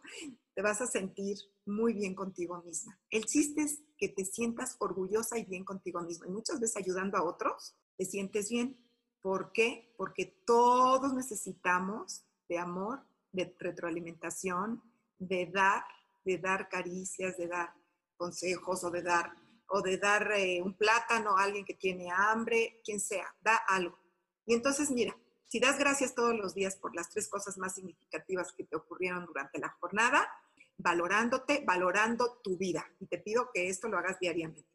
te 0.54 0.62
vas 0.62 0.80
a 0.80 0.86
sentir 0.86 1.38
muy 1.66 1.92
bien 1.94 2.14
contigo 2.14 2.62
misma. 2.62 2.98
El 3.10 3.24
chiste 3.26 3.62
es 3.62 3.80
que 3.98 4.08
te 4.08 4.24
sientas 4.24 4.76
orgullosa 4.78 5.38
y 5.38 5.44
bien 5.44 5.64
contigo 5.64 6.00
misma. 6.00 6.26
Y 6.26 6.30
muchas 6.30 6.60
veces 6.60 6.76
ayudando 6.76 7.18
a 7.18 7.24
otros, 7.24 7.74
te 7.96 8.04
sientes 8.04 8.50
bien. 8.50 8.76
¿Por 9.20 9.52
qué? 9.52 9.92
Porque 9.96 10.26
todos 10.44 11.14
necesitamos 11.14 12.24
de 12.48 12.58
amor, 12.58 13.04
de 13.32 13.54
retroalimentación, 13.58 14.82
de 15.18 15.46
dar, 15.46 15.84
de 16.24 16.38
dar 16.38 16.68
caricias, 16.68 17.36
de 17.36 17.48
dar 17.48 17.74
consejos 18.16 18.84
o 18.84 18.90
de 18.90 19.02
dar, 19.02 19.32
o 19.68 19.82
de 19.82 19.98
dar 19.98 20.32
eh, 20.32 20.60
un 20.62 20.74
plátano 20.74 21.36
a 21.36 21.44
alguien 21.44 21.64
que 21.64 21.74
tiene 21.74 22.10
hambre, 22.10 22.80
quien 22.84 23.00
sea, 23.00 23.26
da 23.40 23.56
algo. 23.56 23.98
Y 24.46 24.54
entonces, 24.54 24.90
mira, 24.90 25.16
si 25.46 25.60
das 25.60 25.78
gracias 25.78 26.14
todos 26.14 26.34
los 26.36 26.54
días 26.54 26.76
por 26.76 26.94
las 26.94 27.10
tres 27.10 27.28
cosas 27.28 27.58
más 27.58 27.74
significativas 27.74 28.52
que 28.52 28.64
te 28.64 28.76
ocurrieron 28.76 29.24
durante 29.26 29.58
la 29.58 29.70
jornada, 29.80 30.28
valorándote, 30.76 31.62
valorando 31.64 32.40
tu 32.42 32.56
vida. 32.56 32.86
Y 33.00 33.06
te 33.06 33.18
pido 33.18 33.50
que 33.52 33.68
esto 33.68 33.88
lo 33.88 33.98
hagas 33.98 34.18
diariamente. 34.18 34.68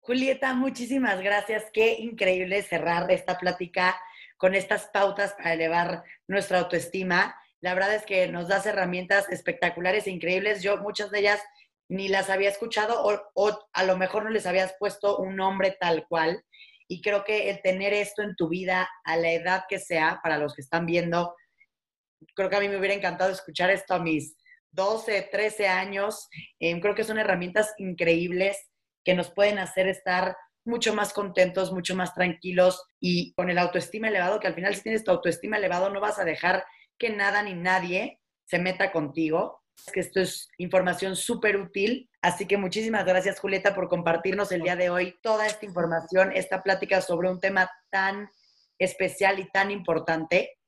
Julieta, 0.00 0.54
muchísimas 0.54 1.20
gracias. 1.20 1.64
Qué 1.72 1.94
increíble 1.94 2.62
cerrar 2.62 3.10
esta 3.10 3.38
plática 3.38 4.00
con 4.38 4.54
estas 4.54 4.86
pautas 4.86 5.34
para 5.34 5.52
elevar 5.52 6.04
nuestra 6.26 6.60
autoestima. 6.60 7.36
La 7.60 7.74
verdad 7.74 7.94
es 7.94 8.06
que 8.06 8.26
nos 8.28 8.48
das 8.48 8.64
herramientas 8.64 9.28
espectaculares 9.28 10.06
e 10.06 10.10
increíbles. 10.10 10.62
Yo 10.62 10.78
muchas 10.78 11.10
de 11.10 11.18
ellas 11.18 11.40
ni 11.90 12.06
las 12.06 12.30
había 12.30 12.48
escuchado 12.48 13.02
o, 13.34 13.68
a 13.72 13.84
lo 13.84 13.96
mejor 13.96 14.22
no 14.22 14.30
les 14.30 14.46
habías 14.46 14.74
puesto 14.78 15.18
un 15.18 15.34
nombre 15.34 15.76
tal 15.78 16.06
cual. 16.08 16.44
Y 16.88 17.02
creo 17.02 17.24
que 17.24 17.50
el 17.50 17.60
tener 17.62 17.92
esto 17.92 18.22
en 18.22 18.36
tu 18.36 18.48
vida 18.48 18.88
a 19.04 19.16
la 19.16 19.32
edad 19.32 19.64
que 19.68 19.78
sea, 19.78 20.20
para 20.22 20.38
los 20.38 20.54
que 20.54 20.62
están 20.62 20.86
viendo, 20.86 21.34
creo 22.34 22.48
que 22.48 22.56
a 22.56 22.60
mí 22.60 22.68
me 22.68 22.76
hubiera 22.76 22.94
encantado 22.94 23.32
escuchar 23.32 23.70
esto 23.70 23.94
a 23.94 23.98
mis 23.98 24.36
12, 24.70 25.28
13 25.32 25.66
años. 25.66 26.28
Em, 26.60 26.80
creo 26.80 26.94
que 26.94 27.04
son 27.04 27.18
herramientas 27.18 27.74
increíbles 27.78 28.56
que 29.04 29.14
nos 29.14 29.30
pueden 29.32 29.58
hacer 29.58 29.88
estar 29.88 30.36
mucho 30.64 30.94
más 30.94 31.12
contentos, 31.12 31.72
mucho 31.72 31.96
más 31.96 32.14
tranquilos 32.14 32.84
y 33.00 33.32
con 33.34 33.50
el 33.50 33.58
autoestima 33.58 34.08
elevado, 34.08 34.38
que 34.38 34.46
al 34.46 34.54
final 34.54 34.76
si 34.76 34.82
tienes 34.82 35.02
tu 35.02 35.10
autoestima 35.10 35.56
elevado 35.56 35.90
no 35.90 36.00
vas 36.00 36.20
a 36.20 36.24
dejar 36.24 36.64
que 36.98 37.10
nada 37.10 37.42
ni 37.42 37.54
nadie 37.54 38.20
se 38.44 38.60
meta 38.60 38.92
contigo. 38.92 39.59
Que 39.92 40.00
esto 40.00 40.20
es 40.20 40.48
información 40.58 41.16
súper 41.16 41.56
útil. 41.56 42.10
Así 42.22 42.46
que 42.46 42.56
muchísimas 42.56 43.04
gracias, 43.04 43.40
Julieta, 43.40 43.74
por 43.74 43.88
compartirnos 43.88 44.52
el 44.52 44.62
día 44.62 44.76
de 44.76 44.90
hoy 44.90 45.18
toda 45.22 45.46
esta 45.46 45.66
información, 45.66 46.32
esta 46.34 46.62
plática 46.62 47.00
sobre 47.00 47.30
un 47.30 47.40
tema 47.40 47.70
tan 47.90 48.30
especial 48.78 49.38
y 49.38 49.50
tan 49.50 49.70
importante, 49.70 50.58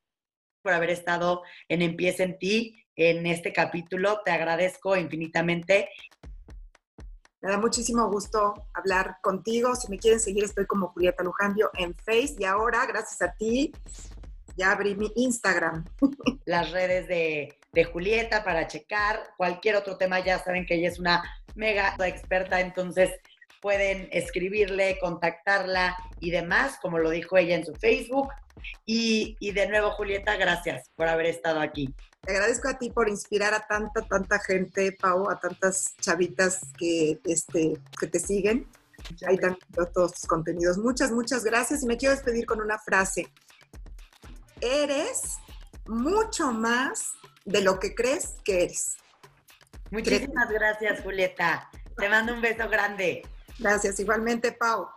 por 0.62 0.72
haber 0.72 0.90
estado 0.90 1.42
en 1.68 1.82
Empieza 1.82 2.22
en 2.22 2.38
ti 2.38 2.84
en 2.96 3.26
este 3.26 3.52
capítulo. 3.52 4.20
Te 4.24 4.30
agradezco 4.30 4.96
infinitamente. 4.96 5.88
Me 7.40 7.50
da 7.50 7.58
muchísimo 7.58 8.08
gusto 8.08 8.68
hablar 8.72 9.16
contigo. 9.20 9.74
Si 9.74 9.90
me 9.90 9.98
quieren 9.98 10.20
seguir, 10.20 10.44
estoy 10.44 10.66
como 10.66 10.88
Julieta 10.88 11.24
Lujambio 11.24 11.70
en 11.76 11.94
Face. 11.94 12.36
Y 12.38 12.44
ahora, 12.44 12.86
gracias 12.86 13.20
a 13.22 13.34
ti, 13.34 13.72
ya 14.56 14.70
abrí 14.70 14.94
mi 14.94 15.10
Instagram. 15.16 15.84
Las 16.44 16.70
redes 16.70 17.08
de, 17.08 17.58
de, 17.72 17.84
Julieta 17.84 18.44
para 18.44 18.66
checar. 18.66 19.34
Cualquier 19.36 19.76
otro 19.76 19.96
tema, 19.96 20.20
ya 20.20 20.38
saben 20.38 20.66
que 20.66 20.74
ella 20.74 20.88
es 20.88 20.98
una 20.98 21.22
mega 21.54 21.94
experta, 22.00 22.60
entonces 22.60 23.10
pueden 23.60 24.08
escribirle, 24.10 24.98
contactarla 25.00 25.96
y 26.20 26.30
demás, 26.30 26.78
como 26.82 26.98
lo 26.98 27.10
dijo 27.10 27.36
ella 27.36 27.56
en 27.56 27.64
su 27.64 27.74
Facebook. 27.74 28.28
Y, 28.84 29.36
y 29.40 29.52
de 29.52 29.68
nuevo, 29.68 29.92
Julieta, 29.92 30.36
gracias 30.36 30.90
por 30.96 31.08
haber 31.08 31.26
estado 31.26 31.60
aquí. 31.60 31.94
Te 32.20 32.32
agradezco 32.32 32.68
a 32.68 32.78
ti 32.78 32.90
por 32.90 33.08
inspirar 33.08 33.52
a 33.52 33.66
tanta, 33.66 34.02
tanta 34.02 34.38
gente, 34.38 34.92
Pau, 34.92 35.28
a 35.28 35.40
tantas 35.40 35.96
chavitas 36.00 36.60
que, 36.78 37.18
este, 37.24 37.74
que 37.98 38.06
te 38.06 38.20
siguen. 38.20 38.68
Ahí 39.26 39.36
también 39.36 39.58
todos 39.92 40.12
tus 40.12 40.26
contenidos. 40.26 40.78
Muchas, 40.78 41.10
muchas 41.10 41.42
gracias. 41.42 41.82
Y 41.82 41.86
me 41.86 41.96
quiero 41.96 42.14
despedir 42.14 42.46
con 42.46 42.60
una 42.60 42.78
frase. 42.78 43.28
Eres 44.60 45.38
mucho 45.86 46.52
más 46.52 47.12
de 47.44 47.60
lo 47.62 47.78
que 47.78 47.94
crees 47.94 48.36
que 48.44 48.64
eres. 48.64 48.96
Muchísimas 49.90 50.48
gracias, 50.50 51.00
Julieta. 51.02 51.70
Te 51.96 52.08
mando 52.08 52.32
un 52.34 52.40
beso 52.40 52.68
grande. 52.68 53.22
Gracias, 53.58 54.00
igualmente, 54.00 54.52
Pau. 54.52 54.88